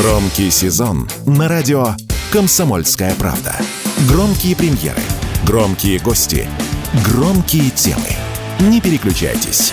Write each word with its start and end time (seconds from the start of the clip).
Громкий 0.00 0.48
сезон 0.50 1.08
на 1.26 1.48
радио 1.48 1.86
«Комсомольская 2.32 3.16
правда». 3.16 3.56
Громкие 4.08 4.54
премьеры, 4.54 5.02
громкие 5.44 5.98
гости, 5.98 6.46
громкие 7.04 7.70
темы. 7.70 8.06
Не 8.60 8.80
переключайтесь. 8.80 9.72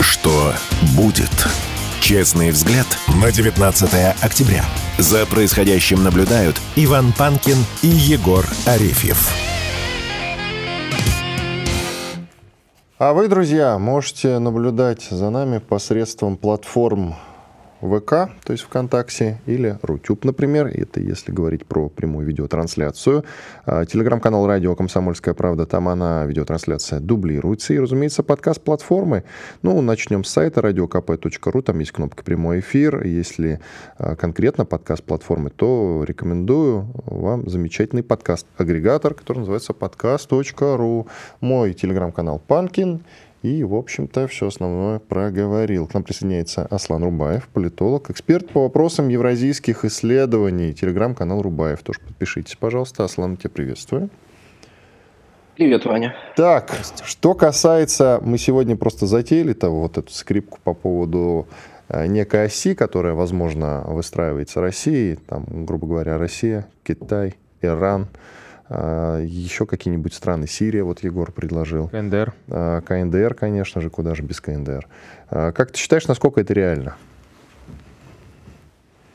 Что 0.00 0.52
будет? 0.96 1.30
Честный 2.00 2.50
взгляд 2.50 2.86
на 3.22 3.30
19 3.30 3.88
октября. 4.20 4.64
За 4.98 5.24
происходящим 5.24 6.02
наблюдают 6.02 6.56
Иван 6.74 7.12
Панкин 7.12 7.58
и 7.82 7.86
Егор 7.86 8.44
Арефьев. 8.66 9.32
А 12.98 13.12
вы, 13.12 13.28
друзья, 13.28 13.78
можете 13.78 14.40
наблюдать 14.40 15.06
за 15.10 15.30
нами 15.30 15.58
посредством 15.58 16.36
платформ 16.36 17.14
ВК, 17.84 18.30
то 18.44 18.52
есть 18.52 18.64
ВКонтакте, 18.64 19.40
или 19.46 19.78
Рутюб, 19.82 20.24
например, 20.24 20.66
это 20.66 21.00
если 21.00 21.32
говорить 21.32 21.66
про 21.66 21.88
прямую 21.88 22.26
видеотрансляцию. 22.26 23.24
А, 23.66 23.84
телеграм-канал 23.84 24.46
«Радио 24.46 24.74
Комсомольская 24.74 25.34
правда», 25.34 25.66
там 25.66 25.88
она, 25.88 26.24
видеотрансляция, 26.24 27.00
дублируется. 27.00 27.74
И, 27.74 27.78
разумеется, 27.78 28.22
подкаст-платформы. 28.22 29.24
Ну, 29.62 29.80
начнем 29.80 30.24
с 30.24 30.30
сайта 30.30 30.60
radiokp.ru, 30.60 31.62
там 31.62 31.78
есть 31.78 31.92
кнопка 31.92 32.24
«Прямой 32.24 32.60
эфир». 32.60 33.04
Если 33.04 33.60
а, 33.98 34.16
конкретно 34.16 34.64
подкаст-платформы, 34.64 35.50
то 35.50 36.04
рекомендую 36.06 36.86
вам 37.06 37.48
замечательный 37.48 38.02
подкаст-агрегатор, 38.02 39.14
который 39.14 39.38
называется 39.38 39.72
подкаст.ру. 39.72 41.06
Мой 41.40 41.74
телеграм-канал 41.74 42.40
«Панкин». 42.46 43.02
И, 43.44 43.62
в 43.62 43.74
общем-то, 43.74 44.26
все 44.26 44.46
основное 44.46 44.98
проговорил. 45.00 45.86
К 45.86 45.92
нам 45.92 46.02
присоединяется 46.02 46.64
Аслан 46.64 47.04
Рубаев, 47.04 47.46
политолог, 47.48 48.08
эксперт 48.08 48.48
по 48.48 48.62
вопросам 48.62 49.08
евразийских 49.10 49.84
исследований. 49.84 50.72
Телеграм-канал 50.72 51.42
Рубаев. 51.42 51.82
Тоже 51.82 52.00
подпишитесь, 52.00 52.56
пожалуйста. 52.56 53.04
Аслан, 53.04 53.36
тебя 53.36 53.50
приветствую. 53.50 54.08
Привет, 55.56 55.84
Ваня. 55.84 56.16
Так, 56.36 56.72
что 57.04 57.34
касается, 57.34 58.18
мы 58.24 58.38
сегодня 58.38 58.76
просто 58.76 59.04
затеяли 59.04 59.52
того 59.52 59.82
вот 59.82 59.98
эту 59.98 60.10
скрипку 60.10 60.58
по 60.64 60.72
поводу 60.72 61.46
э, 61.90 62.06
некой 62.06 62.46
оси, 62.46 62.74
которая, 62.74 63.12
возможно, 63.12 63.84
выстраивается 63.88 64.62
Россией, 64.62 65.16
там, 65.16 65.44
грубо 65.66 65.86
говоря, 65.86 66.16
Россия, 66.16 66.66
Китай, 66.82 67.34
Иран, 67.60 68.08
еще 68.70 69.66
какие-нибудь 69.66 70.14
страны. 70.14 70.46
Сирия, 70.46 70.84
вот 70.84 71.04
Егор 71.04 71.30
предложил. 71.30 71.88
КНДР. 71.88 72.32
А, 72.48 72.80
КНДР, 72.80 73.34
конечно 73.34 73.80
же, 73.80 73.90
куда 73.90 74.14
же 74.14 74.22
без 74.22 74.40
КНДР. 74.40 74.86
А, 75.30 75.52
как 75.52 75.72
ты 75.72 75.78
считаешь, 75.78 76.06
насколько 76.08 76.40
это 76.40 76.54
реально? 76.54 76.96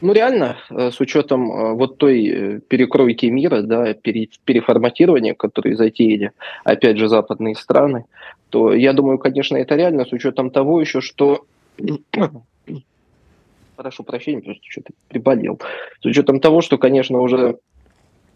Ну, 0.02 0.14
реально, 0.14 0.58
э, 0.70 0.92
с 0.92 1.02
учетом 1.02 1.52
э, 1.52 1.73
вот 1.73 1.97
той 1.97 2.27
э, 2.27 2.59
перекройки 2.61 3.25
мира, 3.25 3.61
да, 3.61 3.94
переформатирования, 3.94 5.33
которые 5.33 5.75
затеяли, 5.75 6.31
опять 6.64 6.97
же, 6.97 7.09
западные 7.09 7.55
страны, 7.55 8.05
то 8.50 8.73
я 8.73 8.94
думаю, 8.94 9.17
конечно, 9.17 9.58
это 9.58 9.75
реально, 9.75 10.05
с 10.05 10.14
учетом 10.14 10.52
того 10.52 10.80
еще, 10.80 11.02
что 11.02 11.45
прошу 13.75 14.03
прощения, 14.03 14.42
просто 14.42 14.64
что-то 14.70 14.94
приболел. 15.09 15.59
С 16.02 16.05
учетом 16.05 16.39
того, 16.39 16.61
что, 16.61 16.77
конечно, 16.77 17.20
уже 17.20 17.58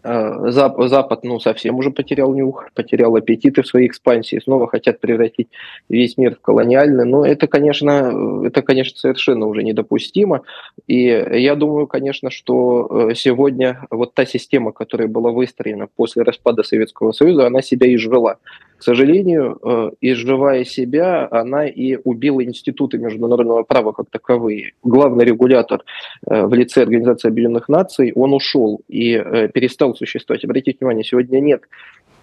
Запад, 0.04 1.24
ну, 1.24 1.40
совсем 1.40 1.76
уже 1.76 1.90
потерял 1.90 2.34
нюх, 2.34 2.68
потерял 2.74 3.16
аппетиты 3.16 3.62
в 3.62 3.66
своей 3.66 3.86
экспансии, 3.88 4.38
снова 4.38 4.66
хотят 4.66 5.00
превратить 5.00 5.48
весь 5.88 6.18
мир 6.18 6.36
в 6.36 6.40
колониальный. 6.40 7.06
Но 7.06 7.24
это, 7.24 7.46
конечно, 7.46 8.42
это, 8.44 8.60
конечно, 8.60 8.98
совершенно 8.98 9.46
уже 9.46 9.62
недопустимо. 9.62 10.42
И 10.86 11.04
я 11.04 11.54
думаю, 11.54 11.86
конечно, 11.86 12.30
что 12.30 13.08
э, 13.10 13.14
сегодня 13.14 13.86
вот 13.90 14.12
та 14.12 14.26
система, 14.26 14.72
которая 14.72 15.08
была 15.08 15.30
выстроена 15.30 15.86
после 15.86 16.22
распада 16.22 16.62
Советского 16.62 17.12
Союза, 17.12 17.46
она 17.46 17.62
себя 17.62 17.92
изжила. 17.94 18.38
К 18.76 18.82
сожалению, 18.82 19.58
э, 19.62 19.90
изживая 20.00 20.64
себя, 20.64 21.28
она 21.30 21.66
и 21.66 21.96
убила 22.04 22.44
институты 22.44 22.98
международного 22.98 23.62
права 23.62 23.92
как 23.92 24.10
таковые. 24.10 24.72
Главный 24.82 25.24
регулятор 25.24 25.84
в 26.26 26.52
лице 26.54 26.82
Организации 26.82 27.28
Объединенных 27.28 27.68
Наций, 27.68 28.12
он 28.14 28.34
ушел 28.34 28.82
и 28.88 29.14
перестал 29.52 29.94
существовать. 29.94 30.44
Обратите 30.44 30.78
внимание, 30.80 31.04
сегодня 31.04 31.40
нет 31.40 31.62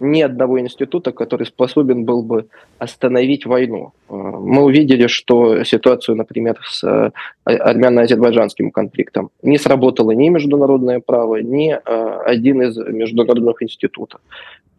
ни 0.02 0.22
одного 0.22 0.60
института, 0.60 1.12
который 1.12 1.46
способен 1.46 2.06
был 2.06 2.24
бы 2.24 2.48
остановить 2.80 3.46
войну. 3.46 3.94
Э, 4.10 4.14
мы 4.14 4.64
увидели, 4.64 5.08
что 5.08 5.64
ситуацию, 5.64 6.16
например, 6.18 6.60
с 6.64 6.84
э, 6.84 7.12
армяно-азербайджанским 7.46 8.72
конфликтом 8.72 9.30
не 9.44 9.58
сработало 9.58 10.12
ни 10.12 10.30
международное 10.30 11.00
право, 11.00 11.38
ни 11.38 11.72
э, 11.72 12.22
один 12.26 12.62
из 12.64 12.78
международных 12.78 13.62
институтов 13.62 14.22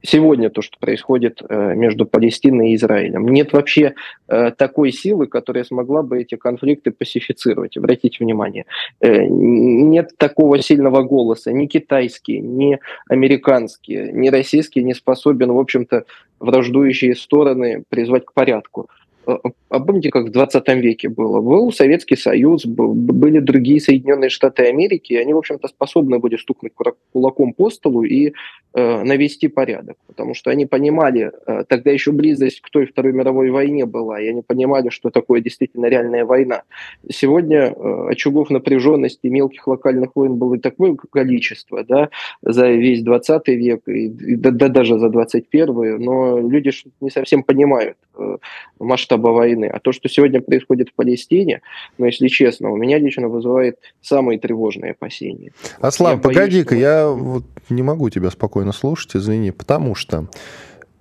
сегодня 0.03 0.51
то, 0.51 0.63
что 0.63 0.79
происходит 0.79 1.43
э, 1.49 1.75
между 1.75 2.07
Палестиной 2.07 2.71
и 2.71 2.75
Израилем. 2.77 3.29
Нет 3.29 3.53
вообще 3.53 3.95
э, 4.29 4.51
такой 4.51 4.93
силы, 4.93 5.27
которая 5.27 5.65
смогла 5.65 6.03
бы 6.03 6.21
эти 6.21 6.35
конфликты 6.35 6.91
пасифицировать. 6.91 7.77
Обратите 7.77 8.19
внимание, 8.21 8.67
э, 9.01 9.25
нет 9.25 10.11
такого 10.17 10.61
сильного 10.61 11.03
голоса. 11.03 11.53
Ни 11.53 11.67
китайский, 11.67 12.41
ни 12.41 12.79
американский, 13.09 14.11
ни 14.13 14.29
российский 14.29 14.83
не 14.83 14.95
способен, 14.95 15.53
в 15.53 15.59
общем-то, 15.59 16.05
враждующие 16.41 17.15
стороны 17.15 17.85
призвать 17.89 18.25
к 18.25 18.33
порядку. 18.33 18.89
А, 19.27 19.39
а 19.69 19.81
помните, 19.81 20.11
как 20.11 20.27
в 20.27 20.31
20 20.31 20.69
веке 20.69 21.09
было? 21.09 21.41
Был 21.41 21.73
Советский 21.73 22.17
Союз, 22.17 22.67
были 22.67 23.39
другие 23.39 23.81
Соединенные 23.81 24.31
Штаты 24.31 24.67
Америки, 24.67 25.13
и 25.13 25.17
они, 25.17 25.33
в 25.33 25.39
общем-то, 25.39 25.69
способны 25.69 26.19
были 26.19 26.37
стукнуть 26.37 26.73
кулаком 27.13 27.53
по 27.53 27.71
столу 27.71 28.03
и 28.03 28.33
э, 28.75 29.03
навести 29.03 29.49
порядок, 29.49 29.97
потому 30.07 30.35
что 30.35 30.51
они 30.51 30.67
понимали, 30.67 31.31
э, 31.47 31.65
тогда 31.69 31.91
еще 31.91 32.13
близость 32.13 32.61
к 32.61 32.71
той 32.71 32.87
Второй 32.87 33.13
мировой 33.13 33.51
войне 33.51 33.87
была, 33.87 34.21
и 34.21 34.29
они 34.29 34.43
понимали, 34.43 34.89
что 34.89 35.11
такое 35.11 35.41
действительно 35.41 35.87
реальная 35.87 36.25
война. 36.25 36.63
Сегодня 37.09 37.73
э, 37.75 38.07
очагов 38.11 38.51
напряженности 38.51 39.29
мелких 39.29 39.67
локальных 39.67 40.17
войн 40.17 40.35
было 40.35 40.59
такое 40.59 40.97
количество, 40.97 41.85
да, 41.85 42.11
за 42.43 42.71
весь 42.71 43.03
20 43.03 43.49
век, 43.49 43.83
и, 43.87 44.07
и 44.07 44.37
да, 44.37 44.51
да 44.51 44.69
даже 44.69 44.99
за 44.99 45.09
21 45.09 46.03
но 46.03 46.39
люди 46.39 46.71
не 47.01 47.11
совсем 47.11 47.43
понимают 47.43 47.97
э, 48.19 48.37
масштаб 48.79 49.12
масштаба 49.13 49.29
войны. 49.29 49.67
А 49.67 49.79
то, 49.79 49.93
что 49.93 50.09
сегодня 50.09 50.41
происходит 50.41 50.89
в 50.89 50.95
Палестине, 50.95 51.61
ну, 51.99 52.07
если 52.07 52.29
честно, 52.29 52.71
у 52.71 52.77
меня 52.77 52.99
лично 52.99 53.29
вызывает 53.29 53.79
самые 54.01 54.39
тревожные 54.39 54.93
опасения. 54.93 55.53
Аслан, 55.81 56.21
погоди-ка, 56.21 56.75
я 56.75 57.09
вот 57.09 57.45
не 57.71 57.83
могу 57.83 58.11
тебя 58.11 58.31
спокойно 58.31 58.73
слушать, 58.73 59.17
извини, 59.17 59.51
потому 59.51 59.95
что 59.95 60.27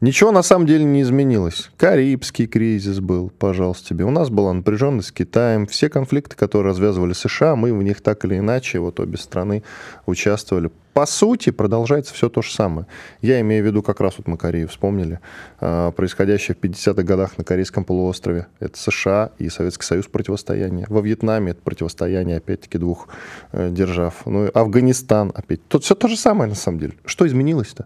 Ничего 0.01 0.31
на 0.31 0.41
самом 0.41 0.65
деле 0.65 0.83
не 0.83 1.03
изменилось. 1.03 1.69
Карибский 1.77 2.47
кризис 2.47 2.99
был, 2.99 3.29
пожалуйста, 3.29 3.89
тебе. 3.89 4.03
У 4.03 4.09
нас 4.09 4.31
была 4.31 4.51
напряженность 4.51 5.09
с 5.09 5.11
Китаем. 5.11 5.67
Все 5.67 5.89
конфликты, 5.89 6.35
которые 6.35 6.71
развязывали 6.71 7.13
США, 7.13 7.55
мы 7.55 7.71
в 7.71 7.83
них 7.83 8.01
так 8.01 8.25
или 8.25 8.39
иначе, 8.39 8.79
вот 8.79 8.99
обе 8.99 9.19
страны 9.19 9.61
участвовали. 10.07 10.71
По 10.93 11.05
сути, 11.05 11.51
продолжается 11.51 12.15
все 12.15 12.29
то 12.29 12.41
же 12.41 12.51
самое. 12.51 12.87
Я 13.21 13.39
имею 13.41 13.63
в 13.63 13.67
виду, 13.67 13.83
как 13.83 14.01
раз 14.01 14.15
вот 14.17 14.27
мы 14.27 14.37
Корею 14.37 14.69
вспомнили, 14.69 15.19
а, 15.59 15.91
происходящее 15.91 16.55
в 16.55 16.65
50-х 16.65 17.03
годах 17.03 17.37
на 17.37 17.43
Корейском 17.43 17.85
полуострове. 17.85 18.47
Это 18.59 18.79
США 18.79 19.29
и 19.37 19.49
Советский 19.49 19.85
Союз 19.85 20.07
противостояние. 20.07 20.87
Во 20.89 21.01
Вьетнаме 21.01 21.51
это 21.51 21.61
противостояние, 21.61 22.37
опять-таки, 22.37 22.79
двух 22.79 23.07
э, 23.51 23.69
держав. 23.69 24.25
Ну, 24.25 24.47
и 24.47 24.51
Афганистан 24.51 25.31
опять. 25.35 25.63
Тут 25.67 25.83
все 25.83 25.93
то 25.93 26.07
же 26.07 26.17
самое, 26.17 26.49
на 26.49 26.55
самом 26.55 26.79
деле. 26.79 26.93
Что 27.05 27.27
изменилось-то? 27.27 27.85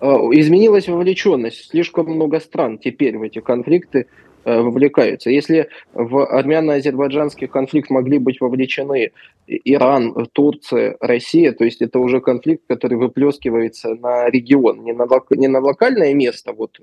Э, 0.00 0.06
изменилась 0.32 0.88
вовлеченность. 0.88 1.70
Слишком 1.70 2.06
много 2.06 2.38
стран 2.40 2.78
теперь 2.78 3.18
в 3.18 3.22
эти 3.22 3.40
конфликты 3.40 4.06
э, 4.44 4.60
вовлекаются. 4.60 5.30
Если 5.30 5.68
в 5.92 6.24
армяно-азербайджанский 6.24 7.48
конфликт 7.48 7.90
могли 7.90 8.18
быть 8.18 8.40
вовлечены 8.40 9.10
Иран, 9.46 10.26
Турция, 10.32 10.96
Россия, 11.00 11.52
то 11.52 11.64
есть 11.64 11.82
это 11.82 11.98
уже 11.98 12.20
конфликт, 12.20 12.62
который 12.68 12.96
выплескивается 12.96 13.94
на 13.96 14.30
регион, 14.30 14.84
не 14.84 14.92
на, 14.92 15.06
не 15.30 15.48
на 15.48 15.58
локальное 15.58 16.14
место, 16.14 16.52
вот, 16.52 16.78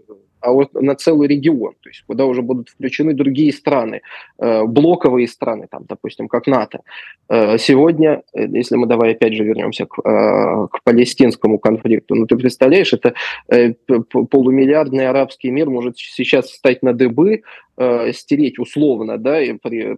а 0.45 0.51
вот 0.51 0.73
на 0.75 0.93
целый 0.95 1.27
регион, 1.27 1.73
то 1.81 1.89
есть 1.89 2.03
куда 2.07 2.25
уже 2.25 2.43
будут 2.43 2.69
включены 2.69 3.13
другие 3.13 3.51
страны, 3.51 4.01
э, 4.37 4.63
блоковые 4.65 5.27
страны, 5.27 5.67
там, 5.69 5.85
допустим, 5.89 6.27
как 6.27 6.45
НАТО. 6.45 6.81
Э, 7.29 7.57
сегодня, 7.57 8.21
э, 8.33 8.45
если 8.47 8.75
мы 8.75 8.85
давай 8.85 9.13
опять 9.13 9.33
же 9.33 9.43
вернемся 9.43 9.87
к, 9.87 9.95
к 9.95 10.83
палестинскому 10.83 11.57
конфликту, 11.57 12.13
ну 12.13 12.27
ты 12.27 12.37
представляешь, 12.37 12.93
это 12.93 13.15
полумиллиардный 14.29 15.07
арабский 15.07 15.49
мир 15.49 15.69
может 15.69 15.97
сейчас 15.97 16.45
встать 16.45 16.83
на 16.83 16.93
дыбы, 16.93 17.41
стереть 18.13 18.59
условно, 18.59 19.17
да, 19.17 19.39
при, 19.63 19.97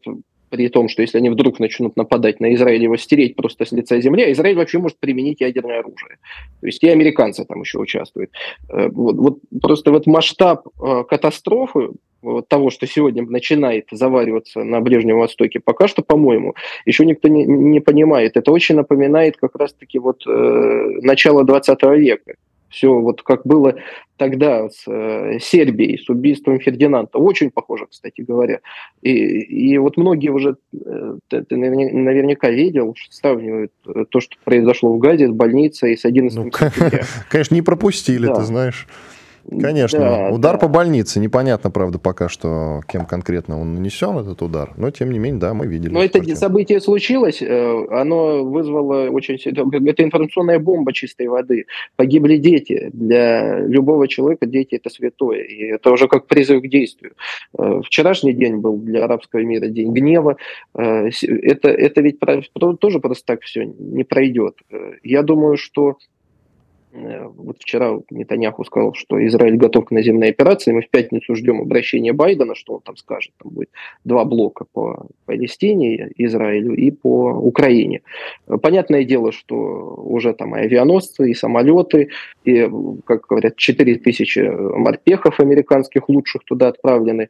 при 0.50 0.70
том, 0.70 0.88
что 0.88 1.02
если 1.02 1.18
они 1.18 1.30
вдруг 1.30 1.60
начнут 1.60 1.96
нападать 1.98 2.40
на 2.40 2.54
Израиль, 2.54 2.84
его 2.84 2.98
стереть 2.98 3.36
просто 3.36 3.66
с 3.66 3.72
лица 3.72 4.00
земли, 4.00 4.24
а 4.24 4.32
Израиль 4.32 4.56
вообще 4.56 4.80
может 4.80 4.98
применить 5.00 5.42
ядерное 5.42 5.80
оружие. 5.80 6.18
То 6.62 6.68
есть 6.68 6.84
и 6.84 6.90
американцы 6.90 7.46
там 7.46 7.62
еще 7.62 7.80
участвуют. 7.80 8.32
Э, 8.70 8.90
вот, 8.90 9.16
вот 9.16 9.40
просто 9.62 9.92
вот 9.92 10.08
масштаб 10.08 10.68
э, 10.82 11.04
катастрофы 11.10 11.90
вот 12.22 12.48
того, 12.48 12.70
что 12.70 12.88
сегодня 12.88 13.24
начинает 13.24 13.88
завариваться 13.92 14.64
на 14.64 14.82
Ближнем 14.82 15.20
Востоке, 15.20 15.60
пока 15.60 15.88
что, 15.88 16.02
по-моему, 16.02 16.56
еще 16.86 17.06
никто 17.06 17.28
не, 17.28 17.46
не 17.46 17.80
понимает. 17.80 18.38
Это 18.38 18.52
очень 18.52 18.76
напоминает 18.76 19.38
как 19.38 19.56
раз-таки 19.56 20.00
вот 20.00 20.26
э, 20.28 21.00
начало 21.02 21.44
20 21.44 21.84
века 21.98 22.36
все 22.70 22.94
вот 22.94 23.22
как 23.22 23.46
было 23.46 23.76
тогда 24.18 24.70
с 24.70 24.84
э, 24.88 25.40
Сербией, 25.40 26.00
с 26.00 26.10
убийством 26.10 26.60
Фердинанда. 26.60 27.18
Очень 27.18 27.52
похоже, 27.52 27.86
кстати 27.90 28.22
говоря. 28.22 28.60
И, 29.02 29.12
и 29.12 29.78
вот 29.78 29.98
многие 29.98 30.30
уже, 30.30 30.58
э, 30.74 31.18
ты 31.30 31.56
наверняка 31.56 32.50
видел, 32.50 32.96
сравнивают 33.10 33.72
э, 33.86 34.06
то, 34.10 34.20
что 34.20 34.36
произошло 34.44 34.94
в 34.94 34.98
Газе 34.98 35.28
с 35.28 35.32
больницей 35.32 35.98
с 35.98 36.06
11 36.06 36.38
ну, 36.38 36.52
Конечно, 37.30 37.56
не 37.56 37.62
пропустили, 37.62 38.26
да. 38.26 38.36
ты 38.36 38.42
знаешь. 38.42 38.88
Конечно. 39.50 40.00
Да, 40.00 40.30
удар 40.30 40.54
да. 40.54 40.60
по 40.60 40.68
больнице. 40.68 41.20
Непонятно, 41.20 41.72
правда, 41.72 42.00
пока 42.00 42.28
что, 42.28 42.82
кем 42.88 43.06
конкретно 43.06 43.60
он 43.60 43.76
нанесен, 43.76 44.18
этот 44.18 44.42
удар. 44.42 44.74
Но, 44.78 44.92
тем 44.92 45.12
не 45.12 45.20
менее, 45.20 45.40
да, 45.40 45.54
мы 45.54 45.68
видели. 45.68 45.94
Но 45.94 46.04
это 46.04 46.20
картину. 46.20 46.38
событие 46.38 46.82
случилось. 46.82 47.42
Э, 47.42 47.86
оно 47.92 48.44
вызвало 48.44 49.10
очень... 49.10 49.36
Это 49.36 50.04
информационная 50.04 50.60
бомба 50.60 50.92
чистой 50.92 51.28
воды. 51.28 51.66
Погибли 51.96 52.38
дети. 52.38 52.90
Для 52.94 53.60
любого 53.60 54.08
человека 54.08 54.46
дети– 54.46 54.76
это 54.84 54.90
святое. 54.90 55.44
И 55.44 55.64
это 55.64 55.92
уже 55.92 56.08
как 56.08 56.28
призыв 56.28 56.62
к 56.62 56.68
действию. 56.68 57.14
Э, 57.58 57.82
вчерашний 57.86 58.34
день 58.34 58.58
был 58.58 58.78
для 58.78 59.06
арабского 59.06 59.40
мира 59.42 59.68
день 59.68 59.94
гнева. 59.94 60.38
Э, 60.76 61.08
это, 61.08 61.70
это 61.70 62.02
ведь 62.02 62.20
тоже 62.80 63.00
просто 63.00 63.26
так 63.26 63.42
все 63.44 63.66
не 63.66 64.04
пройдет. 64.04 64.56
Я 65.04 65.24
думаю, 65.24 65.58
что 65.58 65.98
вот 66.92 67.58
вчера 67.60 68.00
Нетаньяху 68.10 68.64
сказал, 68.64 68.94
что 68.94 69.24
Израиль 69.28 69.58
готов 69.58 69.86
к 69.86 69.92
наземной 69.92 70.30
операции. 70.30 70.72
Мы 70.72 70.82
в 70.82 70.90
пятницу 70.90 71.36
ждем 71.36 71.62
обращения 71.62 72.14
Байдена, 72.14 72.56
что 72.56 72.76
он 72.76 72.82
там 72.82 72.96
скажет. 72.98 73.34
Там 73.42 73.52
будет 73.52 73.70
два 74.04 74.26
блока 74.26 74.66
по 74.72 75.08
Палестине, 75.26 76.12
Израилю 76.16 76.74
и 76.76 76.92
по 76.92 77.32
Украине. 77.32 78.02
Понятное 78.62 79.04
дело, 79.04 79.32
что 79.32 79.56
уже 79.56 80.34
там 80.34 80.56
и 80.56 80.60
авианосцы, 80.62 81.30
и 81.30 81.34
самолеты, 81.34 82.10
и, 82.46 82.70
как 83.06 83.28
говорят, 83.28 83.58
4 83.58 83.96
тысячи 83.96 84.40
морпехов 84.40 85.40
американских 85.40 86.10
лучших 86.10 86.44
туда 86.46 86.70
отправлены. 86.70 87.30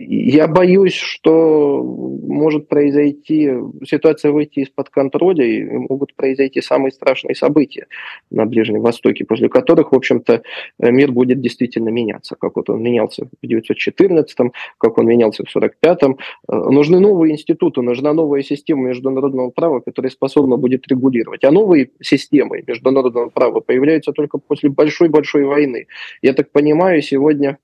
Э, 0.00 0.04
я 0.04 0.48
боюсь, 0.48 0.94
что 0.94 1.82
может 1.82 2.68
произойти, 2.68 3.50
ситуация 3.84 4.32
выйти 4.32 4.60
из-под 4.60 4.88
контроля, 4.90 5.44
и 5.44 5.64
могут 5.64 6.14
произойти 6.14 6.60
самые 6.60 6.92
страшные 6.92 7.34
события 7.34 7.86
на 8.30 8.46
Ближнем 8.46 8.80
Востоке, 8.80 9.24
после 9.24 9.48
которых, 9.48 9.92
в 9.92 9.96
общем-то, 9.96 10.42
мир 10.78 11.12
будет 11.12 11.40
действительно 11.40 11.90
меняться, 11.90 12.36
как 12.36 12.56
вот 12.56 12.70
он 12.70 12.82
менялся 12.82 13.26
в 13.26 13.44
1914-м, 13.44 14.52
как 14.78 14.98
он 14.98 15.06
менялся 15.06 15.44
в 15.44 15.56
1945-м. 15.56 16.18
Нужны 16.48 17.00
новые 17.00 17.34
институты, 17.34 17.82
нужна 17.82 18.12
новая 18.12 18.42
система 18.42 18.88
международного 18.88 19.50
права, 19.50 19.80
которая 19.80 20.10
способна 20.10 20.56
будет 20.56 20.86
регулировать. 20.88 21.44
А 21.44 21.50
новые 21.50 21.90
системы 22.00 22.62
международного 22.66 23.30
права 23.30 23.60
появляются 23.60 24.12
только 24.12 24.38
после 24.38 24.70
большой-большой 24.70 25.44
войны. 25.44 25.86
Я 26.22 26.32
так 26.32 26.50
понимаю, 26.50 27.02
сегодня 27.02 27.58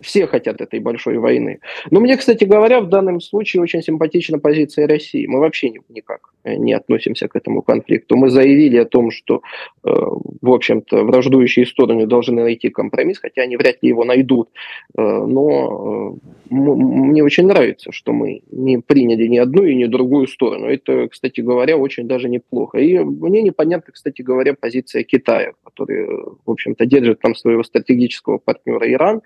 все 0.00 0.26
хотят 0.26 0.60
этой 0.60 0.80
большой 0.80 1.18
войны. 1.18 1.60
Но 1.90 2.00
мне, 2.00 2.16
кстати 2.16 2.44
говоря, 2.44 2.80
в 2.80 2.88
данном 2.88 3.20
случае 3.20 3.62
очень 3.62 3.82
симпатична 3.82 4.38
позиция 4.38 4.86
России. 4.86 5.26
Мы 5.26 5.40
вообще 5.40 5.72
никак 5.88 6.32
не 6.44 6.72
относимся 6.72 7.28
к 7.28 7.36
этому 7.36 7.62
конфликту. 7.62 8.16
Мы 8.16 8.30
заявили 8.30 8.76
о 8.76 8.84
том, 8.84 9.10
что, 9.10 9.42
э, 9.84 9.90
в 9.90 10.50
общем-то, 10.50 11.04
враждующие 11.04 11.66
стороны 11.66 12.06
должны 12.06 12.42
найти 12.42 12.70
компромисс, 12.70 13.18
хотя 13.18 13.42
они 13.42 13.56
вряд 13.56 13.82
ли 13.82 13.88
его 13.88 14.04
найдут. 14.04 14.48
Э, 14.96 15.02
но 15.02 16.16
э, 16.24 16.28
мне 16.50 17.22
очень 17.22 17.46
нравится, 17.46 17.92
что 17.92 18.12
мы 18.12 18.42
не 18.50 18.78
приняли 18.78 19.26
ни 19.26 19.38
одну 19.38 19.64
и 19.64 19.74
ни 19.74 19.84
другую 19.84 20.26
сторону. 20.26 20.66
Это, 20.66 21.08
кстати 21.08 21.40
говоря, 21.40 21.76
очень 21.76 22.06
даже 22.06 22.28
неплохо. 22.28 22.78
И 22.78 22.98
мне 22.98 23.42
непонятна, 23.42 23.92
кстати 23.92 24.22
говоря, 24.22 24.54
позиция 24.54 25.02
Китая, 25.02 25.52
который, 25.64 26.06
в 26.06 26.50
общем-то, 26.50 26.86
держит 26.86 27.20
там 27.20 27.34
своего 27.34 27.62
стратегического 27.62 28.38
партнера 28.38 28.90
Иран. 28.90 29.22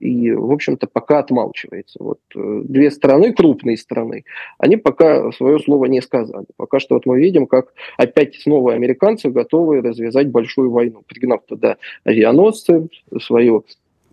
И 0.00 0.32
в 0.32 0.52
общем-то, 0.52 0.86
пока 0.86 1.20
отмалчивается. 1.20 2.02
Вот 2.02 2.20
э, 2.34 2.60
две 2.64 2.90
страны, 2.90 3.32
крупные 3.32 3.76
страны, 3.76 4.24
они 4.58 4.76
пока 4.76 5.32
свое 5.32 5.58
слово 5.58 5.86
не 5.86 6.02
сказали. 6.02 6.46
Пока 6.56 6.80
что 6.80 6.94
вот 6.94 7.06
мы 7.06 7.18
видим, 7.18 7.46
как 7.46 7.72
опять 7.96 8.34
снова 8.36 8.74
американцы 8.74 9.30
готовы 9.30 9.80
развязать 9.80 10.28
большую 10.28 10.70
войну, 10.70 11.02
пригнав 11.06 11.44
туда 11.46 11.76
авианосцы, 12.04 12.88
свою 13.20 13.64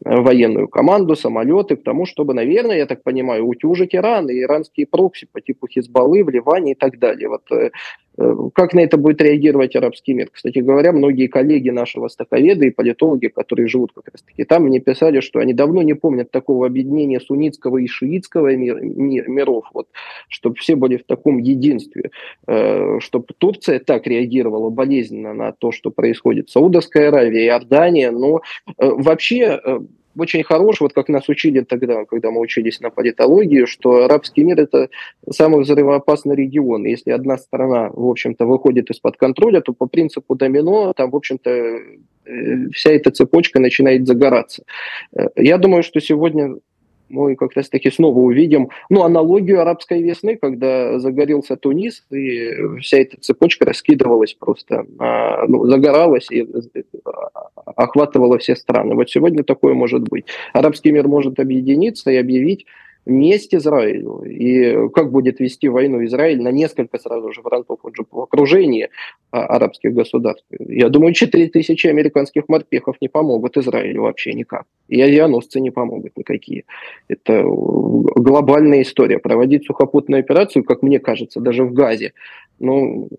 военную 0.05 0.67
команду, 0.67 1.15
самолеты, 1.15 1.75
к 1.75 1.83
тому, 1.83 2.05
чтобы, 2.05 2.33
наверное, 2.33 2.77
я 2.77 2.85
так 2.85 3.03
понимаю, 3.03 3.45
утюжить 3.45 3.95
Иран 3.95 4.29
и 4.29 4.41
иранские 4.41 4.85
прокси 4.87 5.27
по 5.31 5.41
типу 5.41 5.67
Хизбаллы 5.67 6.23
в 6.23 6.29
Ливане 6.29 6.71
и 6.71 6.75
так 6.75 6.99
далее. 6.99 7.29
Вот 7.29 7.51
э, 7.51 7.71
как 8.53 8.73
на 8.73 8.81
это 8.81 8.97
будет 8.97 9.21
реагировать 9.21 9.75
арабский 9.75 10.13
мир? 10.13 10.29
Кстати 10.31 10.59
говоря, 10.59 10.91
многие 10.91 11.27
коллеги 11.27 11.69
наши 11.69 11.99
востоковеды 11.99 12.67
и 12.67 12.71
политологи, 12.71 13.27
которые 13.27 13.67
живут 13.67 13.91
как 13.93 14.09
раз-таки 14.11 14.43
там, 14.43 14.63
мне 14.63 14.79
писали, 14.79 15.19
что 15.19 15.39
они 15.39 15.53
давно 15.53 15.81
не 15.81 15.93
помнят 15.93 16.29
такого 16.29 16.67
объединения 16.67 17.19
суннитского 17.19 17.77
и 17.77 17.87
шиитского 17.87 18.55
мир, 18.55 18.81
мир, 18.81 19.27
миров, 19.29 19.65
вот, 19.73 19.87
чтобы 20.27 20.55
все 20.55 20.75
были 20.75 20.97
в 20.97 21.05
таком 21.05 21.39
единстве, 21.39 22.11
э, 22.47 22.99
чтобы 22.99 23.25
Турция 23.37 23.79
так 23.79 24.05
реагировала 24.05 24.69
болезненно 24.69 25.33
на 25.33 25.51
то, 25.51 25.71
что 25.71 25.89
происходит. 25.89 26.49
Саудовская 26.49 27.09
Аравия, 27.09 27.47
Иордания, 27.47 28.11
но 28.11 28.41
э, 28.67 28.89
вообще 28.89 29.59
очень 30.17 30.43
хорош, 30.43 30.81
вот 30.81 30.93
как 30.93 31.09
нас 31.09 31.29
учили 31.29 31.61
тогда, 31.61 32.05
когда 32.05 32.31
мы 32.31 32.39
учились 32.39 32.79
на 32.81 32.89
политологии, 32.89 33.65
что 33.65 34.05
арабский 34.05 34.43
мир– 34.43 34.59
это 34.61 34.89
самый 35.29 35.61
взрывоопасный 35.61 36.35
регион. 36.35 36.85
Если 36.85 37.11
одна 37.11 37.37
страна, 37.37 37.89
в 37.93 38.09
общем-то, 38.09 38.45
выходит 38.45 38.89
из-под 38.89 39.17
контроля, 39.17 39.61
то 39.61 39.73
по 39.73 39.87
принципу 39.87 40.35
домино 40.35 40.93
там, 40.93 41.11
в 41.11 41.15
общем-то, 41.15 41.49
э, 41.49 42.69
вся 42.73 42.91
эта 42.91 43.11
цепочка 43.11 43.59
начинает 43.59 44.07
загораться. 44.07 44.63
Э, 45.15 45.27
я 45.35 45.57
думаю, 45.57 45.83
что 45.83 45.99
сегодня 45.99 46.55
мы 47.09 47.35
как 47.35 47.53
раз 47.53 47.69
таки 47.69 47.91
снова 47.91 48.17
увидим, 48.19 48.69
ну, 48.89 49.03
аналогию 49.03 49.61
арабской 49.61 50.01
весны, 50.01 50.35
когда 50.35 50.99
загорелся 50.99 51.55
Тунис, 51.55 52.03
и 52.11 52.79
вся 52.79 52.97
эта 52.99 53.19
цепочка 53.19 53.65
раскидывалась 53.65 54.33
просто, 54.33 54.85
а, 54.99 55.45
ну, 55.47 55.65
загоралась 55.67 56.29
и 56.31 56.47
охватывала 57.75 58.37
все 58.37 58.55
страны. 58.55 58.95
Вот 58.95 59.09
сегодня 59.09 59.43
такое 59.43 59.73
может 59.73 60.01
быть. 60.03 60.25
Арабский 60.53 60.91
мир 60.91 61.07
может 61.07 61.39
объединиться 61.39 62.11
и 62.11 62.17
объявить 62.17 62.65
месть 63.05 63.53
Израилю. 63.53 64.23
И 64.23 64.89
как 64.89 65.11
будет 65.11 65.39
вести 65.39 65.67
войну 65.67 66.03
Израиль 66.05 66.41
на 66.41 66.51
несколько 66.51 66.97
сразу 66.99 67.31
же 67.31 67.41
фронтов, 67.41 67.79
в 67.83 68.19
окружении 68.19 68.89
а, 69.31 69.45
арабских 69.45 69.93
государств. 69.93 70.45
Я 70.59 70.89
думаю, 70.89 71.13
4 71.13 71.49
тысячи 71.49 71.87
американских 71.87 72.47
морпехов 72.47 72.95
не 73.01 73.09
помогут 73.09 73.57
Израилю 73.57 74.03
вообще 74.03 74.33
никак. 74.33 74.65
И 74.87 75.01
авианосцы 75.01 75.59
не 75.59 75.71
помогут 75.71 76.17
никакие. 76.17 76.63
Это 77.07 77.43
глобальная 77.43 78.81
история. 78.81 79.19
Проводить 79.19 79.65
сухопутную 79.65 80.21
операцию, 80.21 80.63
как 80.63 80.81
мне 80.81 80.99
кажется, 80.99 81.39
даже 81.39 81.63
в 81.63 81.73
Газе, 81.73 82.13
ну, 82.59 83.09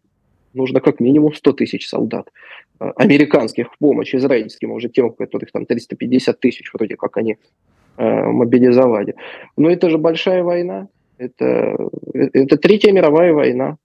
нужно 0.54 0.80
как 0.80 1.00
минимум 1.00 1.34
100 1.34 1.52
тысяч 1.52 1.88
солдат 1.88 2.30
а, 2.78 2.92
американских 2.92 3.72
в 3.72 3.78
помощь 3.78 4.14
израильским, 4.14 4.70
уже 4.70 4.88
тем, 4.88 5.06
у 5.06 5.10
которых 5.10 5.52
там 5.52 5.66
350 5.66 6.40
тысяч 6.40 6.72
вроде 6.72 6.96
как 6.96 7.18
они 7.18 7.36
Э, 7.36 7.73
мобилизовали. 7.96 9.14
Но 9.56 9.70
это 9.70 9.90
же 9.90 9.98
большая 9.98 10.42
война. 10.42 10.88
Это, 11.18 11.76
это 12.12 12.56
Третья 12.56 12.92
мировая 12.92 13.32
война. 13.32 13.76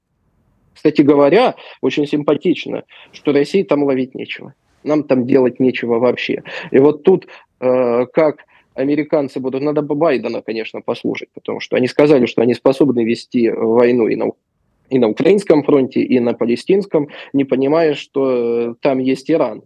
Кстати 0.73 1.01
говоря, 1.01 1.55
очень 1.81 2.07
симпатично, 2.07 2.83
что 3.11 3.33
России 3.33 3.63
там 3.63 3.83
ловить 3.83 4.15
нечего. 4.15 4.53
Нам 4.83 5.03
там 5.03 5.25
делать 5.25 5.59
нечего 5.59 5.99
вообще. 5.99 6.43
И 6.71 6.79
вот 6.79 7.03
тут 7.03 7.27
э, 7.59 8.05
как 8.13 8.45
американцы 8.75 9.39
будут, 9.39 9.61
надо 9.61 9.81
бы 9.81 9.95
Байдена, 9.95 10.41
конечно, 10.41 10.81
послушать, 10.81 11.29
потому 11.33 11.59
что 11.59 11.75
они 11.75 11.87
сказали, 11.87 12.25
что 12.25 12.41
они 12.41 12.53
способны 12.53 13.03
вести 13.03 13.49
войну 13.49 14.07
и 14.07 14.15
на, 14.15 14.31
и 14.89 14.99
на 14.99 15.09
украинском 15.09 15.63
фронте, 15.63 16.01
и 16.01 16.19
на 16.19 16.33
палестинском, 16.33 17.09
не 17.33 17.43
понимая, 17.43 17.93
что 17.93 18.75
там 18.81 18.99
есть 18.99 19.29
Иран. 19.29 19.63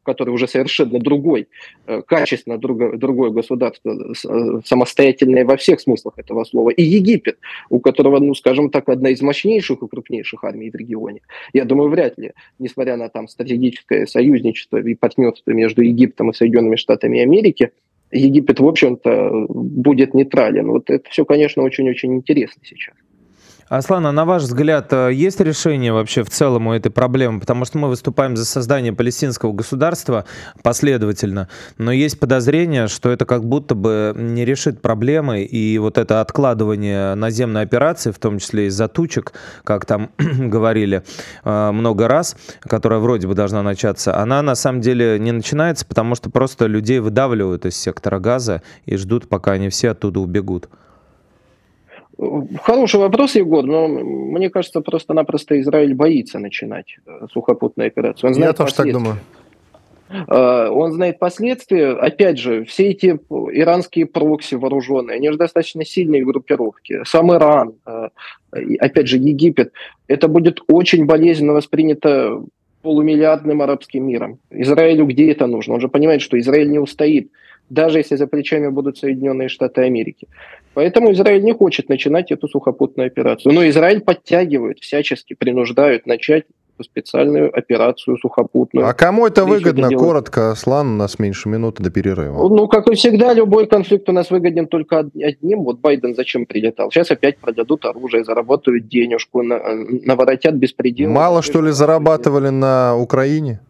Э, 0.00 0.10
который 0.10 0.30
уже 0.30 0.48
совершенно 0.48 0.98
другой, 0.98 1.48
э, 1.86 2.02
качественно 2.02 2.58
другое, 2.58 2.96
другое 2.96 3.30
государство, 3.30 3.90
э, 3.90 4.60
самостоятельное 4.64 5.44
во 5.44 5.56
всех 5.56 5.80
смыслах 5.80 6.18
этого 6.18 6.44
слова, 6.44 6.70
и 6.70 6.82
Египет, 6.82 7.38
у 7.68 7.80
которого, 7.80 8.18
ну, 8.18 8.34
скажем 8.34 8.70
так, 8.70 8.88
одна 8.88 9.10
из 9.10 9.20
мощнейших 9.22 9.82
и 9.82 9.88
крупнейших 9.88 10.44
армий 10.44 10.70
в 10.70 10.74
регионе. 10.74 11.20
Я 11.52 11.64
думаю, 11.64 11.90
вряд 11.90 12.18
ли, 12.18 12.32
несмотря 12.58 12.96
на 12.96 13.08
там 13.08 13.28
стратегическое 13.28 14.06
союзничество 14.06 14.78
и 14.78 14.94
партнерство 14.94 15.52
между 15.52 15.82
Египтом 15.82 16.30
и 16.30 16.34
Соединенными 16.34 16.76
Штатами 16.76 17.20
Америки, 17.20 17.70
Египет, 18.12 18.58
в 18.58 18.66
общем-то, 18.66 19.46
будет 19.48 20.14
нейтрален. 20.14 20.68
Вот 20.70 20.90
это 20.90 21.08
все, 21.10 21.24
конечно, 21.24 21.62
очень-очень 21.62 22.14
интересно 22.14 22.62
сейчас. 22.64 22.94
Аслан, 23.70 24.04
а 24.04 24.10
на 24.10 24.24
ваш 24.24 24.42
взгляд, 24.42 24.92
э, 24.92 25.10
есть 25.12 25.38
решение 25.38 25.92
вообще 25.92 26.24
в 26.24 26.28
целом 26.28 26.66
у 26.66 26.72
этой 26.72 26.90
проблемы? 26.90 27.38
Потому 27.38 27.64
что 27.64 27.78
мы 27.78 27.88
выступаем 27.88 28.36
за 28.36 28.44
создание 28.44 28.92
палестинского 28.92 29.52
государства 29.52 30.24
последовательно, 30.64 31.48
но 31.78 31.92
есть 31.92 32.18
подозрение, 32.18 32.88
что 32.88 33.10
это 33.10 33.26
как 33.26 33.44
будто 33.44 33.76
бы 33.76 34.12
не 34.16 34.44
решит 34.44 34.82
проблемы, 34.82 35.44
и 35.44 35.78
вот 35.78 35.98
это 35.98 36.20
откладывание 36.20 37.14
наземной 37.14 37.62
операции, 37.62 38.10
в 38.10 38.18
том 38.18 38.40
числе 38.40 38.66
из-за 38.66 38.88
тучек, 38.88 39.34
как 39.62 39.86
там 39.86 40.10
говорили 40.18 41.04
э, 41.44 41.70
много 41.70 42.08
раз, 42.08 42.36
которая 42.62 42.98
вроде 42.98 43.28
бы 43.28 43.34
должна 43.34 43.62
начаться, 43.62 44.16
она 44.16 44.42
на 44.42 44.56
самом 44.56 44.80
деле 44.80 45.16
не 45.20 45.30
начинается, 45.30 45.86
потому 45.86 46.16
что 46.16 46.28
просто 46.28 46.66
людей 46.66 46.98
выдавливают 46.98 47.66
из 47.66 47.76
сектора 47.76 48.18
газа 48.18 48.62
и 48.84 48.96
ждут, 48.96 49.28
пока 49.28 49.52
они 49.52 49.68
все 49.68 49.90
оттуда 49.90 50.18
убегут. 50.18 50.68
Хороший 52.62 53.00
вопрос, 53.00 53.34
Егор, 53.36 53.64
но 53.64 53.88
мне 53.88 54.50
кажется, 54.50 54.80
просто-напросто 54.80 55.58
Израиль 55.60 55.94
боится 55.94 56.38
начинать 56.38 56.96
э, 57.06 57.26
сухопутную 57.32 57.86
операцию. 57.86 58.28
Он 58.28 58.34
знает 58.34 58.52
Я 58.52 58.64
тоже 58.64 58.74
так 58.74 58.92
думаю. 58.92 59.16
Э, 60.28 60.68
он 60.68 60.92
знает 60.92 61.18
последствия. 61.18 61.92
Опять 61.92 62.38
же, 62.38 62.64
все 62.64 62.90
эти 62.90 63.18
иранские 63.30 64.04
прокси 64.04 64.56
вооруженные, 64.56 65.16
они 65.16 65.30
же 65.30 65.38
достаточно 65.38 65.84
сильные 65.84 66.24
группировки. 66.24 67.00
Сам 67.04 67.32
Иран, 67.32 67.74
э, 67.86 68.08
опять 68.80 69.08
же, 69.08 69.16
Египет. 69.16 69.72
Это 70.06 70.28
будет 70.28 70.60
очень 70.68 71.06
болезненно 71.06 71.54
воспринято 71.54 72.42
полумиллиардным 72.82 73.62
арабским 73.62 74.06
миром. 74.06 74.38
Израилю 74.50 75.06
где 75.06 75.30
это 75.30 75.46
нужно? 75.46 75.74
Он 75.74 75.80
же 75.80 75.88
понимает, 75.88 76.20
что 76.20 76.38
Израиль 76.38 76.70
не 76.70 76.78
устоит 76.78 77.30
даже 77.70 77.98
если 77.98 78.16
за 78.16 78.26
плечами 78.26 78.68
будут 78.68 78.98
Соединенные 78.98 79.48
Штаты 79.48 79.82
Америки. 79.82 80.28
Поэтому 80.74 81.12
Израиль 81.12 81.42
не 81.42 81.54
хочет 81.54 81.88
начинать 81.88 82.30
эту 82.30 82.48
сухопутную 82.48 83.06
операцию. 83.06 83.54
Но 83.54 83.66
Израиль 83.68 84.00
подтягивает, 84.00 84.78
всячески 84.80 85.34
принуждают 85.34 86.06
начать 86.06 86.44
специальную 86.82 87.56
операцию 87.56 88.16
сухопутную. 88.16 88.86
А 88.86 88.94
кому 88.94 89.26
это 89.26 89.44
выгодно? 89.44 89.86
Это 89.86 89.96
Коротко, 89.96 90.50
Аслан, 90.52 90.94
у 90.94 90.96
нас 90.96 91.18
меньше 91.18 91.48
минуты 91.48 91.82
до 91.82 91.90
перерыва. 91.90 92.48
Ну, 92.48 92.68
как 92.68 92.88
и 92.88 92.94
всегда, 92.94 93.34
любой 93.34 93.66
конфликт 93.66 94.08
у 94.08 94.12
нас 94.12 94.30
выгоден 94.30 94.66
только 94.66 95.00
одним. 95.00 95.64
Вот 95.64 95.80
Байден 95.80 96.14
зачем 96.14 96.46
прилетал? 96.46 96.90
Сейчас 96.90 97.10
опять 97.10 97.38
продадут 97.38 97.84
оружие, 97.84 98.24
заработают 98.24 98.88
денежку, 98.88 99.42
наворотят 99.42 100.54
беспредел. 100.54 101.10
Мало, 101.10 101.42
что 101.42 101.60
ли, 101.60 101.70
зарабатывали 101.70 102.48
на 102.48 102.96
Украине? 102.96 103.60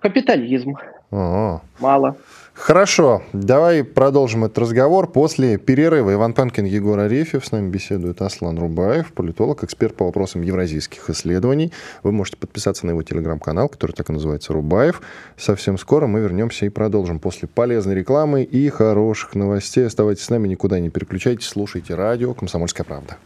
Капитализм. 0.00 0.76
О-о. 1.10 1.62
Мало. 1.78 2.16
Хорошо, 2.60 3.22
давай 3.32 3.82
продолжим 3.82 4.44
этот 4.44 4.58
разговор 4.58 5.10
после 5.10 5.56
перерыва. 5.56 6.12
Иван 6.12 6.34
Панкин, 6.34 6.66
Егор 6.66 6.98
Арефьев, 6.98 7.44
с 7.44 7.52
нами 7.52 7.70
беседует 7.70 8.20
Аслан 8.20 8.58
Рубаев, 8.58 9.14
политолог, 9.14 9.64
эксперт 9.64 9.96
по 9.96 10.04
вопросам 10.04 10.42
евразийских 10.42 11.08
исследований. 11.08 11.72
Вы 12.02 12.12
можете 12.12 12.36
подписаться 12.36 12.84
на 12.84 12.90
его 12.90 13.02
телеграм-канал, 13.02 13.70
который 13.70 13.92
так 13.92 14.10
и 14.10 14.12
называется 14.12 14.52
Рубаев. 14.52 15.00
Совсем 15.38 15.78
скоро 15.78 16.06
мы 16.06 16.20
вернемся 16.20 16.66
и 16.66 16.68
продолжим 16.68 17.18
после 17.18 17.48
полезной 17.48 17.94
рекламы 17.94 18.42
и 18.42 18.68
хороших 18.68 19.34
новостей. 19.34 19.86
Оставайтесь 19.86 20.24
с 20.24 20.30
нами, 20.30 20.46
никуда 20.46 20.78
не 20.80 20.90
переключайтесь, 20.90 21.46
слушайте 21.46 21.94
радио 21.94 22.34
«Комсомольская 22.34 22.84
правда». 22.84 23.16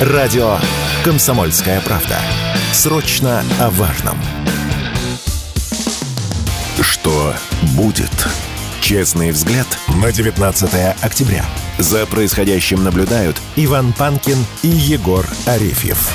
Радио 0.00 0.56
«Комсомольская 1.04 1.80
правда». 1.82 2.18
Срочно 2.72 3.42
о 3.60 3.70
важном. 3.70 4.16
Что 7.04 7.34
будет? 7.76 8.08
Честный 8.80 9.30
взгляд 9.30 9.66
на 10.02 10.10
19 10.10 11.04
октября. 11.04 11.44
За 11.76 12.06
происходящим 12.06 12.82
наблюдают 12.82 13.36
Иван 13.56 13.92
Панкин 13.92 14.38
и 14.62 14.68
Егор 14.68 15.26
Арефьев. 15.46 16.14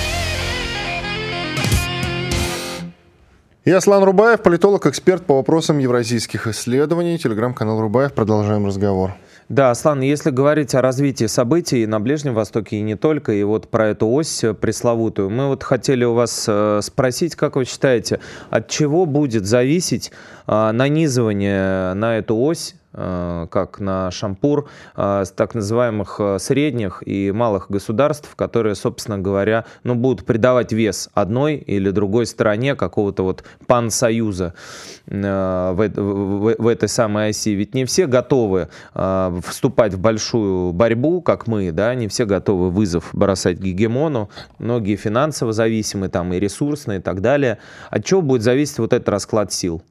Я 3.65 3.77
Аслан 3.77 4.03
Рубаев, 4.03 4.41
политолог, 4.41 4.87
эксперт 4.87 5.23
по 5.27 5.35
вопросам 5.35 5.77
евразийских 5.77 6.47
исследований. 6.47 7.19
Телеграм-канал 7.19 7.79
Рубаев. 7.81 8.13
Продолжаем 8.13 8.65
разговор. 8.65 9.13
Да, 9.49 9.71
Аслан, 9.71 10.01
если 10.01 10.29
говорить 10.29 10.75
о 10.75 10.81
развитии 10.83 11.25
событий 11.25 11.87
на 11.87 11.99
Ближнем 11.99 12.35
Востоке 12.35 12.77
и 12.77 12.81
не 12.81 12.95
только, 12.95 13.31
и 13.31 13.41
вот 13.41 13.67
про 13.67 13.87
эту 13.87 14.07
ось 14.07 14.43
пресловутую, 14.61 15.31
мы 15.31 15.47
вот 15.47 15.63
хотели 15.63 16.05
у 16.05 16.13
вас 16.13 16.45
э, 16.47 16.81
спросить, 16.83 17.35
как 17.35 17.55
вы 17.55 17.65
считаете, 17.65 18.19
от 18.51 18.67
чего 18.67 19.07
будет 19.07 19.47
зависеть 19.47 20.11
э, 20.45 20.71
нанизывание 20.71 21.95
на 21.95 22.19
эту 22.19 22.37
ось 22.37 22.75
Э, 22.75 22.78
как 22.91 23.79
на 23.79 24.09
Шампур, 24.09 24.67
э, 24.95 25.23
так 25.35 25.53
называемых 25.53 26.15
э, 26.19 26.39
средних 26.39 27.03
и 27.05 27.31
малых 27.31 27.69
государств, 27.69 28.35
которые, 28.35 28.73
собственно 28.73 29.19
говоря, 29.19 29.65
ну, 29.83 29.93
будут 29.93 30.25
придавать 30.25 30.71
вес 30.71 31.09
одной 31.13 31.55
или 31.57 31.91
другой 31.91 32.25
стороне 32.25 32.75
какого-то 32.75 33.23
вот 33.23 33.43
пансоюза 33.67 34.55
в, 35.05 35.75
в, 35.75 36.55
в 36.57 36.67
этой 36.67 36.89
самой 36.89 37.29
оси. 37.29 37.53
Ведь 37.53 37.75
не 37.75 37.85
все 37.85 38.07
готовы 38.07 38.69
вступать 38.93 39.93
в 39.93 39.99
большую 39.99 40.73
борьбу, 40.73 41.21
как 41.21 41.47
мы, 41.47 41.71
да, 41.71 41.93
не 41.93 42.07
все 42.07 42.25
готовы 42.25 42.71
вызов 42.71 43.09
бросать 43.13 43.59
гегемону, 43.59 44.29
многие 44.57 44.95
финансово 44.95 45.53
зависимы, 45.53 46.09
там 46.09 46.33
и 46.33 46.39
ресурсные 46.39 46.99
и 46.99 47.01
так 47.01 47.21
далее. 47.21 47.59
От 47.89 48.03
чего 48.05 48.21
будет 48.21 48.41
зависеть 48.41 48.79
вот 48.79 48.93
этот 48.93 49.09
расклад 49.09 49.53
сил? 49.53 49.83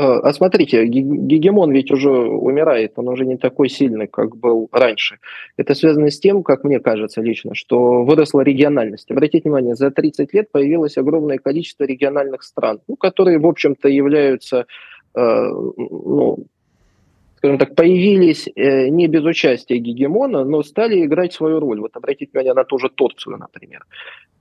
Э, 0.00 0.20
а 0.22 0.32
смотрите, 0.32 0.86
гегемон 0.86 1.72
ведь 1.72 1.90
уже 1.90 2.10
умирает, 2.10 2.92
он 2.96 3.08
уже 3.08 3.26
не 3.26 3.36
такой 3.36 3.68
сильный, 3.68 4.06
как 4.06 4.34
был 4.34 4.68
раньше. 4.72 5.18
Это 5.58 5.74
связано 5.74 6.10
с 6.10 6.18
тем, 6.18 6.42
как 6.42 6.64
мне 6.64 6.80
кажется 6.80 7.20
лично, 7.20 7.54
что 7.54 8.02
выросла 8.04 8.40
региональность. 8.40 9.10
Обратите 9.10 9.42
внимание, 9.42 9.74
за 9.74 9.90
30 9.90 10.32
лет 10.32 10.50
появилось 10.50 10.96
огромное 10.96 11.36
количество 11.36 11.84
региональных 11.84 12.42
стран, 12.44 12.80
ну, 12.88 12.96
которые, 12.96 13.38
в 13.38 13.46
общем-то, 13.46 13.88
являются 13.88 14.64
э, 15.14 15.20
ну, 15.20 16.46
скажем 17.40 17.58
так, 17.58 17.74
появились 17.74 18.48
э, 18.54 18.88
не 18.88 19.06
без 19.08 19.24
участия 19.24 19.78
гегемона, 19.78 20.44
но 20.44 20.62
стали 20.62 21.06
играть 21.06 21.32
свою 21.32 21.58
роль. 21.58 21.80
Вот 21.80 21.96
обратите 21.96 22.30
внимание 22.32 22.52
на 22.52 22.64
ту 22.64 22.78
же 22.78 22.90
Турцию, 22.90 23.38
например. 23.38 23.86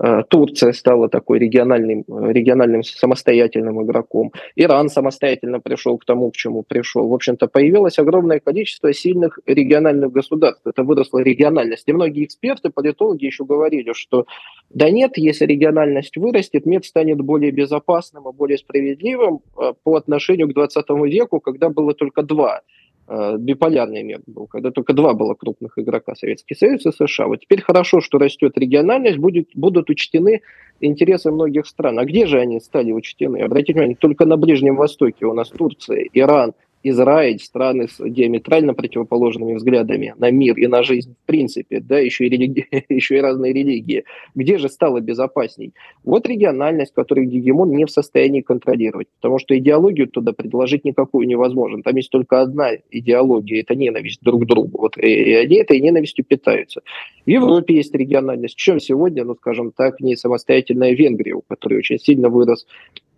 Э, 0.03 0.24
Турция 0.27 0.74
стала 0.74 1.08
такой 1.08 1.39
региональным, 1.39 2.03
региональным 2.10 2.84
самостоятельным 2.84 3.82
игроком. 3.84 4.34
Иран 4.58 4.89
самостоятельно 4.89 5.62
пришел 5.62 5.98
к 5.98 6.03
тому, 6.03 6.29
к 6.29 6.36
чему 6.36 6.63
пришел. 6.63 7.08
В 7.08 7.13
общем-то, 7.13 7.48
появилось 7.48 8.00
огромное 8.00 8.41
количество 8.41 8.91
сильных 8.91 9.39
региональных 9.46 10.12
государств. 10.12 10.68
Это 10.68 10.84
выросла 10.84 11.20
региональность. 11.20 11.88
И 11.88 11.94
многие 11.94 12.25
эксперты, 12.25 12.70
политологи 12.70 13.25
еще 13.25 13.46
говорили, 13.46 13.94
что 13.94 14.25
да 14.70 14.89
нет, 14.89 15.18
если 15.18 15.46
региональность 15.46 16.18
вырастет, 16.18 16.65
мир 16.65 16.84
станет 16.84 17.22
более 17.22 17.51
безопасным 17.51 18.27
и 18.27 18.34
более 18.34 18.58
справедливым 18.58 19.39
э, 19.58 19.72
по 19.84 19.96
отношению 19.96 20.50
к 20.50 20.53
20 20.53 20.86
веку, 21.06 21.39
когда 21.39 21.70
было 21.70 21.94
только 21.94 22.24
два 22.24 22.60
Э, 22.60 22.88
биполярный 23.10 24.04
мир 24.04 24.22
был, 24.28 24.46
когда 24.46 24.72
только 24.72 24.94
два 24.94 25.13
было 25.13 25.34
крупных 25.34 25.78
игрока, 25.78 26.13
Советский 26.16 26.56
Союз 26.56 26.86
и 26.86 26.92
США. 26.92 27.28
Вот 27.28 27.39
теперь 27.42 27.62
хорошо, 27.62 28.01
что 28.01 28.20
растет 28.20 28.58
региональность, 28.58 29.18
будет, 29.18 29.50
будут 29.56 29.89
учтены 29.89 30.42
интересы 30.80 31.32
многих 31.32 31.66
стран. 31.66 32.00
А 32.00 32.06
где 32.06 32.28
же 32.28 32.39
они 32.39 32.60
стали 32.60 32.92
учтены? 32.92 33.38
Обратите 33.38 33.74
внимание, 33.74 33.98
только 34.00 34.25
на 34.25 34.38
Ближнем 34.38 34.75
Востоке 34.75 35.25
у 35.25 35.34
нас 35.34 35.50
Турция, 35.50 36.08
Иран, 36.13 36.54
Израиль, 36.83 37.39
страны 37.39 37.88
с 37.88 37.98
диаметрально 38.00 38.74
противоположными 38.74 39.53
взглядами 39.53 40.13
на 40.17 40.31
мир 40.31 40.57
и 40.57 40.67
на 40.67 40.83
жизнь 40.83 41.15
в 41.24 41.25
принципе, 41.25 41.81
да, 41.81 42.00
еще 42.00 42.27
и, 42.27 42.29
религи... 42.29 42.67
еще 42.89 43.17
и 43.17 43.21
разные 43.21 43.53
религии. 43.53 44.05
Где 44.36 44.57
же 44.57 44.69
стало 44.69 45.01
безопасней? 45.01 45.74
Вот 46.03 46.27
региональность, 46.27 46.93
которую 46.93 47.27
гегемон 47.27 47.71
не 47.71 47.86
в 47.86 47.91
состоянии 47.91 48.41
контролировать, 48.41 49.07
потому 49.19 49.39
что 49.39 49.57
идеологию 49.57 50.07
туда 50.07 50.31
предложить 50.31 50.86
никакую 50.86 51.27
невозможно. 51.27 51.83
Там 51.83 51.95
есть 51.98 52.12
только 52.12 52.41
одна 52.41 52.71
идеология, 52.91 53.62
это 53.62 53.75
ненависть 53.75 54.21
друг 54.21 54.43
к 54.43 54.45
другу. 54.45 54.79
Вот, 54.79 54.98
и 54.98 55.33
они 55.33 55.57
этой 55.57 55.79
ненавистью 55.81 56.24
питаются. 56.24 56.81
В 57.25 57.29
Европе 57.29 57.75
есть 57.75 57.93
региональность. 57.93 58.55
Чем 58.55 58.79
сегодня, 58.79 59.25
ну, 59.25 59.36
скажем 59.36 59.71
так, 59.71 60.00
не 60.00 60.15
самостоятельная 60.15 60.93
Венгрия, 60.93 61.33
у 61.33 61.41
которой 61.41 61.79
очень 61.79 62.00
сильно 62.00 62.29
вырос 62.29 62.65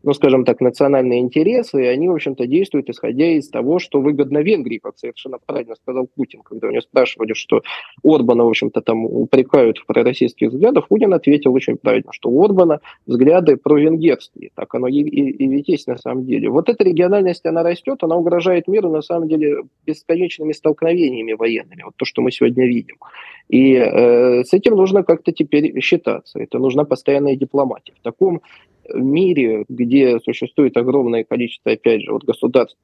ну, 0.03 0.13
скажем 0.13 0.46
так, 0.46 0.62
национальные 0.62 1.20
интересы, 1.20 1.84
и 1.84 1.88
они, 1.88 2.10
в 2.10 2.13
общем-то, 2.13 2.48
действуют, 2.48 2.89
исходя 2.89 3.27
из 3.27 3.50
того, 3.50 3.79
что 3.79 4.00
выгодно 4.00 4.39
Венгрии, 4.39 4.79
как 4.79 4.98
совершенно 4.98 5.38
правильно 5.46 5.75
сказал 5.75 6.08
Путин, 6.08 6.41
когда 6.41 6.67
у 6.67 6.72
него 6.72 6.81
спрашивали, 6.81 7.34
что 7.34 7.62
Орбана, 8.03 8.46
в 8.46 8.50
общем-то, 8.50 8.81
там 8.81 9.05
упрекают 9.05 9.77
в 9.77 9.86
пророссийских 9.86 10.50
взглядах, 10.50 10.88
Путин 10.88 11.13
ответил 11.13 11.53
очень 11.53 11.77
правильно, 11.77 12.12
что 12.12 12.29
у 12.29 12.43
Орбана 12.43 12.79
взгляды 13.05 13.58
провенгерские, 13.58 14.51
так 14.55 14.74
оно 14.74 14.88
и, 14.88 15.01
и, 15.01 15.29
и 15.29 15.48
ведь 15.48 15.67
есть 15.70 15.88
на 15.88 15.98
самом 15.98 16.25
деле. 16.25 16.50
Вот 16.50 16.70
эта 16.70 16.84
региональность, 16.84 17.46
она 17.46 17.63
растет, 17.63 18.03
она 18.03 18.15
угрожает 18.15 18.67
миру, 18.67 18.89
на 18.89 19.01
самом 19.01 19.27
деле, 19.27 19.63
бесконечными 19.86 20.53
столкновениями 20.53 21.34
военными, 21.34 21.84
вот 21.84 21.96
то, 21.96 22.05
что 22.05 22.22
мы 22.22 22.31
сегодня 22.31 22.65
видим. 22.65 22.96
И 23.50 23.74
э, 23.74 24.43
с 24.43 24.53
этим 24.53 24.75
нужно 24.75 25.03
как-то 25.03 25.31
теперь 25.31 25.79
считаться, 25.81 26.39
это 26.39 26.58
нужна 26.58 26.86
постоянная 26.86 27.36
дипломатия. 27.36 27.93
В 28.00 28.03
таком 28.03 28.41
мире, 28.93 29.65
где 29.69 30.19
существует 30.19 30.77
огромное 30.77 31.23
количество, 31.23 31.71
опять 31.71 32.01
же, 32.01 32.11
вот 32.11 32.23
государств 32.23 32.77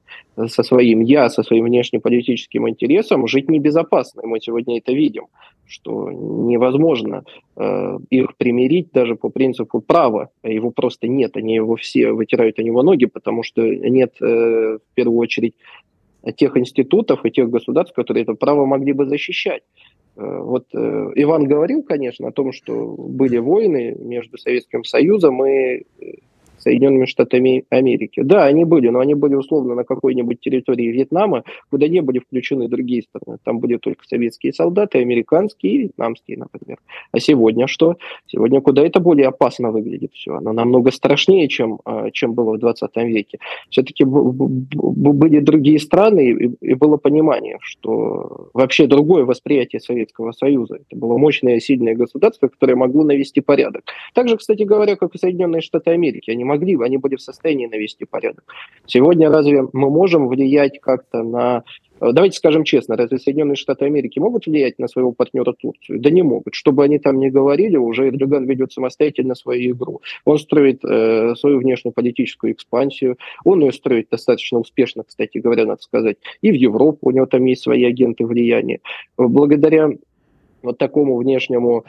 со 0.48 0.64
своим 0.64 1.02
«я», 1.02 1.30
со 1.30 1.44
своим 1.44 1.66
внешнеполитическим 1.66 2.68
интересом, 2.70 3.28
жить 3.28 3.50
небезопасно. 3.50 4.22
И 4.22 4.28
мы 4.28 4.40
сегодня 4.40 4.78
это 4.78 4.94
видим, 4.94 5.28
что 5.66 6.10
невозможно 6.12 7.24
э, 7.56 7.98
их 8.10 8.38
примирить 8.38 8.92
даже 8.94 9.16
по 9.16 9.30
принципу 9.30 9.82
права. 9.82 10.30
Его 10.44 10.72
просто 10.72 11.08
нет, 11.08 11.36
они 11.36 11.56
его 11.56 11.76
все 11.76 12.12
вытирают 12.12 12.60
о 12.60 12.64
него 12.64 12.84
ноги, 12.84 13.06
потому 13.06 13.44
что 13.44 13.62
нет, 13.64 14.16
э, 14.22 14.26
в 14.78 14.96
первую 14.96 15.20
очередь, 15.20 15.56
тех 16.36 16.58
институтов 16.58 17.26
и 17.26 17.32
тех 17.32 17.50
государств, 17.50 17.96
которые 17.96 18.24
это 18.24 18.34
право 18.34 18.66
могли 18.66 18.94
бы 18.94 19.06
защищать. 19.06 19.64
Э, 20.18 20.40
вот 20.42 20.66
э, 20.74 21.12
Иван 21.16 21.46
говорил, 21.46 21.84
конечно, 21.84 22.28
о 22.28 22.32
том, 22.32 22.52
что 22.52 22.96
были 22.98 23.38
войны 23.38 23.96
между 24.00 24.38
Советским 24.38 24.84
Союзом 24.84 25.46
и 25.46 25.86
Соединенными 26.68 27.06
Штатами 27.06 27.64
Америки. 27.70 28.22
Да, 28.24 28.44
они 28.44 28.66
были, 28.66 28.90
но 28.90 29.00
они 29.00 29.16
были 29.16 29.36
условно 29.36 29.74
на 29.74 29.86
какой-нибудь 29.86 30.42
территории 30.42 30.92
Вьетнама, 30.92 31.44
куда 31.70 31.88
не 31.88 32.02
были 32.02 32.20
включены 32.20 32.68
другие 32.68 33.04
страны. 33.04 33.38
Там 33.46 33.60
были 33.60 33.78
только 33.78 34.04
советские 34.06 34.52
солдаты, 34.52 34.98
американские 34.98 35.72
и 35.72 35.78
вьетнамские, 35.78 36.38
например. 36.38 36.80
А 37.14 37.20
сегодня 37.20 37.68
что? 37.68 37.96
Сегодня 38.26 38.60
куда 38.60 38.86
это 38.86 39.00
более 39.00 39.28
опасно 39.28 39.72
выглядит 39.72 40.12
все. 40.14 40.34
Оно 40.34 40.52
намного 40.52 40.92
страшнее, 40.92 41.48
чем, 41.48 41.80
а, 41.86 42.12
чем 42.12 42.34
было 42.34 42.54
в 42.54 42.60
20 42.60 42.96
веке. 42.98 43.40
Все-таки 43.70 44.04
были 44.04 45.40
другие 45.40 45.80
страны, 45.80 46.54
и 46.60 46.74
было 46.74 46.98
понимание, 46.98 47.60
что 47.62 48.50
вообще 48.54 48.88
другое 48.88 49.24
восприятие 49.24 49.80
Советского 49.80 50.34
Союза. 50.34 50.80
Это 50.86 51.00
было 51.00 51.18
мощное, 51.18 51.62
сильное 51.62 51.96
государство, 51.96 52.50
которое 52.50 52.76
могло 52.76 53.04
навести 53.04 53.40
порядок. 53.40 53.84
Также, 54.14 54.36
кстати 54.36 54.64
говоря, 54.64 54.98
как 54.98 55.16
и 55.16 55.18
Соединенные 55.18 55.62
Штаты 55.62 55.92
Америки. 55.92 56.30
Они 56.32 56.44
могли 56.44 56.57
могли, 56.58 56.78
они 56.84 56.98
были 56.98 57.16
в 57.16 57.22
состоянии 57.22 57.68
навести 57.68 58.06
порядок. 58.06 58.44
Сегодня 58.86 59.30
разве 59.30 59.64
мы 59.74 59.90
можем 59.90 60.28
влиять 60.28 60.80
как-то 60.82 61.24
на 61.24 61.64
э, 62.00 62.12
Давайте 62.12 62.38
скажем 62.38 62.64
честно, 62.64 62.96
разве 62.96 63.18
Соединенные 63.18 63.56
Штаты 63.56 63.86
Америки 63.86 64.20
могут 64.20 64.48
влиять 64.48 64.80
на 64.80 64.88
своего 64.88 65.12
партнера 65.12 65.54
Турцию? 65.54 66.00
Да 66.00 66.10
не 66.10 66.24
могут. 66.24 66.54
Что 66.56 66.72
бы 66.72 66.84
они 66.84 67.00
там 67.00 67.20
ни 67.20 67.30
говорили, 67.30 67.78
уже 67.78 68.08
Эрдоган 68.10 68.46
ведет 68.46 68.72
самостоятельно 68.72 69.36
свою 69.36 69.76
игру. 69.76 70.02
Он 70.26 70.38
строит 70.38 70.84
э, 70.84 71.36
свою 71.36 71.60
внешнеполитическую 71.60 72.54
экспансию, 72.54 73.18
он 73.44 73.62
ее 73.62 73.72
строит 73.72 74.08
достаточно 74.12 74.60
успешно, 74.60 75.04
кстати 75.04 75.38
говоря, 75.38 75.66
надо 75.66 75.82
сказать, 75.82 76.18
и 76.42 76.52
в 76.52 76.56
Европу, 76.56 77.10
у 77.10 77.12
него 77.12 77.26
там 77.26 77.46
есть 77.46 77.64
свои 77.64 77.84
агенты 77.84 78.26
влияния. 78.26 78.80
Благодаря 79.18 79.90
вот 80.62 80.78
такому 80.78 81.18
внешнему 81.18 81.86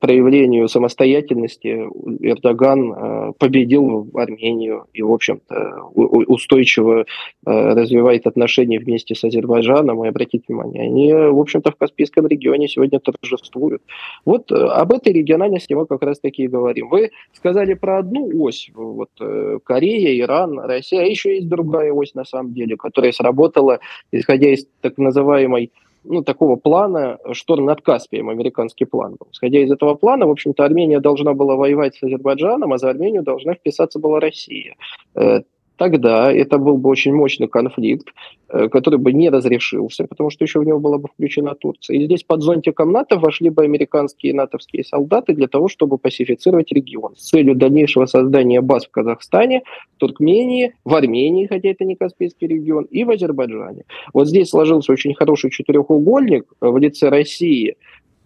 проявлению 0.00 0.68
самостоятельности 0.68 1.86
Эрдоган 2.20 2.92
э, 2.92 3.32
победил 3.38 4.08
Армению 4.14 4.86
и, 4.92 5.02
в 5.02 5.12
общем-то, 5.12 5.82
устойчиво 5.94 7.00
э, 7.00 7.04
развивает 7.44 8.26
отношения 8.26 8.78
вместе 8.78 9.14
с 9.14 9.24
Азербайджаном. 9.24 10.04
И 10.04 10.08
обратите 10.08 10.44
внимание, 10.48 10.84
они, 10.84 11.12
в 11.12 11.38
общем-то, 11.38 11.72
в 11.72 11.76
Каспийском 11.76 12.26
регионе 12.26 12.68
сегодня 12.68 13.00
торжествуют. 13.00 13.82
Вот 14.24 14.50
э, 14.52 14.54
об 14.54 14.92
этой 14.92 15.12
региональности 15.12 15.74
мы 15.74 15.86
как 15.86 16.02
раз-таки 16.02 16.44
и 16.44 16.48
говорим. 16.48 16.88
Вы 16.88 17.10
сказали 17.32 17.74
про 17.74 17.98
одну 17.98 18.30
ось, 18.42 18.70
вот 18.74 19.10
Корея, 19.64 20.18
Иран, 20.20 20.58
Россия, 20.58 21.02
а 21.02 21.04
еще 21.04 21.36
есть 21.36 21.48
другая 21.48 21.92
ось 21.92 22.14
на 22.14 22.24
самом 22.24 22.52
деле, 22.54 22.76
которая 22.76 23.12
сработала, 23.12 23.80
исходя 24.12 24.50
из 24.50 24.66
так 24.80 24.98
называемой 24.98 25.72
ну, 26.04 26.22
такого 26.22 26.56
плана 26.56 27.18
шторм 27.32 27.66
над 27.66 27.82
Каспием, 27.82 28.28
американский 28.28 28.84
план 28.84 29.16
был. 29.18 29.28
Исходя 29.32 29.60
из 29.60 29.70
этого 29.70 29.94
плана, 29.94 30.26
в 30.26 30.30
общем-то, 30.30 30.64
Армения 30.64 31.00
должна 31.00 31.34
была 31.34 31.56
воевать 31.56 31.96
с 31.96 32.02
Азербайджаном, 32.02 32.72
а 32.72 32.78
за 32.78 32.90
Армению 32.90 33.22
должна 33.22 33.54
вписаться 33.54 33.98
была 33.98 34.20
Россия. 34.20 34.76
Э, 35.78 35.84
тогда 35.88 36.32
это 36.32 36.58
был 36.58 36.76
бы 36.76 36.90
очень 36.90 37.14
мощный 37.14 37.48
конфликт, 37.48 38.08
э, 38.48 38.68
который 38.68 38.98
бы 38.98 39.12
не 39.12 39.30
разрешился, 39.30 40.04
потому 40.04 40.30
что 40.30 40.44
еще 40.44 40.60
в 40.60 40.64
него 40.64 40.80
была 40.80 40.98
бы 40.98 41.08
включена 41.08 41.54
Турция. 41.54 41.96
И 41.96 42.04
здесь 42.04 42.22
под 42.22 42.42
зонтиком 42.42 42.92
НАТО 42.92 43.18
вошли 43.18 43.50
бы 43.50 43.64
американские 43.64 44.32
и 44.32 44.36
натовские 44.36 44.84
солдаты 44.84 45.34
для 45.34 45.46
того, 45.46 45.68
чтобы 45.68 45.98
пасифицировать 45.98 46.72
регион 46.72 47.14
с 47.16 47.28
целью 47.30 47.54
дальнейшего 47.54 48.06
создания 48.06 48.60
баз 48.60 48.86
в 48.86 48.90
Казахстане, 48.90 49.62
в 49.96 49.98
Туркмении, 49.98 50.72
в 50.84 50.94
Армении, 50.94 51.46
хотя 51.46 51.68
это 51.68 51.84
не 51.84 51.96
Каспийский 51.96 52.48
регион, 52.48 52.84
и 52.84 53.04
в 53.04 53.10
Азербайджане. 53.10 53.84
Вот 54.12 54.28
здесь 54.28 54.50
сложился 54.50 54.92
очень 54.92 55.14
хороший 55.14 55.50
четырехугольник 55.50 56.44
в 56.60 56.76
лице 56.78 57.08
России, 57.08 57.76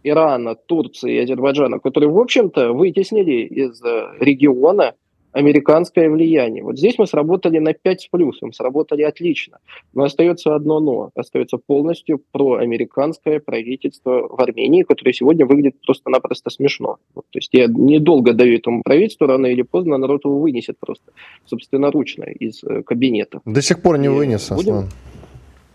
Ирана, 0.04 0.54
Турции 0.54 1.14
и 1.14 1.18
Азербайджана, 1.18 1.78
которые, 1.78 2.10
в 2.10 2.18
общем-то, 2.18 2.72
вытеснили 2.72 3.46
из 3.46 3.80
э, 3.84 4.08
региона 4.18 4.94
американское 5.32 6.08
влияние. 6.08 6.62
Вот 6.62 6.78
здесь 6.78 6.98
мы 6.98 7.06
сработали 7.06 7.58
на 7.58 7.72
5 7.72 8.00
с 8.00 8.06
плюсом, 8.08 8.52
сработали 8.52 9.02
отлично. 9.02 9.58
Но 9.94 10.04
остается 10.04 10.54
одно 10.54 10.80
но. 10.80 11.10
Остается 11.14 11.58
полностью 11.58 12.22
проамериканское 12.32 13.40
правительство 13.40 14.28
в 14.28 14.40
Армении, 14.40 14.82
которое 14.82 15.12
сегодня 15.12 15.46
выглядит 15.46 15.76
просто-напросто 15.84 16.50
смешно. 16.50 16.98
Вот, 17.14 17.24
то 17.30 17.38
есть 17.38 17.50
я 17.52 17.66
недолго 17.66 18.32
даю 18.32 18.56
этому 18.56 18.82
правительству, 18.82 19.26
рано 19.26 19.46
или 19.46 19.62
поздно 19.62 19.98
народ 19.98 20.24
его 20.24 20.38
вынесет 20.38 20.76
просто 20.78 21.12
собственноручно 21.46 22.24
из 22.24 22.62
э, 22.64 22.82
кабинета. 22.82 23.40
До 23.44 23.62
сих 23.62 23.82
пор 23.82 23.98
не 23.98 24.08
вынес, 24.08 24.50
будем... 24.50 24.72
Аслан. 24.74 24.90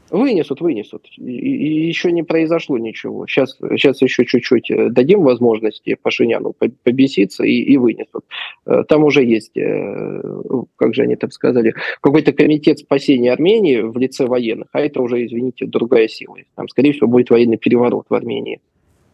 Вынесут, 0.10 0.62
вынесут. 0.62 1.06
И, 1.17 1.24
и 1.24 1.88
еще 1.88 2.12
не 2.12 2.24
произошло 2.24 2.78
ничего. 2.78 3.28
Сейчас, 3.28 3.58
сейчас 3.58 4.02
еще 4.02 4.26
чуть-чуть 4.26 4.72
э, 4.72 4.89
дадим 4.89 5.22
возможности 5.22 5.98
Пашиняну 6.02 6.54
побеситься 6.84 7.43
и, 7.43 7.60
и 7.60 7.78
вынесут. 7.78 8.24
Э, 8.65 8.84
там 8.88 9.04
уже 9.04 9.26
есть, 9.26 9.58
э, 9.58 10.22
как 10.78 10.93
же 10.93 11.04
они 11.04 11.15
там 11.17 11.32
сказали, 11.32 11.74
какой-то 12.00 12.32
комитет 12.32 12.80
спасения 12.80 13.34
Армении 13.34 13.82
в 13.82 13.98
лице 13.98 14.26
военных, 14.26 14.70
а 14.72 14.80
это 14.80 15.02
уже, 15.02 15.26
извините, 15.26 15.65
другая 15.65 16.08
сила. 16.08 16.38
Там, 16.56 16.70
скорее 16.70 16.93
всего, 16.93 17.08
будет 17.08 17.30
военный 17.30 17.58
переворот 17.58 18.06
в 18.10 18.13
Армении. 18.13 18.62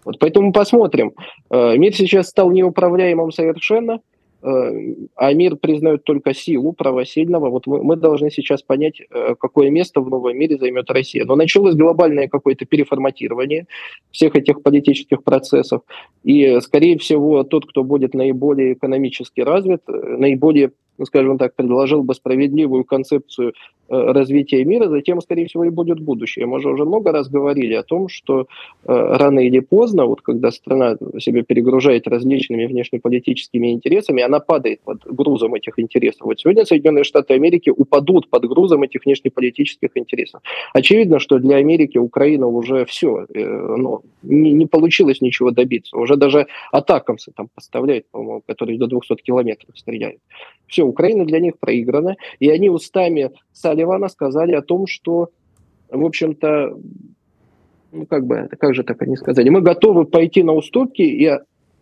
Вот 0.05 0.19
поэтому 0.19 0.51
посмотрим. 0.51 1.13
Мир 1.49 1.95
сейчас 1.95 2.27
стал 2.27 2.51
неуправляемым 2.51 3.31
совершенно– 3.31 4.01
а 4.43 5.33
мир 5.33 5.55
признает 5.55 6.03
только 6.03 6.33
силу 6.33 6.73
права 6.73 7.05
сильного. 7.05 7.49
Вот 7.49 7.65
мы, 7.65 7.81
мы 7.83 7.95
должны 7.95 8.29
сейчас 8.29 8.61
понять, 8.61 8.99
э, 8.99 9.35
какое 9.39 9.69
место 9.69 10.01
в 10.01 10.09
новом 10.09 10.37
мире 10.37 10.57
займет 10.57 10.91
Россия. 10.91 11.23
Но 11.25 11.35
началось 11.35 11.75
глобальное 11.75 12.27
какое-то 12.27 12.65
переформатирование 12.65 13.67
всех 14.11 14.35
этих 14.35 14.61
политических 14.61 15.23
процессов. 15.23 15.81
И, 16.23 16.59
скорее 16.59 16.97
всего, 16.97 17.43
тот, 17.43 17.65
кто 17.65 17.83
будет 17.83 18.13
наиболее 18.13 18.73
экономически 18.73 19.41
развит, 19.41 19.81
э, 19.87 20.17
наиболее 20.17 20.71
ну, 20.97 21.05
скажем 21.05 21.37
так, 21.37 21.55
предложил 21.55 22.03
бы 22.03 22.13
справедливую 22.13 22.83
концепцию 22.83 23.53
э, 23.89 24.11
развития 24.11 24.63
мира, 24.65 24.89
затем, 24.89 25.21
скорее 25.21 25.45
всего, 25.45 25.65
и 25.65 25.69
будет 25.69 25.99
будущее. 25.99 26.45
Мы 26.45 26.61
же 26.61 26.69
уже 26.69 26.85
много 26.85 27.11
раз 27.11 27.29
говорили 27.29 27.73
о 27.73 27.83
том, 27.83 28.09
что 28.09 28.41
э, 28.41 28.45
рано 28.85 29.39
или 29.39 29.59
поздно, 29.59 30.05
вот 30.05 30.21
когда 30.21 30.51
страна 30.51 30.97
себя 31.19 31.43
перегружает 31.43 32.07
различными 32.07 32.65
внешнеполитическими 32.65 33.71
интересами, 33.71 34.23
она 34.23 34.39
падает 34.39 34.81
под 34.81 35.03
грузом 35.05 35.55
этих 35.55 35.79
интересов. 35.79 36.21
Вот 36.25 36.39
сегодня 36.39 36.65
Соединенные 36.65 37.03
Штаты 37.03 37.33
Америки 37.33 37.69
упадут 37.69 38.29
под 38.29 38.45
грузом 38.47 38.83
этих 38.83 39.05
внешнеполитических 39.05 39.89
интересов. 39.95 40.41
Очевидно, 40.73 41.19
что 41.19 41.39
для 41.39 41.57
Америки 41.57 41.97
Украина 41.97 42.47
уже 42.47 42.85
все, 42.85 43.25
э, 43.33 43.75
ну, 43.77 44.01
не, 44.21 44.51
не 44.53 44.65
получилось 44.65 45.21
ничего 45.21 45.51
добиться. 45.51 45.97
Уже 45.97 46.15
даже 46.15 46.47
атакамсы 46.71 47.31
там 47.35 47.49
поставляют, 47.53 48.05
по-моему, 48.11 48.41
которые 48.45 48.77
до 48.77 48.87
200 48.87 49.15
километров 49.15 49.77
стреляют. 49.77 50.19
Все, 50.67 50.82
все, 50.83 50.89
Украина 50.89 51.25
для 51.25 51.39
них 51.39 51.57
проиграна. 51.59 52.15
И 52.39 52.49
они 52.49 52.69
устами 52.69 53.31
Салливана 53.51 54.09
сказали 54.09 54.53
о 54.53 54.61
том, 54.61 54.87
что, 54.87 55.29
в 55.89 56.05
общем-то, 56.05 56.77
ну 57.91 58.05
как 58.05 58.25
бы, 58.25 58.49
как 58.59 58.75
же 58.75 58.83
так 58.83 59.01
они 59.01 59.15
сказали, 59.15 59.49
мы 59.49 59.61
готовы 59.61 60.05
пойти 60.05 60.43
на 60.43 60.53
уступки 60.53 61.01
и 61.01 61.29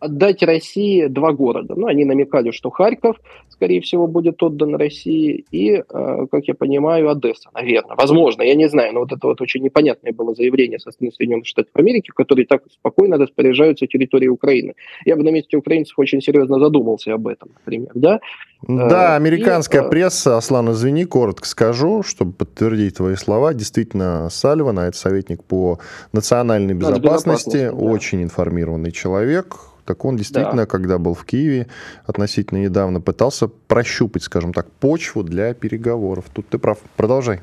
отдать 0.01 0.41
России 0.43 1.05
два 1.05 1.31
города. 1.31 1.75
Ну, 1.77 1.85
они 1.85 2.05
намекали, 2.05 2.51
что 2.51 2.71
Харьков, 2.71 3.17
скорее 3.49 3.81
всего, 3.81 4.07
будет 4.07 4.41
отдан 4.41 4.75
России, 4.75 5.45
и, 5.51 5.75
э, 5.75 5.83
как 6.31 6.47
я 6.47 6.55
понимаю, 6.55 7.09
Одесса, 7.09 7.49
наверное. 7.53 7.95
Возможно, 7.95 8.41
я 8.41 8.55
не 8.55 8.67
знаю, 8.67 8.93
но 8.93 9.01
вот 9.01 9.11
это 9.11 9.27
вот 9.27 9.39
очень 9.41 9.61
непонятное 9.61 10.11
было 10.11 10.33
заявление 10.33 10.79
со 10.79 10.91
стороны 10.91 11.13
Соединенных 11.13 11.45
Штатов 11.45 11.71
Америки, 11.75 12.11
которые 12.15 12.47
так 12.47 12.63
спокойно 12.71 13.17
распоряжаются 13.17 13.85
территорией 13.85 14.29
Украины. 14.29 14.73
Я 15.05 15.15
бы 15.15 15.23
на 15.23 15.29
месте 15.29 15.55
украинцев 15.55 15.97
очень 15.99 16.19
серьезно 16.21 16.59
задумался 16.59 17.13
об 17.13 17.27
этом, 17.27 17.49
например, 17.59 17.91
да? 17.93 18.19
Да, 18.67 19.13
э, 19.13 19.15
американская 19.17 19.83
и, 19.83 19.85
э, 19.85 19.89
пресса, 19.89 20.37
Аслан, 20.37 20.71
извини, 20.71 21.05
коротко 21.05 21.47
скажу, 21.47 22.01
чтобы 22.01 22.33
подтвердить 22.33 22.97
твои 22.97 23.15
слова. 23.15 23.53
Действительно, 23.53 24.29
Сальван, 24.31 24.79
а 24.79 24.87
это 24.87 24.97
советник 24.97 25.43
по 25.43 25.79
национальной 26.11 26.73
безопасности, 26.73 27.03
безопасности 27.03 27.57
да. 27.67 27.73
очень 27.73 28.23
информированный 28.23 28.91
человек, 28.91 29.57
так 29.86 30.06
он 30.06 30.15
действительно, 30.17 30.63
да. 30.63 30.65
когда 30.65 30.98
был 30.98 31.13
в 31.13 31.26
Киеве 31.26 31.67
относительно 32.06 32.60
недавно, 32.60 33.02
пытался 33.02 33.48
прощупать, 33.48 34.24
скажем 34.24 34.54
так, 34.54 34.72
почву 34.72 35.24
для 35.24 35.54
переговоров. 35.54 36.26
Тут 36.34 36.48
ты 36.48 36.58
прав. 36.58 36.80
Продолжай. 36.98 37.41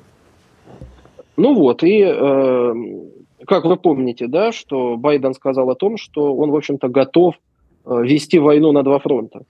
Ну 1.37 1.55
вот, 1.55 1.85
и 1.85 2.03
э, 2.03 2.74
как 3.46 3.64
вы 3.64 3.77
помните, 3.77 4.27
да, 4.27 4.53
что 4.53 4.96
Байден 4.96 5.35
сказал 5.35 5.70
о 5.70 5.74
том, 5.74 5.96
что 5.96 6.35
он, 6.35 6.51
в 6.51 6.57
общем-то, 6.57 6.88
готов 6.88 7.37
э, 7.87 8.03
вести 8.03 8.38
войну 8.38 8.72
на 8.72 8.83
два 8.83 8.98
фронта. 8.98 9.42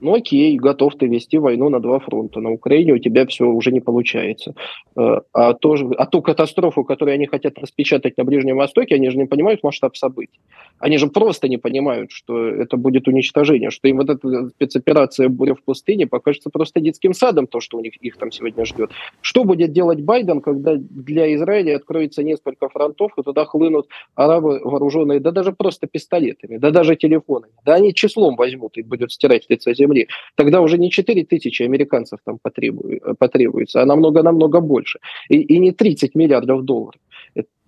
Ну 0.00 0.14
окей, 0.14 0.56
готов 0.56 0.94
ты 0.96 1.06
вести 1.06 1.38
войну 1.38 1.68
на 1.68 1.80
два 1.80 1.98
фронта. 1.98 2.40
На 2.40 2.50
Украине 2.50 2.92
у 2.92 2.98
тебя 2.98 3.26
все 3.26 3.46
уже 3.46 3.72
не 3.72 3.80
получается. 3.80 4.54
Э, 4.96 5.20
а, 5.32 5.54
то, 5.54 5.74
а 5.96 6.06
ту 6.06 6.22
катастрофу, 6.22 6.84
которую 6.84 7.14
они 7.14 7.26
хотят 7.26 7.58
распечатать 7.58 8.16
на 8.16 8.24
Ближнем 8.24 8.56
Востоке, 8.56 8.94
они 8.94 9.10
же 9.10 9.18
не 9.18 9.26
понимают 9.26 9.62
масштаб 9.62 9.96
событий. 9.96 10.40
Они 10.78 10.98
же 10.98 11.06
просто 11.06 11.48
не 11.48 11.56
понимают, 11.56 12.10
что 12.10 12.46
это 12.46 12.76
будет 12.76 13.08
уничтожение, 13.08 13.70
что 13.70 13.88
им 13.88 13.98
вот 13.98 14.10
эта 14.10 14.48
спецоперация 14.50 15.28
«Буря 15.28 15.54
в 15.54 15.62
пустыне» 15.62 16.06
покажется 16.06 16.50
просто 16.50 16.80
детским 16.80 17.14
садом, 17.14 17.46
то, 17.46 17.60
что 17.60 17.78
у 17.78 17.80
них 17.80 17.96
их 17.96 18.16
там 18.16 18.30
сегодня 18.30 18.64
ждет. 18.64 18.90
Что 19.20 19.44
будет 19.44 19.72
делать 19.72 20.00
Байден, 20.02 20.40
когда 20.40 20.74
для 20.76 21.34
Израиля 21.34 21.76
откроется 21.76 22.22
несколько 22.22 22.68
фронтов, 22.68 23.12
и 23.16 23.22
туда 23.22 23.44
хлынут 23.44 23.88
арабы 24.14 24.60
вооруженные, 24.64 25.20
да 25.20 25.30
даже 25.30 25.52
просто 25.52 25.86
пистолетами, 25.86 26.58
да 26.58 26.70
даже 26.70 26.96
телефонами. 26.96 27.52
Да 27.64 27.74
они 27.74 27.94
числом 27.94 28.36
возьмут 28.36 28.76
и 28.76 28.82
будут 28.82 29.12
стирать 29.12 29.46
лица 29.48 29.72
земли. 29.84 30.08
Тогда 30.36 30.60
уже 30.60 30.78
не 30.78 30.90
4 30.90 31.24
тысячи 31.24 31.62
американцев 31.62 32.18
там 32.24 32.38
потребуется, 33.18 33.82
а 33.82 33.86
намного-намного 33.86 34.60
больше. 34.60 34.98
И, 35.30 35.54
и 35.54 35.58
не 35.58 35.72
30 35.72 36.16
миллиардов 36.16 36.62
долларов. 36.62 37.00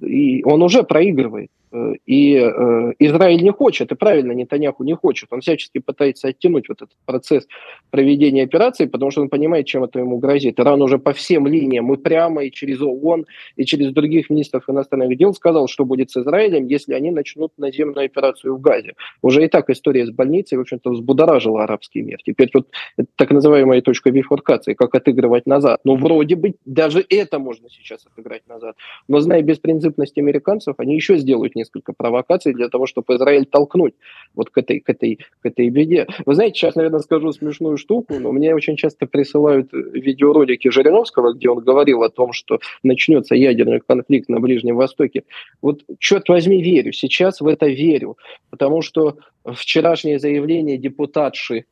И 0.00 0.42
он 0.44 0.62
уже 0.62 0.82
проигрывает. 0.82 1.50
Э, 1.72 1.94
и 2.06 2.34
э, 2.34 2.92
Израиль 2.98 3.42
не 3.42 3.52
хочет, 3.52 3.92
и 3.92 3.94
правильно 3.94 4.32
Нетаньяху 4.32 4.84
не 4.84 4.94
хочет. 4.94 5.28
Он 5.32 5.40
всячески 5.40 5.78
пытается 5.78 6.28
оттянуть 6.28 6.68
вот 6.68 6.82
этот 6.82 6.96
процесс 7.06 7.46
проведения 7.90 8.42
операции, 8.42 8.86
потому 8.86 9.10
что 9.10 9.22
он 9.22 9.28
понимает, 9.28 9.66
чем 9.66 9.84
это 9.84 9.98
ему 9.98 10.18
грозит. 10.18 10.60
Иран 10.60 10.82
уже 10.82 10.98
по 10.98 11.12
всем 11.12 11.46
линиям, 11.46 11.92
и 11.92 11.96
прямо, 11.96 12.44
и 12.44 12.50
через 12.50 12.80
ООН, 12.80 13.24
и 13.56 13.64
через 13.64 13.92
других 13.92 14.30
министров 14.30 14.68
иностранных 14.68 15.16
дел 15.16 15.34
сказал, 15.34 15.66
что 15.66 15.84
будет 15.84 16.10
с 16.10 16.16
Израилем, 16.16 16.66
если 16.66 16.94
они 16.94 17.10
начнут 17.10 17.52
наземную 17.58 18.06
операцию 18.06 18.54
в 18.54 18.60
Газе. 18.60 18.92
Уже 19.22 19.44
и 19.44 19.48
так 19.48 19.70
история 19.70 20.06
с 20.06 20.10
больницей, 20.10 20.58
в 20.58 20.60
общем-то, 20.60 20.90
взбудоражила 20.90 21.64
арабский 21.64 22.02
мир. 22.02 22.18
Теперь 22.24 22.50
вот 22.54 22.68
так 23.16 23.30
называемая 23.30 23.80
точка 23.82 24.10
бифуркации, 24.10 24.74
как 24.74 24.94
отыгрывать 24.94 25.46
назад. 25.46 25.80
Ну, 25.84 25.96
вроде 25.96 26.36
бы 26.36 26.54
даже 26.64 27.04
это 27.08 27.38
можно 27.38 27.68
сейчас 27.70 28.06
отыграть 28.06 28.46
назад. 28.46 28.76
Но 29.08 29.20
зная 29.20 29.42
беспринципность 29.42 29.85
американцев, 30.16 30.74
они 30.78 30.94
еще 30.94 31.16
сделают 31.16 31.54
несколько 31.54 31.92
провокаций 31.92 32.52
для 32.52 32.68
того, 32.68 32.86
чтобы 32.86 33.14
Израиль 33.16 33.46
толкнуть 33.46 33.94
вот 34.34 34.50
к 34.50 34.58
этой, 34.58 34.80
к 34.80 34.88
этой, 34.88 35.16
к 35.40 35.46
этой 35.46 35.68
беде. 35.70 36.06
Вы 36.24 36.34
знаете, 36.34 36.54
сейчас, 36.54 36.74
наверное, 36.74 37.00
скажу 37.00 37.32
смешную 37.32 37.76
штуку, 37.76 38.14
но 38.18 38.32
мне 38.32 38.54
очень 38.54 38.76
часто 38.76 39.06
присылают 39.06 39.72
видеоролики 39.72 40.68
Жириновского, 40.68 41.34
где 41.34 41.48
он 41.48 41.60
говорил 41.60 42.02
о 42.02 42.10
том, 42.10 42.32
что 42.32 42.60
начнется 42.82 43.34
ядерный 43.34 43.80
конфликт 43.80 44.28
на 44.28 44.40
Ближнем 44.40 44.76
Востоке. 44.76 45.24
Вот, 45.62 45.82
черт 45.98 46.28
возьми, 46.28 46.62
верю. 46.62 46.92
Сейчас 46.92 47.40
в 47.40 47.46
это 47.46 47.66
верю. 47.66 48.16
Потому 48.50 48.82
что 48.82 49.18
вчерашнее 49.44 50.18
заявление 50.18 50.78
депутатши 50.78 51.64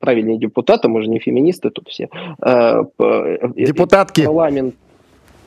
правильнее 0.00 0.38
депутата, 0.38 0.88
мы 0.88 1.02
же 1.02 1.08
не 1.08 1.18
феминисты 1.18 1.70
тут 1.70 1.88
все. 1.88 2.08
Э, 2.44 2.82
Депутатки. 3.56 4.24
Парламент, 4.24 4.74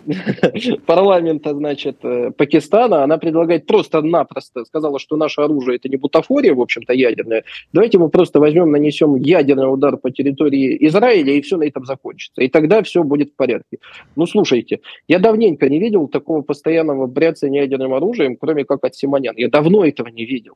парламента, 0.85 1.53
значит, 1.53 1.97
э, 2.03 2.31
Пакистана, 2.31 3.03
она 3.03 3.17
предлагает 3.17 3.65
просто-напросто, 3.65 4.65
сказала, 4.65 4.99
что 4.99 5.15
наше 5.15 5.41
оружие 5.41 5.77
это 5.77 5.89
не 5.89 5.97
бутафория, 5.97 6.53
в 6.53 6.61
общем-то, 6.61 6.93
ядерная. 6.93 7.43
Давайте 7.73 7.97
мы 7.97 8.09
просто 8.09 8.39
возьмем, 8.39 8.71
нанесем 8.71 9.15
ядерный 9.15 9.71
удар 9.71 9.97
по 9.97 10.11
территории 10.11 10.77
Израиля, 10.87 11.33
и 11.33 11.41
все 11.41 11.57
на 11.57 11.63
этом 11.63 11.85
закончится. 11.85 12.41
И 12.41 12.49
тогда 12.49 12.81
все 12.83 13.03
будет 13.03 13.31
в 13.31 13.35
порядке. 13.35 13.77
Ну, 14.15 14.25
слушайте, 14.25 14.79
я 15.07 15.19
давненько 15.19 15.69
не 15.69 15.79
видел 15.79 16.07
такого 16.07 16.41
постоянного 16.41 17.07
бряцания 17.07 17.61
ядерным 17.61 17.93
оружием, 17.93 18.37
кроме 18.37 18.65
как 18.65 18.83
от 18.83 18.95
Симонян. 18.95 19.35
Я 19.37 19.49
давно 19.49 19.85
этого 19.85 20.07
не 20.07 20.25
видел. 20.25 20.55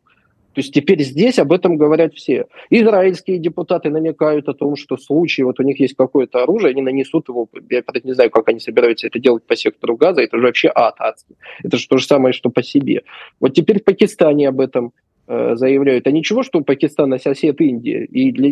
То 0.53 0.61
есть 0.61 0.73
теперь 0.73 1.01
здесь 1.03 1.39
об 1.39 1.51
этом 1.51 1.77
говорят 1.77 2.13
все. 2.13 2.47
Израильские 2.69 3.37
депутаты 3.37 3.89
намекают 3.89 4.49
о 4.49 4.53
том, 4.53 4.75
что 4.75 4.97
в 4.97 5.01
случае, 5.01 5.45
вот 5.45 5.59
у 5.59 5.63
них 5.63 5.79
есть 5.79 5.95
какое-то 5.95 6.43
оружие, 6.43 6.71
они 6.71 6.81
нанесут 6.81 7.29
его, 7.29 7.47
я 7.69 7.83
не 8.03 8.13
знаю, 8.13 8.31
как 8.31 8.49
они 8.49 8.59
собираются 8.59 9.07
это 9.07 9.19
делать 9.19 9.43
по 9.43 9.55
сектору 9.55 9.95
газа, 9.95 10.21
это 10.21 10.37
же 10.37 10.43
вообще 10.43 10.71
ад 10.73 10.95
адский. 10.99 11.35
Это 11.63 11.77
же 11.77 11.87
то 11.87 11.97
же 11.97 12.05
самое, 12.05 12.33
что 12.33 12.49
по 12.49 12.63
себе. 12.63 13.03
Вот 13.39 13.53
теперь 13.53 13.79
в 13.79 13.83
Пакистане 13.83 14.49
об 14.49 14.59
этом 14.59 14.93
Э, 15.31 15.55
заявляют, 15.55 16.07
а 16.07 16.11
ничего, 16.11 16.41
что 16.41 16.61
Пакистан 16.61 17.19
сосед 17.19 17.61
Индии, 17.61 18.03
и 18.05 18.31
для, 18.31 18.47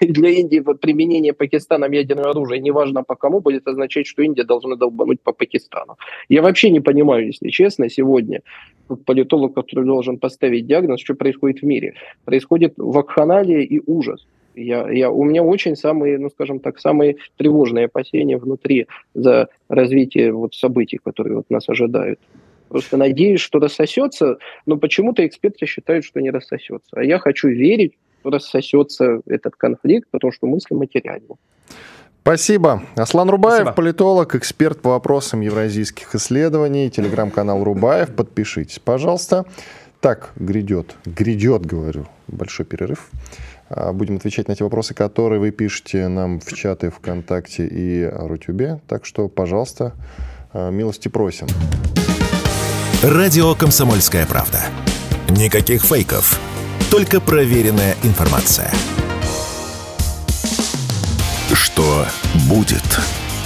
и 0.00 0.12
для 0.12 0.30
Индии 0.30 0.60
применение 0.80 1.34
Пакистаном 1.34 1.92
ядерного 1.92 2.30
оружия, 2.30 2.58
неважно 2.58 3.02
по 3.02 3.16
кому, 3.16 3.40
будет 3.40 3.68
означать, 3.68 4.06
что 4.06 4.22
Индия 4.22 4.44
должна 4.44 4.76
долбануть 4.76 5.20
по 5.20 5.32
Пакистану. 5.32 5.98
Я 6.30 6.40
вообще 6.40 6.70
не 6.70 6.80
понимаю, 6.80 7.26
если 7.26 7.50
честно, 7.50 7.90
сегодня, 7.90 8.40
политолог, 9.04 9.52
который 9.52 9.84
должен 9.84 10.16
поставить 10.18 10.66
диагноз, 10.66 11.00
что 11.00 11.14
происходит 11.14 11.60
в 11.60 11.66
мире. 11.66 11.92
Происходит 12.24 12.72
вакханалия 12.78 13.60
и 13.60 13.82
ужас. 13.84 14.26
Я, 14.54 14.90
я, 14.90 15.10
у 15.10 15.24
меня 15.24 15.42
очень 15.42 15.76
самые, 15.76 16.18
ну 16.18 16.30
скажем 16.30 16.60
так, 16.60 16.78
самые 16.78 17.16
тревожные 17.36 17.86
опасения 17.86 18.38
внутри 18.38 18.86
за 19.12 19.48
развитие 19.68 20.32
вот 20.32 20.54
событий, 20.54 20.98
которые 21.04 21.36
вот 21.36 21.50
нас 21.50 21.68
ожидают. 21.68 22.18
Просто 22.72 22.96
надеюсь, 22.96 23.40
что 23.40 23.58
рассосется, 23.58 24.38
но 24.64 24.78
почему-то 24.78 25.26
эксперты 25.26 25.66
считают, 25.66 26.06
что 26.06 26.22
не 26.22 26.30
рассосется. 26.30 26.88
А 26.92 27.04
я 27.04 27.18
хочу 27.18 27.48
верить, 27.48 27.98
что 28.20 28.30
рассосется 28.30 29.20
этот 29.26 29.56
конфликт, 29.56 30.08
потому 30.10 30.32
что 30.32 30.46
мысли 30.46 30.74
материальны. 30.74 31.36
Спасибо. 32.22 32.82
Аслан 32.96 33.28
Рубаев, 33.28 33.56
Спасибо. 33.56 33.72
политолог, 33.74 34.34
эксперт 34.36 34.80
по 34.80 34.90
вопросам 34.90 35.42
евразийских 35.42 36.14
исследований, 36.14 36.88
телеграм-канал 36.88 37.62
Рубаев. 37.62 38.14
Подпишитесь, 38.16 38.78
пожалуйста. 38.78 39.44
Так, 40.00 40.32
грядет, 40.36 40.94
грядет, 41.04 41.66
говорю, 41.66 42.06
большой 42.26 42.64
перерыв. 42.64 43.10
А, 43.68 43.92
будем 43.92 44.16
отвечать 44.16 44.48
на 44.48 44.56
те 44.56 44.64
вопросы, 44.64 44.94
которые 44.94 45.40
вы 45.40 45.50
пишете 45.50 46.08
нам 46.08 46.40
в 46.40 46.50
чаты 46.54 46.88
ВКонтакте 46.88 47.66
и 47.66 48.08
Рутюбе. 48.10 48.80
Так 48.88 49.04
что, 49.04 49.28
пожалуйста, 49.28 49.92
а, 50.54 50.70
милости 50.70 51.08
просим. 51.08 51.48
Радио 53.02 53.56
«Комсомольская 53.56 54.26
правда». 54.26 54.62
Никаких 55.28 55.82
фейков, 55.82 56.38
только 56.88 57.20
проверенная 57.20 57.96
информация. 58.04 58.72
Что 61.52 62.06
будет? 62.48 63.00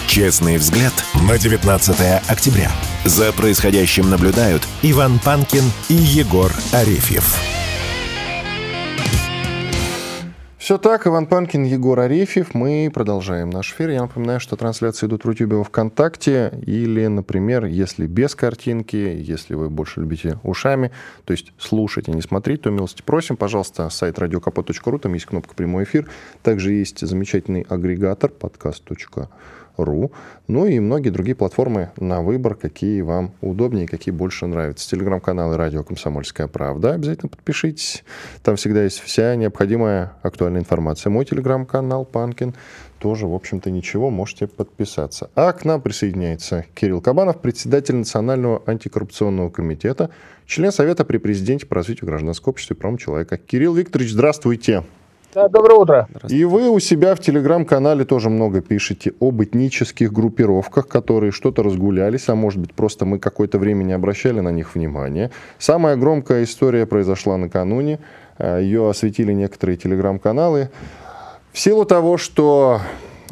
Честный 0.07 0.59
взгляд 0.59 0.93
на 1.27 1.39
19 1.39 2.21
октября. 2.29 2.71
За 3.07 3.33
происходящим 3.33 4.11
наблюдают 4.11 4.63
Иван 4.83 5.19
Панкин 5.21 5.65
и 5.89 5.95
Егор 5.95 6.53
Арефьев. 6.73 7.56
Все 10.67 10.79
так, 10.79 11.07
Иван 11.07 11.27
Панкин, 11.27 11.63
Егор 11.63 12.01
Арефьев. 12.01 12.53
Мы 12.53 12.91
продолжаем 12.93 13.51
наш 13.51 13.73
эфир. 13.73 13.91
Я 13.91 14.03
напоминаю, 14.03 14.41
что 14.41 14.57
трансляции 14.57 15.07
идут 15.07 15.23
в 15.23 15.27
Рутюбе 15.29 15.63
ВКонтакте. 15.63 16.59
Или, 16.67 17.07
например, 17.07 17.67
если 17.67 18.09
без 18.09 18.35
картинки, 18.35 18.97
если 18.97 19.55
вы 19.55 19.71
больше 19.71 20.01
любите 20.01 20.41
ушами, 20.43 20.91
то 21.25 21.31
есть 21.33 21.53
слушать, 21.57 22.09
а 22.09 22.11
не 22.11 22.21
смотреть, 22.21 22.63
то 22.63 22.71
милости 22.71 23.03
просим, 23.03 23.37
пожалуйста, 23.37 23.89
сайт 23.91 24.19
radiokapot.ru, 24.19 24.99
там 24.99 25.15
есть 25.15 25.27
кнопка 25.27 25.55
«Прямой 25.55 25.85
эфир». 25.85 26.11
Также 26.43 26.73
есть 26.73 26.99
замечательный 26.99 27.65
агрегатор 27.69 28.33
подкаст.ру 28.33 29.29
ру, 29.77 30.13
ну 30.49 30.67
и 30.67 30.79
многие 30.79 31.11
другие 31.11 31.35
платформы 31.35 31.91
на 31.97 32.23
выбор, 32.23 32.55
какие 32.55 33.01
вам 33.01 33.33
удобнее, 33.41 33.87
какие 33.87 34.13
больше 34.13 34.47
нравятся. 34.47 34.89
Телеграм-каналы 34.91 35.57
«Радио 35.57 35.83
Комсомольская 35.83 36.47
правда». 36.47 36.95
Обязательно 36.95 37.29
подпишитесь. 37.29 38.05
Там 38.43 38.57
всегда 38.57 38.85
есть 38.85 39.01
вся 39.01 39.35
необходимая 39.37 40.13
актуальная 40.23 40.61
информация. 40.61 41.11
Мой 41.11 41.25
телеграм-канал 41.25 42.05
«Панкин» 42.05 42.55
тоже, 42.99 43.27
в 43.27 43.35
общем-то, 43.35 43.71
ничего, 43.71 44.11
можете 44.11 44.47
подписаться. 44.47 45.31
А 45.35 45.53
к 45.53 45.65
нам 45.65 45.81
присоединяется 45.81 46.65
Кирилл 46.75 47.01
Кабанов, 47.01 47.41
председатель 47.41 47.95
Национального 47.95 48.63
антикоррупционного 48.67 49.51
комитета, 49.51 50.11
член 50.47 50.73
Совета 50.73 51.05
при 51.05 51.19
президенте 51.19 51.67
по 51.67 51.75
развитию 51.75 52.07
гражданского 52.07 52.51
общества 52.51 52.75
и 52.75 52.77
прав 52.77 52.99
человека. 52.99 53.37
Кирилл 53.37 53.75
Викторович, 53.75 54.13
здравствуйте. 54.13 54.85
Да, 55.37 55.49
доброе 55.49 55.75
утро. 55.79 56.09
И 56.31 56.45
вы 56.45 56.71
у 56.71 56.79
себя 56.81 57.15
в 57.15 57.21
телеграм-канале 57.21 58.07
тоже 58.07 58.31
много 58.31 58.63
пишете 58.63 59.13
об 59.21 59.43
этнических 59.43 60.11
группировках, 60.11 60.89
которые 60.89 61.31
что-то 61.31 61.63
разгулялись, 61.63 62.31
а 62.31 62.35
может 62.35 62.59
быть 62.59 62.73
просто 62.73 63.05
мы 63.05 63.19
какое-то 63.19 63.59
время 63.59 63.85
не 63.85 63.93
обращали 63.93 64.41
на 64.41 64.49
них 64.49 64.75
внимания. 64.75 65.31
Самая 65.59 65.97
громкая 65.97 66.45
история 66.45 66.87
произошла 66.87 67.37
накануне. 67.37 67.99
Э, 68.39 68.61
Ее 68.63 68.89
осветили 68.89 69.35
некоторые 69.35 69.77
телеграм-каналы. 69.77 70.71
В 71.53 71.59
силу 71.59 71.85
того, 71.85 72.17
что 72.17 72.81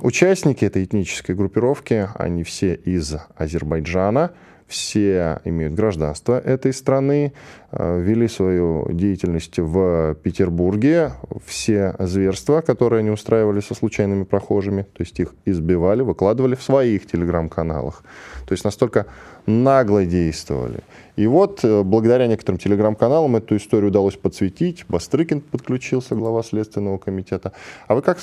участники 0.03 0.67
этой 0.67 0.85
этнической 0.85 1.35
группировки, 1.35 2.11
они 2.17 2.43
все 2.43 2.75
из 2.75 3.14
Азербайджана, 3.35 4.33
все 4.67 5.40
имеют 5.45 5.73
гражданство 5.73 6.38
этой 6.38 6.75
страны, 6.75 7.33
вели 7.79 8.29
свою 8.29 8.87
деятельность 8.93 9.59
в 9.59 10.15
Петербурге. 10.23 11.13
Все 11.45 11.95
зверства, 11.99 12.61
которые 12.61 13.01
они 13.01 13.11
устраивали 13.11 13.61
со 13.61 13.75
случайными 13.75 14.25
прохожими, 14.25 14.83
то 14.83 15.03
есть 15.03 15.19
их 15.21 15.35
избивали, 15.45 16.03
выкладывали 16.03 16.55
в 16.55 16.63
своих 16.63 17.07
телеграм-каналах. 17.07 18.03
То 18.47 18.53
есть 18.53 18.65
настолько 18.65 19.07
нагло 19.47 20.05
действовали. 20.05 20.81
И 21.17 21.27
вот 21.27 21.61
э, 21.65 21.83
благодаря 21.83 22.27
некоторым 22.27 22.59
телеграм-каналам 22.59 23.37
эту 23.37 23.57
историю 23.57 23.89
удалось 23.89 24.17
подсветить. 24.17 24.85
Бастрыкин 24.89 25.41
подключился, 25.41 26.15
глава 26.15 26.43
Следственного 26.43 26.99
комитета. 26.99 27.53
А 27.87 27.95
вы 27.95 28.03
как, 28.03 28.19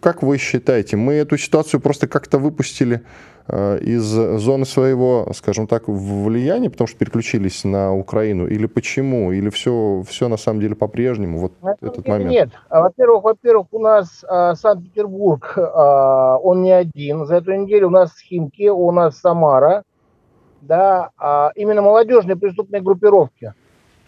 как 0.00 0.22
вы 0.22 0.38
считаете, 0.38 0.96
мы 0.96 1.14
эту 1.14 1.36
ситуацию 1.36 1.80
просто 1.80 2.08
как-то 2.08 2.38
выпустили 2.38 3.02
э, 3.46 3.78
из 3.82 4.02
зоны 4.04 4.66
своего, 4.66 5.30
скажем 5.34 5.66
так, 5.66 5.84
влияния, 5.86 6.70
потому 6.70 6.88
что 6.88 6.98
переключились 6.98 7.64
на 7.64 7.94
Украину? 7.94 8.46
Или 8.46 8.66
почему? 8.66 8.83
Или 9.32 9.48
все, 9.50 10.02
все 10.06 10.28
на 10.28 10.36
самом 10.36 10.60
деле 10.60 10.74
по-прежнему? 10.74 11.38
Вот 11.38 11.52
на 11.62 11.76
этот 11.80 12.06
момент. 12.06 12.30
Нет. 12.30 12.50
А, 12.68 12.82
во-первых, 12.82 13.24
во-первых, 13.24 13.66
у 13.72 13.78
нас 13.78 14.24
а, 14.28 14.54
Санкт-Петербург, 14.54 15.54
а, 15.56 16.38
он 16.38 16.62
не 16.62 16.72
один. 16.72 17.26
За 17.26 17.36
эту 17.36 17.52
неделю 17.52 17.88
у 17.88 17.90
нас 17.90 18.18
Химки, 18.18 18.68
у 18.68 18.90
нас 18.92 19.18
Самара, 19.18 19.84
да, 20.60 21.10
а 21.18 21.52
именно 21.54 21.82
молодежные 21.82 22.36
преступные 22.36 22.82
группировки, 22.82 23.54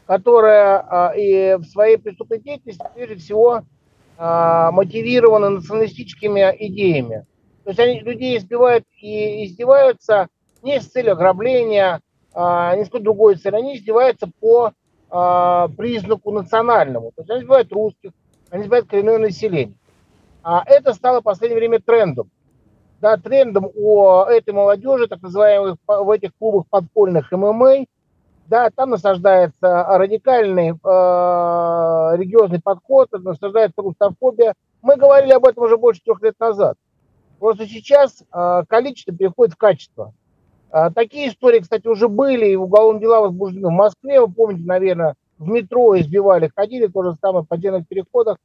которые 0.07 0.77
а, 0.77 1.13
и 1.17 1.57
в 1.57 1.65
своей 1.65 1.97
преступной 1.97 2.41
деятельности 2.41 2.85
прежде 2.95 3.17
всего 3.17 3.63
а, 4.19 4.71
мотивированы 4.73 5.51
националистическими 5.51 6.55
идеями. 6.59 7.27
То 7.65 7.71
есть 7.71 7.81
они 7.81 8.01
людей 8.01 8.39
избивают 8.39 8.85
и 9.01 9.47
издеваются 9.47 10.29
не 10.63 10.81
с 10.81 10.87
целью 10.87 11.13
ограбления, 11.13 12.01
а, 12.37 12.77
какой 12.85 13.01
другой 13.01 13.37
цели, 13.37 13.57
они 13.57 13.77
издеваются 13.77 14.31
по 14.41 14.73
а, 15.11 15.69
признаку 15.69 16.31
национальному. 16.31 17.13
То 17.17 17.23
есть 17.23 17.31
они 17.31 17.41
избивают 17.41 17.73
русских, 17.73 18.11
они 18.51 18.63
избивают 18.63 18.89
коренное 18.89 19.19
население. 19.19 19.77
А 20.43 20.63
это 20.67 20.93
стало 20.95 21.21
в 21.21 21.25
последнее 21.25 21.59
время 21.59 21.81
трендом 21.81 22.31
да, 23.01 23.17
трендом 23.17 23.71
у 23.75 24.23
этой 24.23 24.53
молодежи, 24.55 25.07
так 25.07 25.23
называемых 25.23 25.77
в 25.87 26.11
этих 26.11 26.31
клубах 26.39 26.67
подпольных 26.69 27.31
ММА, 27.33 27.87
да, 28.47 28.71
там 28.71 28.91
насаждается 28.91 29.85
радикальный 29.89 30.71
э, 30.71 32.17
религиозный 32.17 32.61
подход, 32.61 33.09
насаждается 33.13 33.83
русофобия. 33.83 34.55
Мы 34.83 34.97
говорили 34.97 35.33
об 35.33 35.45
этом 35.47 35.65
уже 35.65 35.77
больше 35.77 36.01
трех 36.03 36.23
лет 36.23 36.39
назад. 36.39 36.77
Просто 37.41 37.67
сейчас 37.67 38.23
э, 38.23 38.63
количество 38.69 39.15
переходит 39.15 39.55
в 39.55 39.59
качество. 39.59 40.13
Э, 40.73 40.91
такие 40.95 41.29
истории, 41.29 41.61
кстати, 41.61 41.87
уже 41.87 42.09
были, 42.09 42.47
и 42.47 42.57
уголовные 42.57 43.01
дела 43.01 43.21
возбуждены 43.21 43.69
в 43.69 43.73
Москве. 43.73 44.21
Вы 44.21 44.33
помните, 44.33 44.63
наверное, 44.67 45.15
в 45.39 45.49
метро 45.49 45.99
избивали, 45.99 46.51
ходили, 46.55 46.87
то 46.87 47.03
же 47.03 47.15
самое 47.21 47.45
в 47.45 47.49
подземных 47.49 47.87
переходах. 47.89 48.39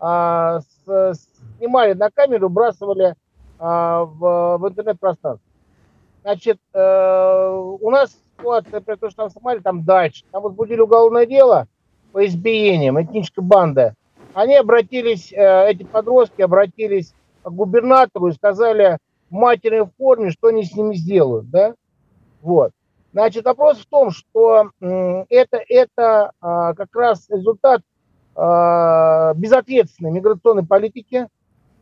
Э, 0.00 0.60
с, 0.86 1.20
снимали 1.58 1.92
на 1.92 2.10
камеру, 2.10 2.48
бросали 2.48 3.14
а, 3.58 4.04
в, 4.04 4.58
в 4.58 4.68
интернет-пространстве. 4.68 5.46
Значит, 6.22 6.58
э, 6.72 7.76
у 7.80 7.90
нас 7.90 8.16
ситуация, 8.38 8.80
при 8.80 8.94
том, 8.94 9.10
что 9.10 9.22
там 9.22 9.30
Сомали, 9.30 9.58
там 9.58 9.84
дальше. 9.84 10.24
Там 10.32 10.42
возбудили 10.42 10.80
уголовное 10.80 11.26
дело 11.26 11.66
по 12.12 12.24
избиениям, 12.24 13.00
этническая 13.00 13.44
банда. 13.44 13.94
Они 14.32 14.56
обратились, 14.56 15.32
э, 15.32 15.70
эти 15.70 15.82
подростки 15.82 16.40
обратились 16.40 17.12
к 17.42 17.50
губернатору 17.50 18.28
и 18.28 18.32
сказали 18.32 18.98
матерной 19.30 19.86
форме, 19.98 20.30
что 20.30 20.48
они 20.48 20.64
с 20.64 20.74
ними 20.74 20.94
сделают, 20.94 21.50
да? 21.50 21.74
Вот. 22.42 22.72
Значит, 23.12 23.44
вопрос 23.44 23.78
в 23.78 23.86
том, 23.86 24.10
что 24.10 24.70
это, 24.80 25.60
это 25.68 26.32
э, 26.40 26.74
как 26.76 26.94
раз 26.94 27.28
результат 27.28 27.82
э, 28.36 29.32
безответственной 29.36 30.12
миграционной 30.12 30.64
политики, 30.64 31.26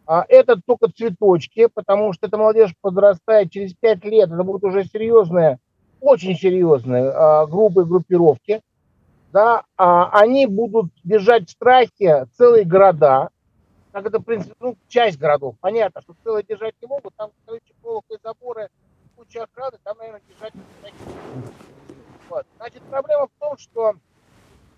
а 0.08 0.24
это 0.26 0.58
только 0.64 0.90
цветочки, 0.90 1.68
потому 1.72 2.14
что 2.14 2.28
эта 2.28 2.38
молодежь 2.38 2.74
подрастает 2.80 3.52
через 3.52 3.74
5 3.74 4.04
лет, 4.06 4.32
это 4.32 4.42
будут 4.42 4.64
уже 4.64 4.84
серьезные, 4.84 5.58
очень 6.00 6.34
серьезные 6.34 7.10
а, 7.10 7.46
группы, 7.46 7.84
группировки, 7.84 8.62
да, 9.34 9.64
а 9.76 10.08
они 10.18 10.46
будут 10.46 10.86
держать 11.04 11.48
в 11.48 11.52
страхе 11.52 12.26
целые 12.38 12.64
города, 12.64 13.28
как 13.98 14.06
это, 14.06 14.20
в 14.20 14.22
принципе, 14.22 14.54
ну, 14.60 14.76
часть 14.88 15.18
городов, 15.18 15.56
понятно, 15.60 16.02
что 16.02 16.14
целые 16.22 16.44
держать 16.44 16.74
не 16.80 16.86
могут, 16.86 17.14
там, 17.16 17.32
короче, 17.44 17.74
полосы, 17.82 18.16
заборы, 18.22 18.68
куча 19.16 19.42
охраны, 19.42 19.76
там, 19.82 19.98
наверное, 19.98 20.22
держать 20.28 20.54
не 20.54 20.62
вот. 22.28 22.46
Значит, 22.58 22.82
проблема 22.88 23.26
в 23.26 23.40
том, 23.40 23.58
что 23.58 23.94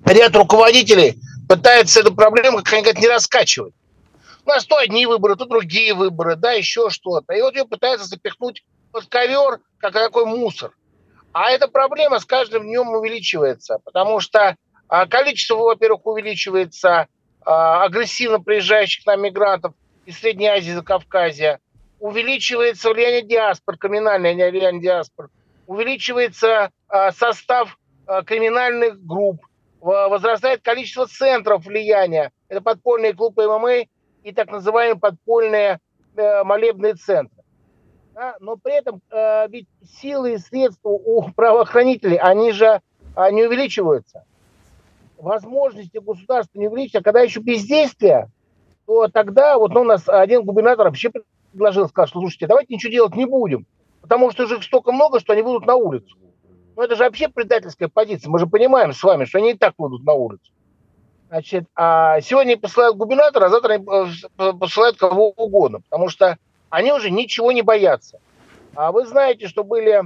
ряд 0.06 0.35
руководителей 0.35 1.20
пытаются 1.48 2.00
эту 2.00 2.14
проблему, 2.14 2.59
как 2.59 2.72
они 2.72 2.83
говорят, 2.83 3.02
не 3.02 3.09
раскачивать. 3.09 3.74
У 4.46 4.48
нас 4.48 4.64
то 4.64 4.78
одни 4.78 5.04
выборы, 5.04 5.37
то 5.37 5.44
другие 5.44 5.92
выборы, 5.92 6.37
да, 6.37 6.52
еще 6.52 6.88
что-то. 6.88 7.35
И 7.35 7.42
вот 7.42 7.54
ее 7.54 7.66
пытаются 7.66 8.06
запихнуть 8.06 8.64
под 8.90 9.04
ковер, 9.06 9.61
как 9.78 9.92
такой 9.92 10.24
мусор. 10.24 10.74
А 11.33 11.50
эта 11.50 11.68
проблема 11.68 12.20
с 12.20 12.24
каждым 12.24 12.62
днем 12.62 12.88
увеличивается, 12.88 13.80
потому 13.85 14.20
что 14.20 14.56
а, 14.88 15.06
количество, 15.06 15.56
во-первых, 15.56 16.06
увеличивается 16.06 17.09
агрессивно 17.44 18.40
приезжающих 18.40 19.07
нам 19.07 19.22
мигрантов 19.22 19.74
из 20.05 20.18
Средней 20.18 20.48
Азии, 20.48 20.72
Закавказья, 20.72 21.61
увеличивается 21.98 22.92
влияние 22.92 23.22
диаспор, 23.22 23.76
криминальное 23.76 24.35
влияние 24.50 24.83
диаспор, 24.83 25.31
увеличивается 25.66 26.70
а, 26.88 27.12
состав 27.12 27.79
криминальных 28.26 29.05
групп, 29.05 29.40
возрастает 29.81 30.62
количество 30.62 31.07
центров 31.07 31.64
влияния. 31.64 32.33
Это 32.48 32.61
подпольные 32.61 33.14
клубы 33.14 33.46
ММА, 33.46 33.85
и 34.22 34.33
так 34.33 34.50
называемые 34.50 34.98
подпольные 34.98 35.81
э, 36.16 36.44
молебные 36.44 36.94
центры. 36.94 37.42
Но 38.40 38.57
при 38.57 38.76
этом 38.79 39.00
э, 39.11 39.48
ведь 39.48 39.68
силы 40.00 40.35
и 40.35 40.38
средства 40.38 40.90
у 40.90 41.31
правоохранителей, 41.37 42.16
они 42.16 42.53
же 42.53 42.81
не 43.33 43.44
увеличиваются. 43.44 44.24
Возможности 45.20 45.98
государства 45.98 46.59
не 46.59 46.68
увеличиваются. 46.68 46.98
А 46.98 47.02
когда 47.02 47.20
еще 47.20 47.40
бездействие, 47.40 48.30
то 48.87 49.09
тогда 49.09 49.59
вот 49.59 49.72
ну, 49.72 49.83
у 49.83 49.85
нас 49.85 50.09
один 50.09 50.44
губернатор 50.44 50.87
вообще 50.87 51.11
предложил, 51.52 51.88
сказал, 51.88 52.09
что 52.09 52.20
слушайте, 52.20 52.46
давайте 52.46 52.74
ничего 52.74 52.92
делать 52.92 53.14
не 53.14 53.26
будем, 53.26 53.66
потому 54.00 54.30
что 54.30 54.46
же 54.46 54.56
их 54.56 54.64
столько 54.64 54.92
много, 54.92 55.20
что 55.20 55.33
они 55.33 55.42
будут 55.42 55.66
на 55.66 55.74
улицу. 55.74 56.16
Ну 56.76 56.83
это 56.83 56.96
же 56.96 57.04
вообще 57.04 57.28
предательская 57.28 57.88
позиция. 57.88 58.30
Мы 58.30 58.38
же 58.38 58.46
понимаем 58.46 58.92
с 58.92 59.02
вами, 59.02 59.26
что 59.26 59.38
они 59.38 59.52
и 59.52 59.56
так 59.56 59.74
будут 59.76 60.04
на 60.04 60.14
улицу. 60.14 60.52
Значит, 61.28 61.66
а 61.76 62.20
сегодня 62.22 62.56
посылают 62.56 62.96
губернатора, 62.96 63.46
а 63.46 63.48
завтра 63.50 63.74
э, 63.74 64.52
посылают 64.59 64.96
кого 64.96 65.30
угодно, 65.30 65.80
потому 65.88 66.09
что 66.09 66.38
они 66.70 66.92
уже 66.92 67.11
ничего 67.11 67.52
не 67.52 67.62
боятся. 67.62 68.18
А 68.74 68.90
вы 68.90 69.06
знаете, 69.06 69.46
что 69.46 69.62
были, 69.62 70.02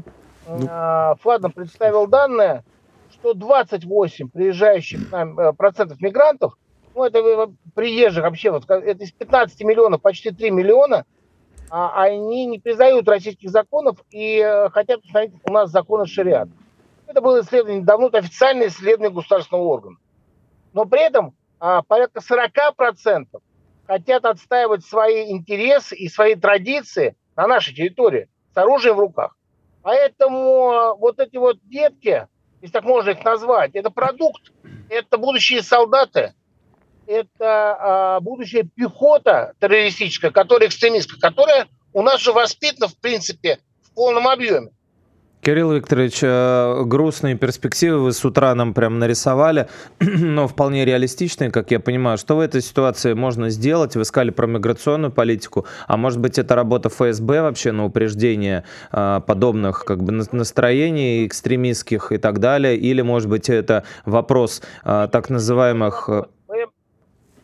ну. 0.47 0.67
а, 0.69 1.15
Фладно 1.23 1.51
представил 1.51 2.07
данные, 2.07 2.65
что 3.25 3.35
28 3.35 4.29
приезжающих 4.29 5.11
нам 5.11 5.39
э, 5.39 5.53
процентов 5.55 5.99
мигрантов, 6.01 6.59
ну 6.95 7.05
это 7.05 7.19
э, 7.21 7.47
приезжих 7.75 8.23
вообще, 8.23 8.51
вот, 8.51 8.69
это 8.69 9.03
из 9.03 9.13
15 9.13 9.63
миллионов, 9.63 10.03
почти 10.03 10.31
3 10.31 10.51
миллиона, 10.51 11.07
а 11.71 12.03
они 12.03 12.45
не 12.45 12.59
признают 12.59 13.09
российских 13.09 13.49
законов 13.49 13.97
и 14.11 14.69
хотят 14.73 15.03
установить 15.05 15.35
у 15.45 15.53
нас 15.53 15.71
законы 15.71 16.07
шариата. 16.07 16.51
Это 17.07 17.23
было 17.23 17.41
исследование 17.41 17.83
давно, 17.83 18.09
это 18.09 18.19
официальное 18.19 18.69
исследование 18.69 19.15
государственного 19.15 19.65
органа 19.65 19.97
но 20.75 20.85
при 20.85 21.07
этом 21.07 21.35
а, 21.61 21.81
порядка 21.83 22.21
40% 22.21 23.27
хотят 23.87 24.25
отстаивать 24.27 24.85
свои 24.85 25.31
интересы 25.31 25.97
и 25.97 26.09
свои 26.09 26.35
традиции 26.35 27.17
на 27.37 27.47
нашей 27.47 27.75
территории 27.75 28.29
с 28.53 28.57
оружием 28.59 28.97
в 28.97 29.01
руках. 29.01 29.37
Поэтому 29.83 30.97
вот 30.99 31.19
эти 31.21 31.37
вот 31.37 31.59
детки, 31.65 32.27
если 32.65 32.73
так 32.73 32.85
можно 32.85 33.11
их 33.11 33.23
назвать, 33.23 33.73
это 33.75 33.91
продукт, 33.91 34.51
это 34.89 35.19
будущие 35.19 35.63
солдаты, 35.63 36.33
это 37.07 37.37
а, 37.37 38.21
будущая 38.21 38.63
пехота 38.63 39.53
террористическая, 39.61 40.31
которая 40.31 40.71
экстремистская, 40.71 41.21
которая 41.21 41.69
у 41.93 42.01
нас 42.01 42.23
же 42.23 42.33
воспитана, 42.33 42.89
в 42.89 42.97
принципе, 42.97 43.59
в 43.83 43.95
полном 43.95 44.27
объеме. 44.27 44.71
Кирилл 45.45 45.73
Викторович, 45.73 46.21
э, 46.23 46.83
грустные 46.87 47.37
перспективы 47.37 47.99
вы 47.99 48.13
с 48.13 48.25
утра 48.25 48.55
нам 48.55 48.73
прям 48.73 48.99
нарисовали, 48.99 49.69
но 50.01 50.49
вполне 50.49 50.87
реалистичные, 50.87 51.51
как 51.51 51.71
я 51.71 51.81
понимаю. 51.81 52.17
Что 52.17 52.37
в 52.37 52.41
этой 52.41 52.63
ситуации 52.63 53.13
можно 53.13 53.51
сделать? 53.51 53.95
Вы 53.95 54.07
сказали 54.07 54.31
про 54.31 54.47
миграционную 54.47 55.13
политику, 55.13 55.67
а 55.87 55.99
может 55.99 56.19
быть 56.19 56.39
это 56.39 56.55
работа 56.55 56.89
ФСБ 56.89 57.43
вообще 57.43 57.73
на 57.73 57.85
упреждение 57.85 58.65
э, 58.91 59.21
подобных 59.27 59.85
как 59.85 60.03
бы 60.03 60.13
настроений 60.13 61.27
экстремистских 61.27 62.13
и 62.13 62.17
так 62.17 62.39
далее? 62.39 62.79
Или 62.79 63.03
может 63.03 63.29
быть 63.29 63.51
это 63.51 63.85
вопрос 64.07 64.63
э, 64.85 65.09
так 65.13 65.29
называемых... 65.29 66.09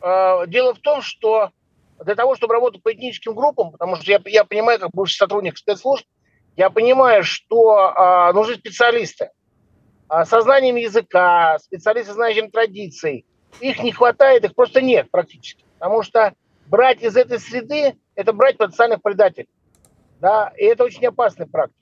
Дело 0.02 0.74
в 0.74 0.78
том, 0.78 1.02
что 1.02 1.50
для 2.02 2.14
того, 2.14 2.34
чтобы 2.34 2.54
работать 2.54 2.82
по 2.82 2.90
этническим 2.90 3.34
группам, 3.34 3.72
потому 3.72 3.96
что 3.96 4.10
я, 4.10 4.18
я 4.24 4.44
понимаю, 4.44 4.78
как 4.78 4.88
бывший 4.94 5.16
сотрудник 5.16 5.58
спецслужб, 5.58 6.06
Я 6.56 6.70
понимаю, 6.70 7.22
что 7.24 7.92
а, 7.94 8.32
нужны 8.32 8.54
специалисты 8.54 9.30
а, 10.08 10.24
со 10.24 10.40
знанием 10.42 10.76
языка, 10.76 11.58
специалисты, 11.58 12.12
знающим 12.12 12.50
традиций. 12.50 13.24
Их 13.60 13.82
не 13.82 13.92
хватает, 13.92 14.44
их 14.44 14.54
просто 14.54 14.80
нет 14.80 15.10
практически. 15.10 15.64
Потому 15.78 16.02
что 16.02 16.34
брать 16.66 17.02
из 17.02 17.16
этой 17.16 17.38
среды– 17.38 17.96
это 18.14 18.32
брать 18.32 18.58
потенциальных 18.58 19.02
предателей. 19.02 19.48
Да, 20.20 20.52
и 20.56 20.64
это 20.64 20.84
очень 20.84 21.06
опасная 21.06 21.46
практика. 21.46 21.80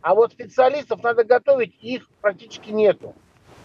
А 0.00 0.14
вот 0.14 0.32
специалистов 0.32 1.02
надо 1.02 1.24
готовить, 1.24 1.74
их 1.80 2.08
практически 2.20 2.70
нету. 2.70 3.14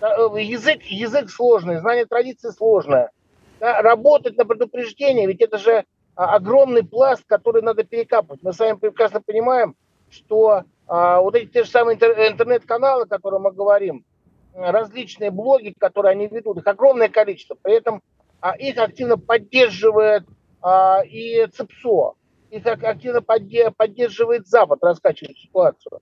Э, 0.01 0.29
язык, 0.39 0.81
язык 0.83 1.29
сложный, 1.29 1.79
знание 1.79 2.05
традиции 2.05 2.49
сложное. 2.49 3.11
Да, 3.59 3.81
работать 3.81 4.37
на 4.37 4.45
предупреждение, 4.45 5.27
ведь 5.27 5.41
это 5.41 5.57
же 5.57 5.83
а, 6.15 6.35
огромный 6.35 6.83
пласт, 6.83 7.23
который 7.27 7.61
надо 7.61 7.83
перекапывать. 7.83 8.41
Мы 8.41 8.53
с 8.53 8.59
вами 8.59 8.77
прекрасно 8.77 9.21
понимаем, 9.21 9.75
что 10.11 10.63
а, 10.87 11.19
вот 11.19 11.35
эти 11.35 11.49
те 11.49 11.63
же 11.63 11.69
самые 11.69 11.95
интернет-каналы, 11.97 13.03
о 13.03 13.07
которых 13.07 13.41
мы 13.41 13.51
говорим, 13.51 14.05
различные 14.53 15.31
блоги, 15.31 15.73
которые 15.77 16.11
они 16.11 16.27
ведут, 16.27 16.57
их 16.57 16.67
огромное 16.67 17.09
количество. 17.09 17.55
При 17.55 17.75
этом 17.75 18.01
а, 18.41 18.55
их 18.57 18.77
активно 18.77 19.17
поддерживает 19.17 20.23
а, 20.61 21.01
и 21.05 21.45
ЦЕПСО, 21.47 22.13
их 22.49 22.65
активно 22.65 23.21
поддерживает 23.21 24.47
Запад, 24.47 24.79
раскачивает 24.81 25.37
ситуацию. 25.37 26.01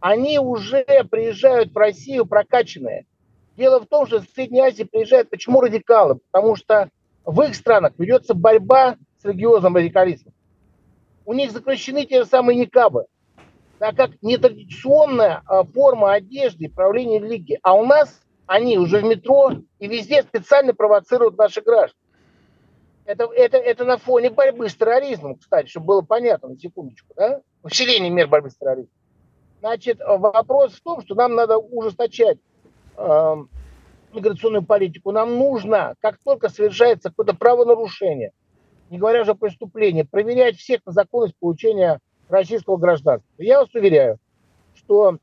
Они 0.00 0.38
уже 0.38 0.84
приезжают 1.10 1.72
в 1.72 1.76
Россию 1.76 2.24
прокачанные. 2.24 3.06
Дело 3.56 3.80
в 3.80 3.86
том, 3.86 4.06
что 4.06 4.20
в 4.20 4.28
Средней 4.28 4.60
Азии 4.60 4.84
приезжают 4.84 5.30
почему 5.30 5.60
радикалы? 5.60 6.20
Потому 6.30 6.54
что 6.54 6.88
в 7.24 7.42
их 7.42 7.56
странах 7.56 7.94
ведется 7.98 8.34
борьба 8.34 8.96
с 9.20 9.24
религиозным 9.24 9.74
радикализмом. 9.74 10.32
У 11.24 11.34
них 11.34 11.50
запрещены 11.50 12.06
те 12.06 12.22
же 12.22 12.28
самые 12.28 12.56
никабы, 12.56 13.06
так 13.78 13.96
как 13.96 14.10
нетрадиционная 14.22 15.42
а, 15.46 15.64
форма 15.64 16.12
одежды 16.14 16.64
и 16.64 16.68
правления 16.68 17.20
религии. 17.20 17.58
А 17.62 17.74
у 17.74 17.86
нас 17.86 18.20
они 18.46 18.78
уже 18.78 18.98
в 18.98 19.04
метро 19.04 19.52
и 19.78 19.86
везде 19.86 20.22
специально 20.22 20.74
провоцируют 20.74 21.36
наших 21.36 21.64
граждан. 21.64 21.98
Это, 23.04 23.24
это, 23.24 23.56
это 23.56 23.84
на 23.84 23.96
фоне 23.96 24.30
борьбы 24.30 24.68
с 24.68 24.74
терроризмом, 24.74 25.36
кстати, 25.36 25.68
чтобы 25.68 25.86
было 25.86 26.02
понятно, 26.02 26.50
на 26.50 26.58
секундочку, 26.58 27.14
да? 27.16 27.40
Усиление 27.62 28.10
мер 28.10 28.26
борьбы 28.26 28.50
с 28.50 28.56
терроризмом. 28.56 28.92
Значит, 29.60 30.00
вопрос 30.04 30.74
в 30.74 30.82
том, 30.82 31.00
что 31.02 31.14
нам 31.14 31.34
надо 31.34 31.58
ужесточать 31.58 32.38
э, 32.96 33.36
миграционную 34.12 34.62
политику. 34.62 35.10
Нам 35.10 35.36
нужно, 35.36 35.94
как 36.00 36.18
только 36.24 36.48
совершается 36.48 37.08
какое-то 37.08 37.34
правонарушение, 37.34 38.32
не 38.90 38.98
говоря 38.98 39.22
уже 39.22 39.32
о 39.32 39.34
преступлении, 39.34 40.02
проверять 40.02 40.56
всех 40.56 40.80
на 40.86 40.92
законность 40.92 41.36
получения 41.38 42.00
российского 42.28 42.76
гражданства. 42.76 43.26
Я 43.38 43.60
вас 43.60 43.74
уверяю, 43.74 44.18
что 44.74 45.18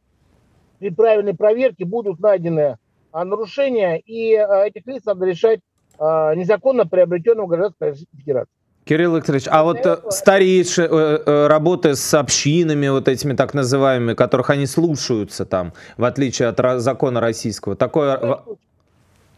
при 0.80 0.89
правильной 0.89 1.36
проверке 1.36 1.86
будут 1.86 2.20
найдены 2.20 2.78
а, 3.12 3.26
нарушения, 3.26 3.98
и 4.00 4.36
а, 4.36 4.65
этих 4.65 4.86
лиц 4.86 5.04
надо 5.06 5.26
решать 5.26 5.60
а, 5.98 6.36
незаконно 6.36 6.86
приобретенного 6.86 7.48
гражданства 7.48 7.88
Российской 7.88 8.18
Федерации. 8.18 8.52
Кирилл 8.86 9.15
Викторович, 9.15 9.48
а 9.50 9.63
вот 9.63 9.78
этого... 9.78 10.12
старейшие 10.12 10.88
э, 10.88 11.24
э, 11.26 11.48
работы 11.48 11.96
с 11.96 12.13
общинами, 12.13 12.88
вот 12.88 13.08
этими 13.08 13.34
так 13.34 13.56
называемыми, 13.56 14.13
которых 14.13 14.52
они 14.52 14.68
слушаются 14.68 15.44
там, 15.44 15.74
в 15.98 16.04
отличие 16.04 16.50
от 16.50 16.82
закона 16.82 17.20
российского, 17.20 17.76
такое 17.76 18.44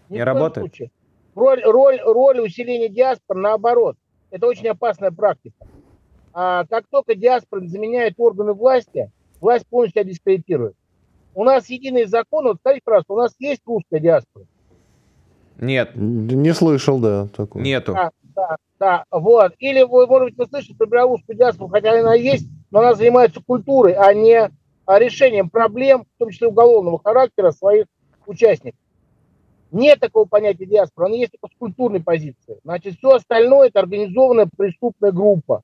не 0.09 0.21
работает? 0.21 0.73
Роль, 1.33 1.63
роль, 1.63 2.01
роль 2.03 2.41
усиления 2.41 2.89
диаспор 2.89 3.37
наоборот. 3.37 3.95
Это 4.31 4.47
очень 4.47 4.67
опасная 4.67 5.11
практика. 5.11 5.55
А 6.39 6.65
как 6.65 6.85
только 6.91 7.15
диаспора 7.15 7.65
заменяет 7.65 8.13
органы 8.19 8.53
власти, 8.53 9.09
власть 9.41 9.65
полностью 9.65 10.03
дискредитирует. 10.03 10.75
У 11.33 11.43
нас 11.43 11.67
единый 11.67 12.05
закон, 12.05 12.45
вот 12.45 12.57
скажите, 12.59 12.83
пожалуйста, 12.85 13.13
у 13.13 13.17
нас 13.17 13.35
есть 13.39 13.63
русская 13.65 13.99
диаспора? 13.99 14.45
Нет. 15.57 15.93
Не 15.95 16.53
слышал, 16.53 16.99
да, 16.99 17.27
такого. 17.35 17.63
Нету. 17.63 17.93
Да, 17.93 18.11
да, 18.35 18.57
да, 18.79 19.03
вот. 19.09 19.53
Или 19.57 19.81
вы, 19.81 20.05
может 20.05 20.25
быть, 20.25 20.37
вы 20.37 20.45
слышите 20.45 20.75
про 20.75 20.85
белорусскую 20.85 21.35
диаспору, 21.35 21.71
хотя 21.71 21.99
она 21.99 22.13
есть, 22.13 22.45
но 22.69 22.81
она 22.81 22.93
занимается 22.93 23.41
культурой, 23.43 23.93
а 23.93 24.13
не 24.13 24.51
а 24.85 24.99
решением 24.99 25.49
проблем, 25.49 26.03
в 26.03 26.19
том 26.19 26.29
числе 26.29 26.49
уголовного 26.49 27.01
характера 27.03 27.49
своих 27.49 27.87
участников. 28.27 28.79
Нет 29.71 29.99
такого 29.99 30.25
понятия 30.25 30.67
диаспора, 30.67 31.07
оно 31.07 31.15
есть 31.15 31.31
только 31.31 31.55
с 31.55 31.57
культурной 31.57 32.03
позиции. 32.03 32.59
Значит, 32.63 32.99
все 32.99 33.15
остальное– 33.15 33.67
это 33.69 33.79
организованная 33.79 34.47
преступная 34.55 35.11
группа. 35.11 35.63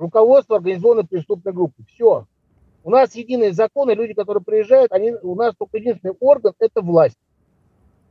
Руководство 0.00 0.56
организованной 0.56 1.04
преступной 1.04 1.52
группы. 1.52 1.82
Все. 1.94 2.26
У 2.82 2.90
нас 2.90 3.14
единые 3.14 3.52
законы, 3.52 3.92
люди, 3.92 4.14
которые 4.14 4.42
приезжают, 4.42 4.92
они, 4.92 5.12
у 5.12 5.34
нас 5.34 5.54
только 5.58 5.76
единственный 5.78 6.14
орган– 6.18 6.54
это 6.58 6.80
власть 6.80 7.18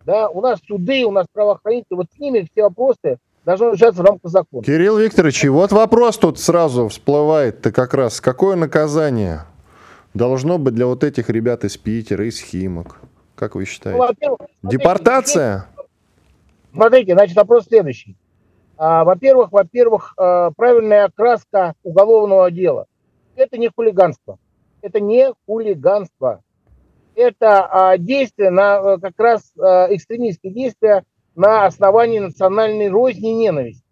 да, 0.10 0.28
у 0.30 0.42
нас 0.42 0.60
суды, 0.68 1.06
у 1.06 1.12
нас 1.12 1.28
правоохранители, 1.32 1.96
вот 1.96 2.08
с 2.16 2.20
ними 2.20 2.48
все 2.52 2.64
вопросы 2.64 3.20
должны 3.46 3.74
решаться 3.74 4.02
в 4.02 4.06
рамках 4.06 4.32
закона. 4.32 4.64
Кирилл 4.64 4.98
Викторович, 4.98 5.46
и 5.46 5.50
вот 5.50 5.72
вопрос 5.72 6.18
тут 6.18 6.40
сразу 6.40 6.88
всплывает-то 6.88 7.72
как 7.72 7.94
раз, 7.94 8.20
какое 8.20 8.56
наказание 8.56 9.42
должно 10.16 10.58
быть 10.58 10.74
для 10.74 10.88
вот 10.88 11.04
этих 11.04 11.30
ребят 11.30 11.64
из 11.64 11.78
Питера, 11.78 12.28
из 12.28 12.40
Химок? 12.40 13.00
Как 13.36 13.54
вы 13.54 13.66
считаете? 13.66 14.18
Ну, 14.22 14.38
Депортация? 14.64 15.68
Смотрите, 16.74 17.14
значит, 17.14 17.36
вопрос 17.36 17.66
следующий. 17.68 18.16
А, 18.80 19.04
во-первых, 19.04 19.52
во-первых, 19.52 20.14
а, 20.16 20.52
правильная 20.52 21.06
окраска 21.06 21.74
уголовного 21.84 22.50
дела. 22.50 22.86
Это 23.36 23.58
не 23.58 23.68
хулиганство. 23.68 24.40
Это 24.82 25.02
не 25.02 25.34
хулиганство 25.46 26.42
это 27.16 27.66
а, 27.66 27.98
действия 27.98 28.50
на 28.50 28.98
как 28.98 29.20
раз 29.20 29.52
экстремистские 29.58 30.54
действия 30.54 31.04
на 31.36 31.66
основании 31.66 32.20
национальной 32.20 32.88
розни 32.88 33.32
и 33.32 33.36
ненависти. 33.36 33.84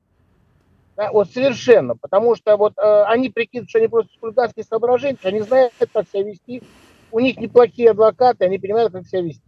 Да, 0.95 1.12
вот 1.12 1.30
совершенно, 1.30 1.95
потому 1.95 2.36
что 2.36 2.58
вот 2.58 2.73
э, 2.78 3.04
они 3.04 3.30
прикидывают, 3.30 3.69
что 3.69 3.80
они 3.80 3.88
просто 3.88 4.12
хулиганские 4.19 4.65
соображения, 4.65 5.19
они 5.23 5.41
знают, 5.41 5.73
как 5.78 6.08
себя 6.08 6.23
вести, 6.23 6.63
у 7.12 7.19
них 7.19 7.38
неплохие 7.38 7.91
адвокаты, 7.91 8.45
они 8.45 8.58
понимают, 8.58 8.93
как 8.93 9.06
себя 9.06 9.21
вести. 9.21 9.46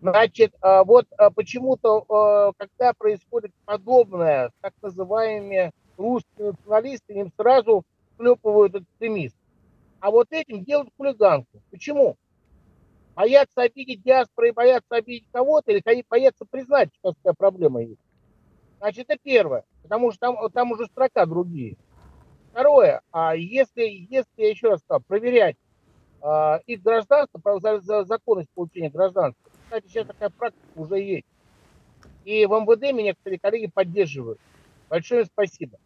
Значит, 0.00 0.54
э, 0.62 0.82
вот 0.84 1.06
э, 1.18 1.30
почему-то, 1.30 2.04
э, 2.08 2.52
когда 2.56 2.92
происходит 2.94 3.52
подобное, 3.64 4.50
так 4.60 4.72
называемые 4.82 5.72
русские 5.96 6.48
националисты, 6.52 7.14
им 7.14 7.32
сразу 7.36 7.84
клепывают 8.18 8.74
экстремист. 8.74 9.36
А 10.00 10.10
вот 10.10 10.28
этим 10.30 10.64
делают 10.64 10.90
хулиганку. 10.96 11.60
Почему? 11.70 12.16
боятся 13.20 13.62
обидеть 13.62 14.02
диаспоры 14.02 14.48
и 14.48 14.52
боятся 14.52 14.96
обидеть 14.96 15.26
кого-то, 15.30 15.72
или 15.72 16.04
боятся 16.08 16.46
признать, 16.46 16.88
что 16.94 17.12
такая 17.12 17.34
проблема 17.34 17.82
есть. 17.82 18.00
Значит, 18.78 19.10
это 19.10 19.20
первое, 19.22 19.64
потому 19.82 20.10
что 20.10 20.20
там, 20.20 20.50
там 20.50 20.72
уже 20.72 20.86
строка 20.86 21.26
другие. 21.26 21.76
Второе, 22.50 23.02
а 23.12 23.36
если, 23.36 23.82
если 23.82 24.30
я 24.36 24.48
еще 24.48 24.70
раз 24.70 24.80
сказал, 24.80 25.02
проверять 25.06 25.56
а, 26.22 26.60
их 26.66 26.82
гражданство, 26.82 27.60
за 27.60 28.04
законность 28.04 28.48
получения 28.54 28.88
гражданства, 28.88 29.49
кстати, 29.70 29.86
сейчас 29.86 30.06
такая 30.08 30.30
практика 30.30 30.66
уже 30.74 30.96
есть. 30.96 31.26
И 32.24 32.44
в 32.44 32.50
МВД 32.50 32.92
меня, 32.92 33.14
кстати, 33.14 33.38
коллеги 33.40 33.70
поддерживают. 33.72 34.40
Большое 34.88 35.26
спасибо. 35.26 35.78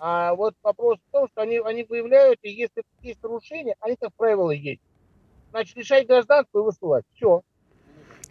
А 0.00 0.34
вот 0.34 0.54
вопрос 0.64 0.98
в 0.98 1.12
том, 1.12 1.28
что 1.28 1.42
они, 1.42 1.58
они 1.58 1.84
выявляют, 1.84 2.40
и 2.42 2.50
если 2.50 2.82
есть 3.02 3.22
нарушения, 3.22 3.76
они, 3.80 3.94
как 3.96 4.12
правило, 4.14 4.50
есть 4.50 4.80
значит, 5.50 5.76
лишать 5.76 6.08
гражданства 6.08 6.58
и 6.58 6.62
высылать. 6.62 7.04
Все. 7.14 7.42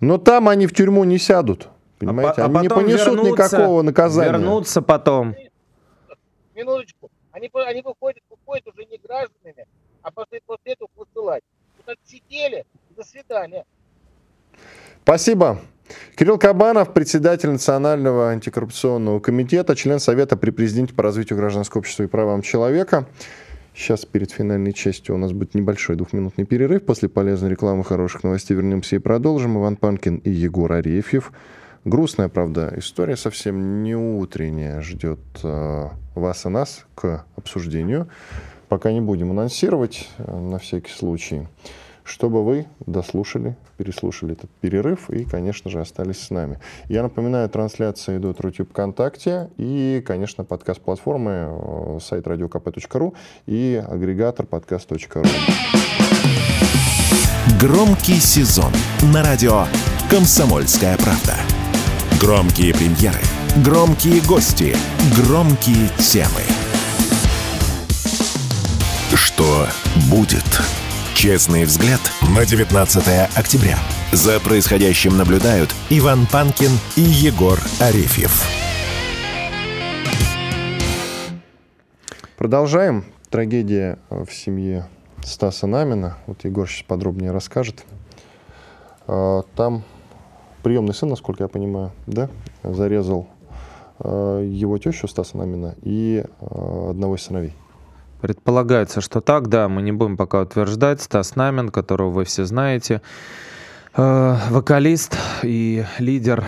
Но 0.02 0.18
там 0.18 0.50
они 0.50 0.68
в 0.68 0.74
тюрьму 0.74 1.06
не 1.06 1.18
сядут. 1.18 1.70
Понимаете? 2.00 2.42
А, 2.42 2.46
а 2.46 2.48
они 2.50 2.60
не 2.60 2.70
понесут 2.70 3.24
никакого 3.24 3.82
наказания. 3.82 4.32
Вернутся 4.34 4.82
потом. 4.82 5.34
Минуточку. 6.54 7.10
Они, 7.32 7.50
они 7.54 7.82
выходят, 7.82 8.22
выходят 8.30 8.68
уже 8.68 8.86
не 8.86 8.98
гражданами, 8.98 9.66
а 10.02 10.12
после, 10.12 10.42
после 10.46 10.74
этого 10.74 10.90
высылать. 10.96 11.44
Вот 11.86 11.98
сидели, 12.04 12.66
до 12.90 13.04
свидания. 13.04 13.66
Спасибо. 15.04 15.60
Кирилл 16.16 16.38
Кабанов, 16.38 16.94
председатель 16.94 17.50
Национального 17.50 18.30
антикоррупционного 18.30 19.20
комитета, 19.20 19.76
член 19.76 20.00
Совета 20.00 20.38
при 20.38 20.52
президенте 20.52 20.94
по 20.94 21.04
развитию 21.04 21.38
гражданского 21.38 21.80
общества 21.80 22.04
и 22.04 22.08
правам 22.08 22.42
человека. 22.42 23.06
Сейчас 23.76 24.06
перед 24.06 24.32
финальной 24.32 24.72
частью 24.72 25.16
у 25.16 25.18
нас 25.18 25.32
будет 25.32 25.56
небольшой 25.56 25.96
двухминутный 25.96 26.46
перерыв. 26.46 26.86
После 26.86 27.10
полезной 27.10 27.50
рекламы, 27.50 27.84
хороших 27.84 28.24
новостей 28.24 28.56
вернемся 28.56 28.96
и 28.96 29.00
продолжим. 29.00 29.58
Иван 29.58 29.78
Панкин 29.78 30.18
и 30.18 30.30
Егор 30.30 30.72
Арефьев. 30.72 31.32
Грустная, 31.84 32.30
правда, 32.30 32.74
история 32.78 33.18
совсем 33.18 33.84
не 33.84 33.96
утренняя 33.96 34.80
ждет 34.82 35.20
э, 35.44 35.90
вас 36.16 36.46
и 36.46 36.50
нас 36.50 36.86
к 36.96 37.26
обсуждению. 37.36 38.08
Пока 38.70 38.92
не 38.92 39.02
будем 39.02 39.32
анонсировать, 39.32 40.08
э, 40.18 40.40
на 40.40 40.60
всякий 40.60 40.92
случай. 40.92 41.48
Чтобы 42.04 42.44
вы 42.44 42.68
дослушали, 42.86 43.56
переслушали 43.78 44.34
этот 44.34 44.50
перерыв 44.62 45.10
и, 45.10 45.26
конечно 45.26 45.70
же, 45.70 45.80
остались 45.80 46.20
с 46.20 46.30
нами. 46.30 46.60
Я 46.90 47.04
напоминаю, 47.04 47.50
трансляции 47.50 48.18
идут 48.18 48.44
YouTube 48.44 48.70
ВКонтакте 48.70 49.50
и, 49.58 50.04
конечно, 50.06 50.44
подкаст-платформы 50.44 51.32
э, 51.32 52.00
сайт 52.02 52.28
radiokp.ru 52.28 53.14
и 53.46 53.84
агрегатор 53.88 54.46
подкаст.ру. 54.46 55.24
Громкий 57.60 58.20
сезон 58.20 58.72
на 59.14 59.24
радио 59.24 59.66
«Комсомольская 60.10 60.98
правда». 60.98 61.36
Громкие 62.20 62.74
премьеры, 62.74 63.20
громкие 63.64 64.22
гости, 64.22 64.76
громкие 65.16 65.90
темы. 65.98 66.42
Что 69.16 69.68
будет? 70.10 70.83
Честный 71.16 71.64
взгляд 71.64 72.02
на 72.36 72.46
19 72.46 73.38
октября. 73.38 73.78
За 74.12 74.40
происходящим 74.40 75.16
наблюдают 75.16 75.74
Иван 75.90 76.26
Панкин 76.30 76.72
и 76.98 77.02
Егор 77.02 77.58
Арефьев. 77.80 78.44
Продолжаем. 82.38 83.06
Трагедия 83.30 84.00
в 84.10 84.30
семье 84.32 84.88
Стаса 85.24 85.66
Намина. 85.66 86.18
Вот 86.28 86.44
Егор 86.44 86.68
сейчас 86.68 86.84
подробнее 86.84 87.32
расскажет. 87.32 87.86
А, 89.08 89.44
там 89.56 89.84
приемный 90.62 90.94
сын, 90.94 91.10
насколько 91.10 91.44
я 91.44 91.48
понимаю, 91.48 91.92
да, 92.06 92.30
зарезал 92.64 93.28
а, 94.00 94.42
его 94.42 94.78
тещу 94.78 95.08
Стаса 95.08 95.38
Намина 95.38 95.76
и 95.84 96.26
а, 96.42 96.90
одного 96.90 97.16
из 97.16 97.22
сыновей. 97.22 97.54
Предполагается, 98.24 99.02
что 99.02 99.20
так, 99.20 99.50
да, 99.50 99.68
мы 99.68 99.82
не 99.82 99.92
будем 99.92 100.16
пока 100.16 100.44
утверждать. 100.44 101.02
Стас 101.02 101.36
Намин, 101.36 101.68
которого 101.68 102.10
вы 102.10 102.24
все 102.24 102.46
знаете, 102.46 103.02
вокалист 103.98 105.18
и 105.44 105.84
лидер 106.00 106.46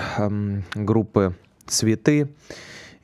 группы 0.74 1.36
«Цветы». 1.68 2.30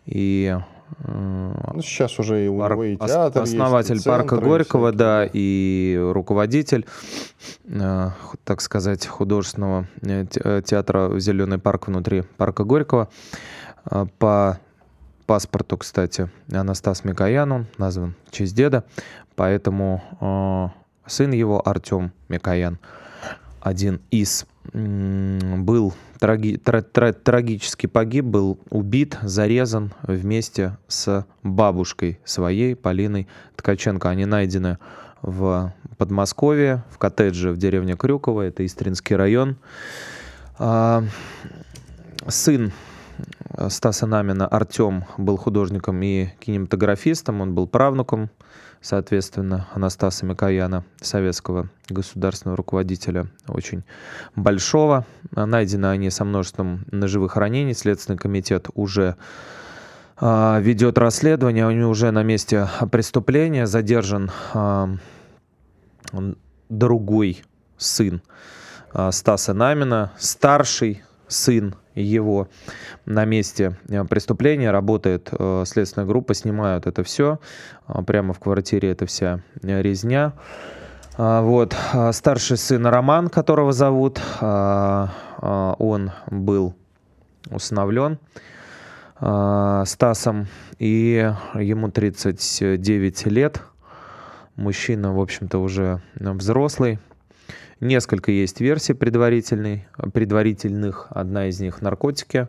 И 0.06 0.58
ну, 1.06 1.82
сейчас 1.82 2.18
уже 2.18 2.46
и 2.46 2.48
у 2.48 2.66
него 2.66 2.84
и 2.86 2.96
театр 2.96 3.44
Основатель 3.44 3.96
есть, 3.96 4.06
и 4.06 4.10
парка 4.10 4.38
Горького, 4.38 4.94
да, 4.94 5.28
и 5.32 6.00
руководитель, 6.02 6.86
э, 7.66 8.10
так 8.46 8.62
сказать, 8.62 9.06
художественного 9.06 9.86
э, 10.02 10.26
э, 10.34 10.62
театра 10.66 11.20
«Зеленый 11.20 11.60
парк» 11.60 11.88
внутри 11.88 12.22
парка 12.38 12.64
Горького. 12.64 13.10
Э, 13.90 14.06
по 14.18 14.60
паспорту, 15.32 15.78
кстати, 15.78 16.30
Анастас 16.52 17.06
Микоян, 17.06 17.50
он 17.54 17.66
назван 17.78 18.16
в 18.28 18.32
честь 18.32 18.54
деда, 18.54 18.84
поэтому 19.38 20.04
э, 20.20 21.10
сын 21.10 21.32
его, 21.32 21.66
Артем 21.66 22.12
Микоян, 22.28 22.80
один 23.62 24.02
из 24.12 24.46
был 24.74 25.94
траги, 26.20 26.58
тра, 26.58 26.82
тра, 26.82 27.14
трагически 27.14 27.88
погиб, 27.88 28.26
был 28.26 28.60
убит, 28.70 29.20
зарезан 29.22 29.94
вместе 30.04 30.78
с 30.90 31.26
бабушкой 31.44 32.20
своей, 32.26 32.76
Полиной 32.76 33.30
Ткаченко. 33.56 34.10
Они 34.10 34.26
найдены 34.26 34.80
в 35.22 35.74
Подмосковье, 35.98 36.84
в 36.90 36.98
коттедже 36.98 37.52
в 37.52 37.58
деревне 37.58 37.96
Крюково, 37.96 38.42
это 38.42 38.66
Истринский 38.66 39.16
район. 39.16 39.56
А, 40.60 41.06
сын 42.28 42.74
Стаса 43.70 44.08
Намина, 44.08 44.48
Артем, 44.48 45.06
был 45.18 45.38
художником 45.38 46.02
и 46.02 46.30
кинематографистом, 46.40 47.42
он 47.42 47.54
был 47.54 47.68
правнуком 47.68 48.30
соответственно, 48.82 49.68
Анастаса 49.74 50.26
Микояна, 50.26 50.84
советского 51.00 51.70
государственного 51.88 52.58
руководителя, 52.58 53.28
очень 53.48 53.84
большого. 54.36 55.06
Найдены 55.32 55.86
они 55.86 56.10
со 56.10 56.26
множеством 56.26 56.86
ножевых 56.92 57.38
ранений. 57.38 57.74
Следственный 57.74 58.18
комитет 58.18 58.68
уже 58.74 59.16
э, 60.20 60.62
ведет 60.62 60.98
расследование, 60.98 61.68
они 61.68 61.84
уже 61.84 62.12
на 62.12 62.24
месте 62.24 62.68
преступления. 62.92 63.68
Задержан 63.68 64.32
э, 64.54 64.98
другой 66.70 67.44
сын 67.78 68.22
э, 68.94 69.12
Стаса 69.12 69.54
Намина, 69.54 70.12
старший 70.18 71.04
сын 71.28 71.76
его 71.96 72.48
на 73.06 73.26
месте 73.26 73.76
э, 73.90 74.04
преступления. 74.06 74.72
Работает 74.72 75.30
э, 75.32 75.64
следственная 75.66 76.08
группа, 76.08 76.34
снимают 76.34 76.88
это 76.88 77.04
все. 77.04 77.40
Э, 77.88 78.02
прямо 78.04 78.34
в 78.34 78.40
квартире 78.40 78.92
эта 78.92 79.06
вся 79.06 79.42
резня. 79.62 80.34
Вот. 81.18 81.76
Старший 82.14 82.58
сын 82.58 82.86
Роман, 82.86 83.28
которого 83.28 83.74
зовут, 83.74 84.20
он 84.40 86.12
был 86.32 86.74
усыновлен 87.50 88.18
Стасом, 89.20 90.48
и 90.80 91.32
ему 91.54 91.92
39 91.92 93.26
лет. 93.28 93.62
Мужчина, 94.56 95.14
в 95.14 95.20
общем-то, 95.20 95.60
уже 95.60 96.02
взрослый. 96.16 96.98
Несколько 97.82 98.32
есть 98.32 98.62
версий 98.62 98.94
предварительных. 98.94 101.08
Одна 101.10 101.48
из 101.48 101.60
них 101.60 101.82
наркотики, 101.82 102.48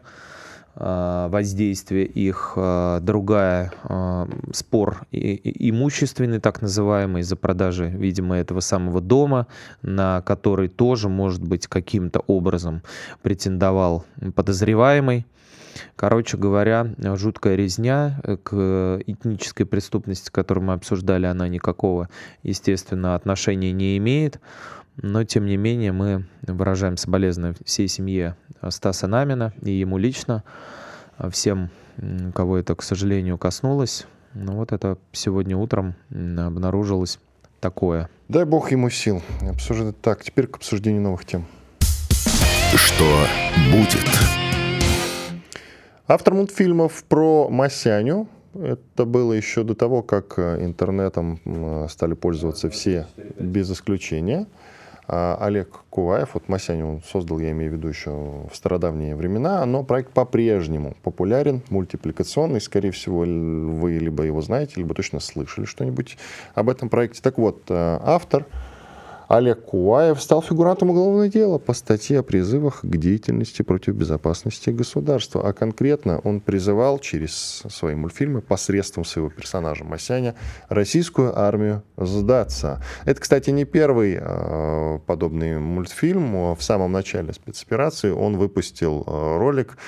а, 0.75 1.29
воздействие 1.29 2.05
их, 2.05 2.53
а, 2.57 3.01
другая 3.01 3.73
а, 3.85 4.29
спор 4.53 5.07
имущественный, 5.11 6.39
так 6.39 6.61
называемый, 6.61 7.23
из-за 7.23 7.37
продажи, 7.37 7.89
видимо, 7.89 8.37
этого 8.37 8.61
самого 8.61 9.01
дома, 9.01 9.47
на 9.81 10.21
который 10.21 10.69
тоже, 10.69 11.09
может 11.09 11.43
быть, 11.43 11.67
каким-то 11.67 12.21
образом 12.27 12.83
претендовал 13.23 14.05
подозреваемый. 14.35 15.25
Короче 15.97 16.37
говоря, 16.37 16.95
жуткая 17.17 17.57
резня 17.57 18.21
к 18.43 19.01
этнической 19.07 19.65
преступности, 19.65 20.31
которую 20.31 20.67
мы 20.67 20.75
обсуждали, 20.75 21.25
она 21.25 21.49
никакого, 21.49 22.11
естественно, 22.43 23.15
отношения 23.15 23.73
не 23.73 23.97
имеет. 23.97 24.39
Но, 24.97 25.25
тем 25.25 25.47
не 25.47 25.57
менее, 25.57 25.93
мы 25.93 26.27
выражаем 26.43 26.97
соболезнования 26.97 27.57
всей 27.65 27.89
семье 27.89 28.37
Стаса 28.69 29.07
Намина 29.07 29.53
и 29.63 29.71
ему 29.71 29.97
лично, 29.99 30.45
всем, 31.31 31.71
кого 32.35 32.59
это, 32.59 32.75
к 32.75 32.83
сожалению, 32.83 33.39
коснулось. 33.39 34.07
Ну 34.35 34.57
вот 34.57 34.73
это 34.73 34.99
сегодня 35.13 35.57
утром 35.57 35.95
обнаружилось 36.11 37.19
такое. 37.61 38.09
Дай 38.29 38.45
бог 38.45 38.71
ему 38.73 38.91
сил. 38.91 39.23
Обсуждать 39.41 40.01
так. 40.01 40.25
Теперь 40.25 40.47
к 40.47 40.57
обсуждению 40.57 41.03
новых 41.03 41.25
тем. 41.25 41.47
Что 42.75 43.27
будет? 43.71 44.07
Автор 46.07 46.35
мультфильмов 46.35 47.05
про 47.05 47.49
Масяню. 47.49 48.29
Это 48.55 49.05
было 49.05 49.33
еще 49.33 49.65
до 49.65 49.75
того, 49.75 50.03
как 50.03 50.39
интернетом 50.39 51.41
стали 51.89 52.15
пользоваться 52.15 52.69
все 52.69 53.07
без 53.39 53.71
исключения. 53.71 54.47
А, 55.09 55.37
Олег 55.41 55.81
Куваев, 55.91 56.35
вот 56.35 56.49
Масянин 56.49 56.85
он 56.85 57.03
создал, 57.03 57.39
я 57.39 57.51
имею 57.51 57.73
в 57.73 57.75
виду 57.75 57.89
еще 57.89 58.11
в 58.11 58.55
стародавние 58.55 59.17
времена, 59.17 59.65
но 59.67 59.83
проект 59.83 60.13
по-прежнему 60.13 60.97
популярен, 61.03 61.63
мультипликационный, 61.71 62.61
скорее 62.61 62.93
всего, 62.93 63.21
вы 63.21 63.99
либо 63.99 64.23
его 64.23 64.41
знаете, 64.41 64.75
либо 64.77 64.95
точно 64.95 65.21
слышали 65.21 65.65
что-нибудь 65.65 66.17
об 66.55 66.69
этом 66.69 66.89
проекте. 66.89 67.21
Так 67.23 67.39
вот, 67.39 67.63
э, 67.69 67.99
автор 68.03 68.47
Олег 69.33 69.65
Куаев 69.65 70.21
стал 70.21 70.43
фигурантом 70.43 70.91
уголовного 70.91 71.27
дела 71.27 71.57
по 71.57 71.73
статье 71.73 72.19
о 72.19 72.23
призывах 72.23 72.81
к 72.83 72.97
деятельности 72.99 73.63
против 73.63 73.95
безопасности 73.95 74.69
государства. 74.69 75.49
А 75.49 75.55
конкретно 75.55 76.19
он 76.19 76.43
призывал 76.43 76.99
через 76.99 77.63
свои 77.71 77.95
мультфильмы 77.95 78.43
посредством 78.43 79.07
своего 79.07 79.31
персонажа 79.31 79.85
Масяня 79.85 80.35
российскую 80.69 81.39
армию 81.39 81.83
сдаться. 81.97 82.85
Это, 83.07 83.23
кстати, 83.23 83.49
не 83.49 83.65
первый 83.65 84.19
э, 84.21 84.99
подобный 85.07 85.59
мультфильм. 85.59 86.55
В 86.55 86.63
самом 86.63 86.93
начале 86.93 87.33
спецоперации 87.33 88.11
он 88.11 88.37
выпустил 88.37 89.03
э, 89.07 89.39
ролик, 89.39 89.79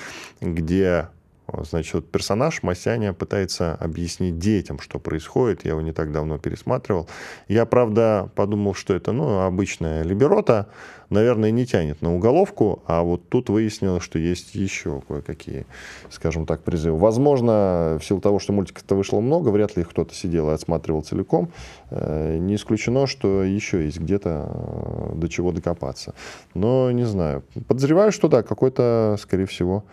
где 0.41 1.09
Значит, 1.47 1.93
вот 1.93 2.11
персонаж 2.11 2.63
Масяня 2.63 3.13
пытается 3.13 3.75
объяснить 3.75 4.39
детям, 4.39 4.79
что 4.79 4.99
происходит. 4.99 5.63
Я 5.65 5.71
его 5.71 5.81
не 5.81 5.91
так 5.91 6.11
давно 6.11 6.37
пересматривал. 6.37 7.07
Я, 7.47 7.65
правда, 7.65 8.29
подумал, 8.35 8.73
что 8.73 8.93
это 8.93 9.11
ну, 9.11 9.41
обычная 9.41 10.03
либерота. 10.03 10.67
Наверное, 11.09 11.51
не 11.51 11.65
тянет 11.67 12.01
на 12.01 12.15
уголовку. 12.15 12.81
А 12.87 13.03
вот 13.03 13.29
тут 13.29 13.49
выяснилось, 13.49 14.03
что 14.03 14.17
есть 14.17 14.55
еще 14.55 15.01
кое-какие, 15.07 15.67
скажем 16.09 16.45
так, 16.45 16.63
призывы. 16.63 16.97
Возможно, 16.97 17.99
в 18.01 18.05
силу 18.05 18.21
того, 18.21 18.39
что 18.39 18.53
мультиков-то 18.53 18.95
вышло 18.95 19.19
много, 19.19 19.49
вряд 19.49 19.77
ли 19.77 19.83
кто-то 19.83 20.15
сидел 20.15 20.49
и 20.49 20.53
отсматривал 20.53 21.03
целиком. 21.03 21.51
Э, 21.91 22.37
не 22.37 22.55
исключено, 22.55 23.05
что 23.05 23.43
еще 23.43 23.85
есть 23.85 23.99
где-то 23.99 24.49
э, 24.49 25.15
до 25.15 25.29
чего 25.29 25.51
докопаться. 25.51 26.15
Но 26.55 26.91
не 26.91 27.05
знаю. 27.05 27.43
Подозреваю, 27.67 28.11
что 28.11 28.27
да, 28.27 28.41
какой-то, 28.41 29.17
скорее 29.19 29.45
всего, 29.45 29.83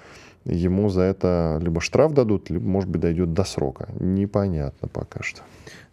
ему 0.44 0.88
за 0.88 1.02
это 1.02 1.58
либо 1.62 1.80
штраф 1.80 2.12
дадут, 2.12 2.50
либо, 2.50 2.64
может 2.64 2.90
быть, 2.90 3.00
дойдет 3.00 3.32
до 3.32 3.44
срока. 3.44 3.88
Непонятно 3.98 4.88
пока 4.88 5.22
что. 5.22 5.42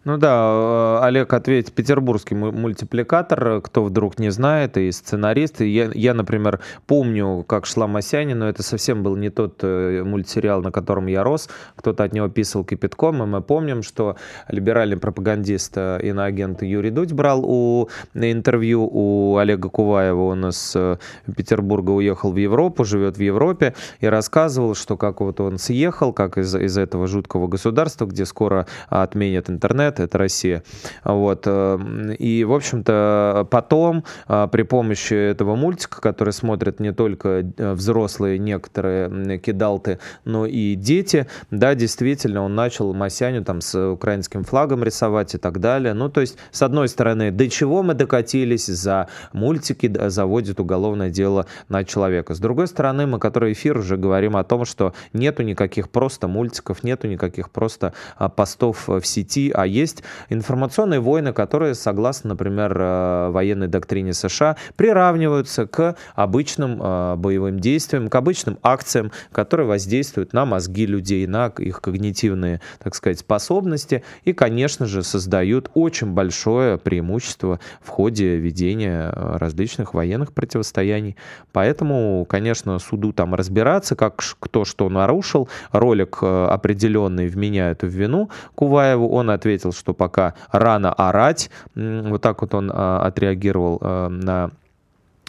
Ну 0.02 0.16
да, 0.16 0.98
э, 1.02 1.04
Олег 1.04 1.30
ответит, 1.34 1.74
петербургский 1.74 2.34
мультипликатор, 2.34 3.60
кто 3.60 3.84
вдруг 3.84 4.18
не 4.18 4.30
знает, 4.30 4.78
и 4.78 4.90
сценарист. 4.92 5.60
Я, 5.60 5.90
я, 5.92 6.14
например, 6.14 6.60
помню, 6.86 7.44
как 7.46 7.66
шла 7.66 7.86
Масяня, 7.86 8.34
но 8.34 8.48
это 8.48 8.62
совсем 8.62 9.02
был 9.02 9.14
не 9.16 9.28
тот 9.28 9.58
э, 9.62 10.02
мультсериал, 10.02 10.62
на 10.62 10.72
котором 10.72 11.06
я 11.06 11.22
рос. 11.22 11.50
Кто-то 11.76 12.04
от 12.04 12.14
него 12.14 12.28
писал 12.28 12.64
кипятком, 12.64 13.22
и 13.22 13.26
мы 13.26 13.42
помним, 13.42 13.82
что 13.82 14.16
либеральный 14.48 14.96
пропагандист, 14.96 15.74
э, 15.76 16.00
иноагент 16.02 16.62
Юрий 16.62 16.90
Дудь 16.90 17.12
брал 17.12 17.44
у 17.44 17.90
интервью 18.14 18.88
у 18.90 19.36
Олега 19.36 19.68
Куваева. 19.68 20.22
Он 20.22 20.46
из 20.46 20.74
Петербурга 21.36 21.90
уехал 21.90 22.32
в 22.32 22.36
Европу, 22.36 22.84
живет 22.84 23.18
в 23.18 23.20
Европе, 23.20 23.74
и 24.00 24.06
рассказывал, 24.06 24.74
что 24.74 24.96
как 24.96 25.20
вот 25.20 25.40
он 25.40 25.58
съехал, 25.58 26.14
как 26.14 26.38
из, 26.38 26.54
из 26.54 26.78
этого 26.78 27.06
жуткого 27.06 27.48
государства, 27.48 28.06
где 28.06 28.24
скоро 28.24 28.66
отменят 28.88 29.50
интернет, 29.50 29.89
интернет, 29.90 30.00
это 30.00 30.18
Россия. 30.18 30.62
Вот. 31.04 31.42
Э, 31.46 31.78
и, 32.18 32.44
в 32.44 32.52
общем-то, 32.52 33.46
потом 33.50 34.04
э, 34.28 34.48
при 34.50 34.62
помощи 34.62 35.14
этого 35.14 35.56
мультика, 35.56 36.00
который 36.00 36.32
смотрят 36.32 36.80
не 36.80 36.92
только 36.92 37.28
э, 37.28 37.72
взрослые 37.72 38.38
некоторые 38.38 39.38
кидалты, 39.38 39.98
но 40.24 40.46
и 40.46 40.74
дети, 40.74 41.26
да, 41.50 41.74
действительно, 41.74 42.42
он 42.42 42.54
начал 42.54 42.94
Масяню 42.94 43.44
там 43.44 43.60
с 43.60 43.92
украинским 43.92 44.44
флагом 44.44 44.84
рисовать 44.84 45.34
и 45.34 45.38
так 45.38 45.60
далее. 45.60 45.94
Ну, 45.94 46.08
то 46.08 46.20
есть, 46.20 46.36
с 46.52 46.62
одной 46.62 46.88
стороны, 46.88 47.30
до 47.30 47.48
чего 47.48 47.82
мы 47.82 47.94
докатились 47.94 48.66
за 48.66 49.08
мультики, 49.32 49.90
заводит 50.08 50.60
уголовное 50.60 51.10
дело 51.10 51.46
на 51.68 51.84
человека. 51.84 52.34
С 52.34 52.38
другой 52.38 52.66
стороны, 52.66 53.06
мы, 53.06 53.18
который 53.18 53.52
эфир, 53.52 53.78
уже 53.78 53.96
говорим 53.96 54.36
о 54.36 54.44
том, 54.44 54.64
что 54.64 54.92
нету 55.12 55.42
никаких 55.42 55.88
просто 55.88 56.28
мультиков, 56.28 56.84
нету 56.84 57.08
никаких 57.08 57.50
просто 57.50 57.92
а, 58.16 58.28
постов 58.28 58.88
в 58.88 59.04
сети, 59.04 59.50
а 59.54 59.66
есть 59.66 59.79
информационные 60.28 61.00
войны, 61.00 61.32
которые, 61.32 61.74
согласно, 61.74 62.30
например, 62.30 62.76
э, 62.76 63.30
военной 63.30 63.68
доктрине 63.68 64.12
США, 64.12 64.56
приравниваются 64.76 65.66
к 65.66 65.96
обычным 66.14 66.80
э, 66.82 67.16
боевым 67.16 67.58
действиям, 67.60 68.08
к 68.08 68.14
обычным 68.14 68.58
акциям, 68.62 69.12
которые 69.32 69.66
воздействуют 69.66 70.32
на 70.32 70.44
мозги 70.44 70.86
людей, 70.86 71.26
на 71.26 71.46
их 71.58 71.80
когнитивные, 71.80 72.60
так 72.82 72.94
сказать, 72.94 73.18
способности 73.18 74.02
и, 74.24 74.32
конечно 74.32 74.86
же, 74.86 75.02
создают 75.02 75.70
очень 75.74 76.12
большое 76.12 76.78
преимущество 76.78 77.60
в 77.80 77.88
ходе 77.88 78.36
ведения 78.36 79.12
э, 79.14 79.36
различных 79.38 79.94
военных 79.94 80.32
противостояний. 80.32 81.16
Поэтому, 81.52 82.26
конечно, 82.28 82.78
суду 82.78 83.12
там 83.12 83.34
разбираться, 83.34 83.96
как 83.96 84.22
кто 84.38 84.64
что 84.64 84.88
нарушил. 84.88 85.48
Ролик 85.72 86.22
определенный 86.22 87.28
вменяют 87.28 87.82
в 87.82 87.88
вину 87.88 88.30
Куваеву. 88.54 89.08
Он 89.08 89.30
ответил 89.30 89.69
ответил, 89.70 89.72
что 89.72 89.94
пока 89.94 90.34
рано 90.52 90.92
орать. 90.92 91.50
Вот 91.74 92.22
так 92.22 92.42
вот 92.42 92.54
он 92.54 92.70
а, 92.72 93.06
отреагировал 93.06 93.78
а, 93.80 94.08
на 94.08 94.50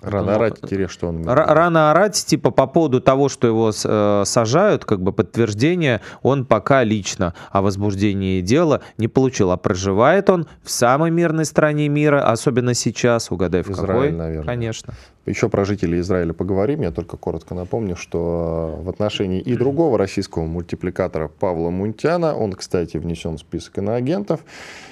Рано 0.02 0.36
орать, 0.36 0.58
что 0.90 1.08
он... 1.10 1.28
Рано 1.28 1.92
орать, 1.92 2.16
типа 2.26 2.52
по 2.52 2.66
поводу 2.66 3.02
того, 3.02 3.30
что 3.30 3.48
его 3.48 3.72
э, 3.72 4.24
сажают, 4.26 4.84
как 4.84 5.02
бы 5.02 5.12
подтверждение 5.12 6.02
он 6.24 6.46
пока 6.46 6.84
лично 6.84 7.36
о 7.52 7.62
возбуждении 7.62 8.42
дела 8.42 8.82
не 8.98 9.08
получил. 9.08 9.52
А 9.52 9.58
проживает 9.58 10.30
он 10.30 10.48
в 10.64 10.72
самой 10.72 11.12
мирной 11.12 11.46
стране 11.46 11.88
мира, 11.88 12.24
особенно 12.24 12.74
сейчас, 12.74 13.32
угадай 13.32 13.62
в 13.62 13.70
Израиль, 13.70 13.88
какой? 13.88 14.12
наверное. 14.12 14.46
Конечно. 14.46 14.94
Еще 15.28 15.50
про 15.50 15.66
жителей 15.66 16.00
Израиля 16.00 16.34
поговорим. 16.34 16.82
Я 16.82 16.92
только 16.92 17.16
коротко 17.16 17.54
напомню, 17.54 17.96
что 17.96 18.80
в 18.82 18.90
отношении 18.90 19.40
и 19.40 19.56
другого 19.56 20.00
российского 20.00 20.46
мультипликатора 20.46 21.28
Павла 21.28 21.70
Мунтяна, 21.70 22.36
он, 22.36 22.54
кстати, 22.54 22.98
внесен 22.98 23.38
в 23.38 23.40
список 23.40 23.78
иноагентов, 23.78 24.40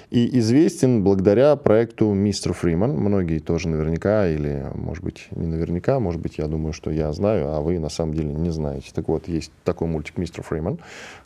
и 0.09 0.39
известен 0.39 1.03
благодаря 1.03 1.55
проекту 1.55 2.11
«Мистер 2.13 2.53
Фриман». 2.53 2.91
Многие 2.91 3.39
тоже 3.39 3.69
наверняка, 3.69 4.27
или, 4.27 4.65
может 4.73 5.03
быть, 5.03 5.27
не 5.31 5.45
наверняка, 5.45 5.99
может 5.99 6.19
быть, 6.19 6.39
я 6.39 6.47
думаю, 6.47 6.73
что 6.73 6.89
я 6.89 7.13
знаю, 7.13 7.53
а 7.53 7.61
вы 7.61 7.77
на 7.77 7.89
самом 7.89 8.15
деле 8.15 8.33
не 8.33 8.49
знаете. 8.49 8.89
Так 8.93 9.07
вот, 9.07 9.27
есть 9.27 9.51
такой 9.63 9.87
мультик 9.87 10.17
«Мистер 10.17 10.43
Фриман», 10.43 10.79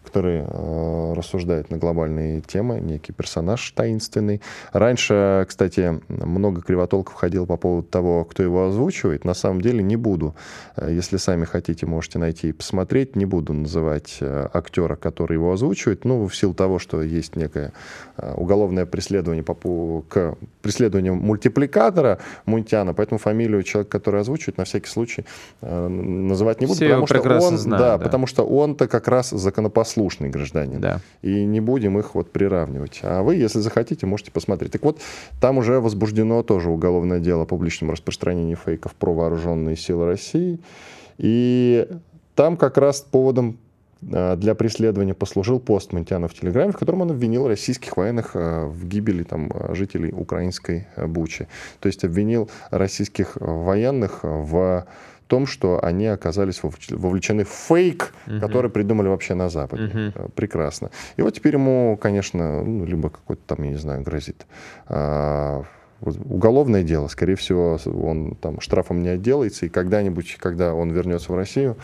который 0.03 0.43
э, 0.45 1.13
рассуждает 1.13 1.69
на 1.69 1.77
глобальные 1.77 2.41
темы, 2.41 2.79
некий 2.79 3.13
персонаж 3.13 3.71
таинственный. 3.71 4.41
Раньше, 4.71 5.45
кстати, 5.47 6.01
много 6.09 6.61
кривотолков 6.61 7.13
ходил 7.15 7.45
по 7.45 7.57
поводу 7.57 7.87
того, 7.87 8.25
кто 8.25 8.43
его 8.43 8.67
озвучивает. 8.67 9.25
На 9.25 9.33
самом 9.33 9.61
деле 9.61 9.81
не 9.81 9.95
буду. 9.95 10.35
Э, 10.75 10.89
если 10.91 11.17
сами 11.17 11.45
хотите, 11.45 11.85
можете 11.85 12.19
найти 12.19 12.49
и 12.49 12.51
посмотреть. 12.51 13.15
Не 13.15 13.25
буду 13.25 13.53
называть 13.53 14.17
э, 14.19 14.47
актера, 14.53 14.95
который 14.95 15.33
его 15.33 15.51
озвучивает. 15.51 16.05
Ну, 16.05 16.27
в 16.27 16.35
силу 16.35 16.53
того, 16.53 16.79
что 16.79 17.01
есть 17.01 17.35
некое 17.35 17.71
э, 18.17 18.33
уголовное 18.35 18.85
преследование 18.85 19.43
по, 19.43 20.03
к 20.07 20.35
преследованию 20.61 21.15
мультипликатора 21.15 22.19
Мунтяна, 22.45 22.93
поэтому 22.93 23.19
фамилию 23.19 23.63
человека, 23.63 23.91
который 23.91 24.21
озвучивает, 24.21 24.57
на 24.57 24.65
всякий 24.65 24.87
случай 24.87 25.25
называть 25.61 26.61
не 26.61 26.67
буду. 26.67 26.75
Все 26.75 26.89
потому 26.89 27.07
что 27.07 27.47
он, 27.47 27.57
знают, 27.57 27.81
да, 27.81 27.97
да, 27.97 28.03
потому 28.03 28.27
что 28.27 28.45
он-то 28.45 28.87
как 28.87 29.07
раз 29.07 29.29
законопослушный 29.29 29.92
послушный 29.93 30.29
гражданин. 30.29 30.81
Да. 30.81 30.99
И 31.21 31.45
не 31.45 31.59
будем 31.59 31.99
их 31.99 32.15
вот 32.15 32.31
приравнивать. 32.31 32.99
А 33.03 33.21
вы, 33.21 33.35
если 33.35 33.59
захотите, 33.59 34.05
можете 34.05 34.31
посмотреть. 34.31 34.71
Так 34.71 34.83
вот, 34.83 34.99
там 35.39 35.57
уже 35.57 35.79
возбуждено 35.79 36.41
тоже 36.43 36.69
уголовное 36.69 37.19
дело 37.19 37.43
о 37.43 37.45
публичном 37.45 37.91
распространении 37.91 38.55
фейков 38.55 38.95
про 38.95 39.13
вооруженные 39.13 39.75
силы 39.75 40.05
России. 40.05 40.59
И 41.17 41.87
там 42.35 42.57
как 42.57 42.77
раз 42.77 43.01
поводом 43.01 43.59
а, 44.11 44.35
для 44.35 44.55
преследования 44.55 45.13
послужил 45.13 45.59
пост 45.59 45.93
Монтяна 45.93 46.27
в 46.27 46.33
Телеграме, 46.33 46.71
в 46.71 46.77
котором 46.77 47.01
он 47.01 47.11
обвинил 47.11 47.47
российских 47.47 47.95
военных 47.95 48.31
а, 48.33 48.65
в 48.65 48.87
гибели 48.87 49.23
там, 49.23 49.51
жителей 49.75 50.11
украинской 50.11 50.87
Бучи. 50.97 51.47
То 51.79 51.87
есть 51.87 52.03
обвинил 52.03 52.49
российских 52.71 53.35
военных 53.35 54.19
в 54.23 54.85
том, 55.27 55.45
что 55.45 55.83
они 55.83 56.07
оказались 56.07 56.61
вовлечены 56.63 57.43
в 57.43 57.49
фейк, 57.49 58.13
угу. 58.27 58.39
который 58.39 58.69
придумали 58.69 59.07
вообще 59.07 59.33
на 59.33 59.49
Западе. 59.49 60.11
Угу. 60.15 60.31
Прекрасно. 60.35 60.91
И 61.17 61.21
вот 61.21 61.33
теперь 61.33 61.53
ему, 61.53 61.97
конечно, 62.01 62.63
ну, 62.63 62.85
либо 62.85 63.09
какой-то 63.09 63.41
там, 63.45 63.63
я 63.63 63.71
не 63.71 63.77
знаю, 63.77 64.03
грозит 64.03 64.45
а, 64.87 65.63
уголовное 66.01 66.83
дело. 66.83 67.07
Скорее 67.07 67.35
всего, 67.35 67.77
он 67.85 68.35
там 68.35 68.59
штрафом 68.59 69.01
не 69.01 69.09
отделается, 69.09 69.65
и 69.65 69.69
когда-нибудь, 69.69 70.37
когда 70.39 70.73
он 70.73 70.91
вернется 70.91 71.31
в 71.31 71.35
Россию, 71.35 71.77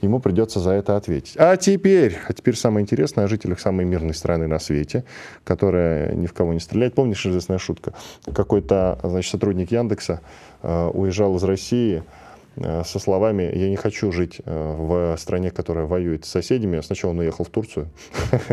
ему 0.00 0.20
придется 0.20 0.60
за 0.60 0.70
это 0.70 0.96
ответить. 0.96 1.36
А 1.36 1.56
теперь, 1.56 2.16
а 2.28 2.32
теперь 2.32 2.56
самое 2.56 2.82
интересное 2.82 3.24
о 3.24 3.28
жителях 3.28 3.60
самой 3.60 3.84
мирной 3.84 4.14
страны 4.14 4.46
на 4.46 4.58
свете, 4.58 5.04
которая 5.44 6.14
ни 6.14 6.26
в 6.26 6.32
кого 6.32 6.52
не 6.52 6.60
стреляет. 6.60 6.94
Помнишь 6.94 7.24
известная 7.26 7.58
шутка? 7.58 7.92
Какой-то, 8.34 8.98
значит, 9.02 9.30
сотрудник 9.30 9.70
Яндекса 9.70 10.20
э, 10.62 10.90
уезжал 10.92 11.36
из 11.36 11.44
России, 11.44 12.02
со 12.84 12.98
словами 12.98 13.50
«я 13.54 13.68
не 13.68 13.76
хочу 13.76 14.12
жить 14.12 14.40
э, 14.44 14.76
в 14.78 15.16
стране, 15.18 15.50
которая 15.50 15.86
воюет 15.86 16.24
с 16.24 16.28
соседями». 16.28 16.80
Сначала 16.80 17.10
он 17.12 17.18
уехал 17.18 17.44
в 17.44 17.50
Турцию, 17.50 17.88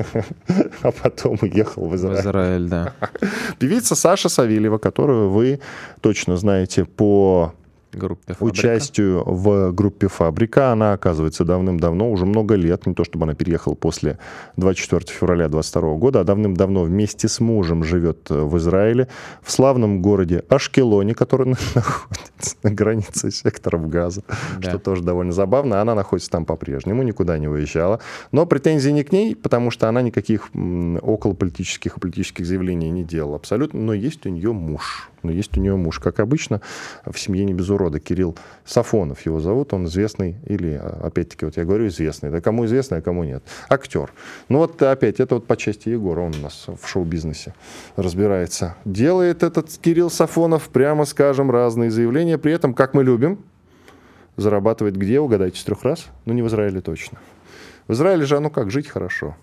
а 0.82 0.91
потом 0.91 1.38
уехал 1.41 1.88
в 1.88 1.95
Израиль. 1.95 2.18
В 2.18 2.26
Израиль, 2.26 2.70
да. 2.70 2.93
Певица 3.60 3.95
Саша 3.95 4.30
Савельева, 4.30 4.78
которую 4.78 5.30
вы 5.30 5.60
точно 6.01 6.38
знаете 6.38 6.86
по 6.86 7.54
группе 7.97 8.33
«Фабрика». 8.33 8.43
участию 8.43 9.23
в 9.25 9.71
группе 9.71 10.07
«Фабрика». 10.07 10.71
Она, 10.71 10.93
оказывается, 10.93 11.45
давным-давно, 11.45 12.11
уже 12.11 12.25
много 12.25 12.55
лет, 12.55 12.85
не 12.85 12.93
то 12.93 13.03
чтобы 13.03 13.25
она 13.25 13.33
переехала 13.33 13.75
после 13.75 14.17
24 14.57 15.05
февраля 15.07 15.49
22 15.49 15.95
года, 15.95 16.21
а 16.21 16.23
давным-давно 16.23 16.83
вместе 16.83 17.27
с 17.27 17.39
мужем 17.39 17.83
живет 17.83 18.29
в 18.29 18.57
Израиле, 18.57 19.07
в 19.41 19.51
славном 19.51 20.01
городе 20.01 20.43
Ашкелоне, 20.49 21.13
который 21.15 21.47
находится 21.75 22.55
на 22.63 22.71
границе 22.71 23.31
секторов 23.31 23.87
Газа, 23.89 24.23
да. 24.57 24.69
что 24.69 24.79
тоже 24.79 25.03
довольно 25.03 25.31
забавно. 25.31 25.81
Она 25.81 25.95
находится 25.95 26.31
там 26.31 26.45
по-прежнему, 26.45 27.03
никуда 27.03 27.37
не 27.37 27.47
уезжала. 27.47 27.99
Но 28.31 28.45
претензии 28.45 28.89
не 28.89 29.03
к 29.03 29.11
ней, 29.11 29.35
потому 29.35 29.71
что 29.71 29.89
она 29.89 30.01
никаких 30.01 30.49
околополитических 30.53 31.97
и 31.97 31.99
политических 31.99 32.45
заявлений 32.45 32.89
не 32.89 33.03
делала 33.03 33.35
абсолютно, 33.35 33.79
но 33.79 33.93
есть 33.93 34.25
у 34.25 34.29
нее 34.29 34.53
муж 34.53 35.09
но 35.24 35.32
есть 35.32 35.57
у 35.57 35.61
нее 35.61 35.76
муж. 35.76 35.99
Как 35.99 36.19
обычно, 36.19 36.61
в 37.05 37.17
семье 37.17 37.45
не 37.45 37.53
без 37.53 37.69
урода. 37.69 37.99
Кирилл 37.99 38.38
Сафонов 38.65 39.26
его 39.26 39.39
зовут, 39.39 39.74
он 39.74 39.86
известный, 39.86 40.36
или, 40.45 40.82
опять-таки, 41.01 41.45
вот 41.45 41.57
я 41.57 41.65
говорю 41.65 41.88
известный, 41.88 42.30
да 42.30 42.41
кому 42.41 42.65
известный, 42.65 42.99
а 42.99 43.01
кому 43.01 43.24
нет. 43.24 43.43
Актер. 43.69 44.11
Ну 44.49 44.59
вот 44.59 44.82
опять, 44.82 45.19
это 45.19 45.36
вот 45.36 45.47
по 45.47 45.57
части 45.57 45.89
Егора, 45.89 46.21
он 46.21 46.36
у 46.36 46.41
нас 46.43 46.65
в 46.67 46.88
шоу-бизнесе 46.88 47.53
разбирается. 47.95 48.76
Делает 48.86 49.43
этот 49.43 49.69
Кирилл 49.78 50.09
Сафонов, 50.09 50.69
прямо 50.69 51.05
скажем, 51.05 51.51
разные 51.51 51.91
заявления, 51.91 52.38
при 52.38 52.53
этом, 52.53 52.74
как 52.74 52.93
мы 52.93 53.03
любим, 53.03 53.39
зарабатывает 54.38 54.97
где, 54.97 55.19
угадайте, 55.19 55.59
с 55.59 55.63
трех 55.63 55.84
раз? 55.84 56.07
Ну, 56.26 56.34
не 56.34 56.41
в 56.41 56.47
Израиле 56.47 56.82
точно. 56.82 57.19
В 57.88 57.93
Израиле 57.93 58.26
же, 58.26 58.39
ну 58.39 58.49
как, 58.49 58.71
жить 58.71 58.88
хорошо 58.88 59.36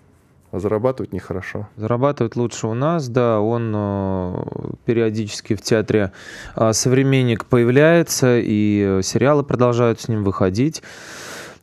а 0.51 0.59
зарабатывать 0.59 1.13
нехорошо. 1.13 1.67
Зарабатывать 1.77 2.35
лучше 2.35 2.67
у 2.67 2.73
нас, 2.73 3.07
да. 3.07 3.39
Он 3.39 3.73
э, 3.75 4.43
периодически 4.85 5.55
в 5.55 5.61
театре 5.61 6.11
э, 6.55 6.73
«Современник» 6.73 7.45
появляется, 7.45 8.37
и 8.37 8.99
сериалы 9.03 9.43
продолжают 9.43 10.01
с 10.01 10.07
ним 10.07 10.23
выходить. 10.23 10.83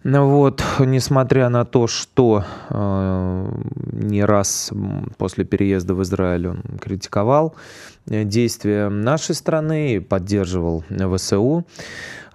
Вот, 0.05 0.63
несмотря 0.79 1.49
на 1.49 1.65
то, 1.65 1.87
что 1.87 2.45
э, 2.71 3.49
не 3.93 4.25
раз 4.25 4.71
после 5.17 5.45
переезда 5.45 5.95
в 5.95 6.03
Израиль 6.03 6.49
он 6.49 6.63
критиковал 6.81 7.55
э, 8.09 8.25
действия 8.25 8.89
нашей 8.89 9.35
страны 9.35 9.95
и 9.95 9.99
поддерживал 9.99 10.85
ВСУ. 10.89 11.67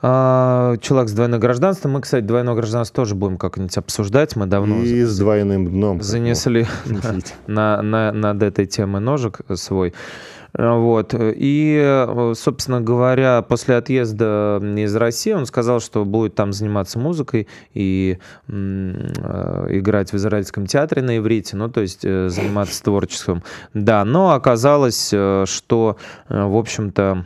А, 0.05 0.76
человек 0.82 1.09
с 1.09 1.14
двойным 1.14 1.39
гражданством. 1.39 1.93
Мы, 1.93 2.01
кстати, 2.01 2.26
двойное 2.26 2.55
гражданство 2.55 2.93
тоже 2.93 3.16
будем 3.16 3.38
как-нибудь 3.38 3.78
обсуждать. 3.78 4.36
Мы 4.36 4.47
давно 4.47 4.84
и 4.84 5.03
с 5.03 5.18
двойным 5.18 5.70
дном. 5.70 6.01
занесли 6.01 6.68
на, 7.47 7.82
на, 7.82 8.11
над 8.11 8.43
этой 8.43 8.66
темой 8.66 8.99
ножик 8.99 9.39
свой. 9.55 9.93
Вот. 10.57 11.15
И, 11.17 12.07
собственно 12.35 12.79
говоря, 12.79 13.41
после 13.41 13.75
отъезда 13.75 14.61
из 14.61 14.95
России 14.95 15.31
он 15.31 15.45
сказал, 15.45 15.79
что 15.79 16.05
будет 16.05 16.35
там 16.35 16.53
заниматься 16.53 16.99
музыкой 16.99 17.47
и 17.73 18.19
э, 18.47 18.53
играть 19.69 20.13
в 20.13 20.15
израильском 20.15 20.67
театре 20.67 21.01
на 21.01 21.17
иврите, 21.17 21.57
ну, 21.57 21.69
то 21.69 21.81
есть 21.81 22.05
э, 22.05 22.29
заниматься 22.29 22.83
творчеством. 22.83 23.43
Да, 23.73 24.05
но 24.05 24.31
оказалось, 24.31 25.09
э, 25.11 25.45
что, 25.47 25.97
в 26.29 26.55
общем-то, 26.55 27.25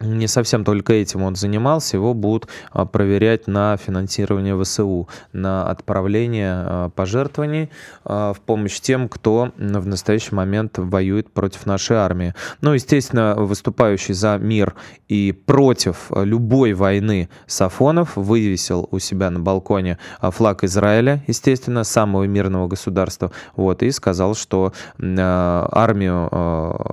не 0.00 0.26
совсем 0.26 0.64
только 0.64 0.92
этим 0.92 1.22
он 1.22 1.36
занимался, 1.36 1.96
его 1.96 2.14
будут 2.14 2.48
а, 2.72 2.84
проверять 2.84 3.46
на 3.46 3.76
финансирование 3.76 4.60
ВСУ, 4.62 5.08
на 5.32 5.68
отправление 5.68 6.52
а, 6.54 6.88
пожертвований 6.90 7.70
а, 8.04 8.32
в 8.32 8.40
помощь 8.40 8.80
тем, 8.80 9.08
кто 9.08 9.52
в 9.56 9.86
настоящий 9.86 10.34
момент 10.34 10.78
воюет 10.78 11.32
против 11.32 11.66
нашей 11.66 11.96
армии. 11.96 12.34
Ну, 12.60 12.72
естественно, 12.72 13.34
выступающий 13.36 14.14
за 14.14 14.38
мир 14.38 14.74
и 15.08 15.32
против 15.32 16.10
любой 16.10 16.74
войны 16.74 17.28
Сафонов 17.46 18.16
вывесил 18.16 18.88
у 18.90 18.98
себя 18.98 19.30
на 19.30 19.40
балконе 19.40 19.98
флаг 20.20 20.64
Израиля, 20.64 21.22
естественно, 21.26 21.84
самого 21.84 22.24
мирного 22.24 22.68
государства, 22.68 23.30
вот, 23.56 23.82
и 23.82 23.90
сказал, 23.90 24.34
что 24.34 24.72
армию 24.98 26.28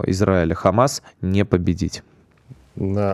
Израиля 0.07 0.55
Хамас 0.55 1.01
не 1.21 1.45
победить 1.45 2.03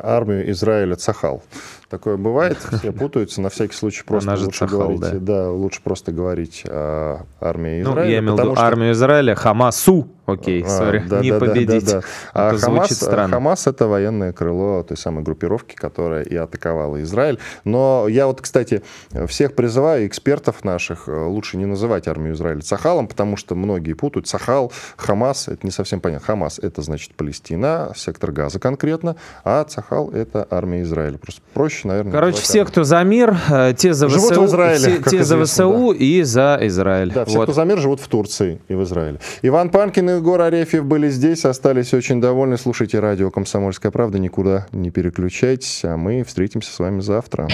армию 0.04 0.50
Израиля 0.52 0.96
Цахал. 0.96 1.42
Такое 1.90 2.18
бывает, 2.18 2.58
все 2.80 2.92
путаются, 2.92 3.42
на 3.42 3.50
всякий 3.50 3.74
случай 3.74 4.04
просто 4.04 4.32
Она 4.32 4.42
лучше 4.42 4.60
Цахал, 4.60 4.80
говорить, 4.80 5.00
да. 5.00 5.12
да, 5.20 5.52
лучше 5.52 5.82
просто 5.82 6.12
говорить 6.12 6.64
о 6.68 7.22
армии 7.40 7.82
Израиля. 7.82 8.04
Ну, 8.04 8.10
я 8.10 8.20
имел 8.20 8.36
в 8.36 8.40
виду 8.40 8.56
что... 8.56 8.64
армию 8.64 8.92
Израиля, 8.92 9.36
Хамасу, 9.36 10.10
окей, 10.26 10.64
а, 10.64 10.68
сори, 10.68 11.04
да, 11.08 11.22
не 11.22 11.32
да, 11.32 11.40
победить. 11.40 11.86
Да, 11.86 11.92
да, 11.92 12.02
да. 12.34 12.50
А 12.50 12.58
Хамас, 12.58 12.92
странно. 12.92 13.36
Хамас 13.36 13.68
это 13.68 13.88
военное 13.88 14.34
крыло 14.34 14.84
той 14.84 14.98
самой 14.98 15.24
группировки, 15.24 15.76
которая 15.76 16.24
и 16.24 16.36
атаковала 16.36 17.02
Израиль. 17.04 17.40
Но 17.64 18.08
я 18.10 18.28
вот, 18.28 18.42
кстати, 18.42 18.84
всех 19.28 19.56
призываю, 19.56 20.08
экспертов 20.08 20.66
наших, 20.66 21.08
э, 21.08 21.26
лучше 21.26 21.56
не 21.56 21.66
называть 21.66 22.10
армию 22.10 22.34
Израиля 22.34 22.62
Цахалом, 22.62 23.08
потому 23.08 23.38
что 23.38 23.56
многие 23.56 23.94
путают. 23.94 24.28
Цахал, 24.28 24.74
Хамас, 24.98 25.48
это 25.48 25.66
не 25.66 25.72
совсем 25.72 26.02
понятно. 26.02 26.26
Хамас 26.26 26.60
это 26.60 26.82
значит 26.82 27.16
Палестина, 27.16 27.94
сектор 27.96 28.34
Газа 28.34 28.60
конкретно, 28.60 29.16
а 29.46 29.64
Цахал 29.64 30.10
это 30.12 30.46
армия 30.50 30.82
Израиля. 30.82 31.18
Просто 31.18 31.42
проще 31.54 31.77
проще, 31.78 31.88
наверное. 31.88 32.12
Короче, 32.12 32.42
все, 32.42 32.66
кто 32.66 32.84
за 32.84 33.04
мир, 33.04 33.38
э, 33.50 33.74
те 33.78 33.94
за 33.94 34.10
живут 34.10 34.32
ВСУ, 34.32 34.42
в 34.42 34.46
Израиле, 34.46 35.02
все, 35.02 35.10
те 35.10 35.24
за 35.24 35.44
ВСУ 35.44 35.94
да. 35.94 35.98
и 35.98 36.24
за 36.24 36.60
Израиль. 36.62 37.12
Да, 37.12 37.26
все, 37.26 37.38
вот. 37.38 37.44
кто 37.44 37.54
за 37.54 37.64
мир, 37.66 37.80
живут 37.80 38.00
в 38.00 38.08
Турции 38.08 38.60
и 38.68 38.74
в 38.74 38.84
Израиле. 38.84 39.20
Иван 39.42 39.70
Панкин 39.70 40.10
и 40.10 40.14
Егор 40.16 40.42
Арефьев 40.42 40.86
были 40.86 41.10
здесь, 41.10 41.46
остались 41.46 41.94
очень 41.94 42.22
довольны. 42.22 42.58
Слушайте 42.58 43.00
радио 43.00 43.30
«Комсомольская 43.32 43.92
правда», 43.92 44.20
никуда 44.20 44.68
не 44.72 44.92
переключайтесь, 44.92 45.82
а 45.84 45.98
мы 45.98 46.24
встретимся 46.24 46.72
с 46.72 46.80
вами 46.80 47.02
завтра. 47.02 47.48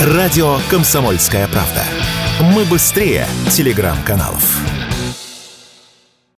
Радио 0.00 0.56
«Комсомольская 0.70 1.48
правда». 1.48 1.82
Мы 2.54 2.64
быстрее 2.64 3.26
телеграм-каналов. 3.50 4.77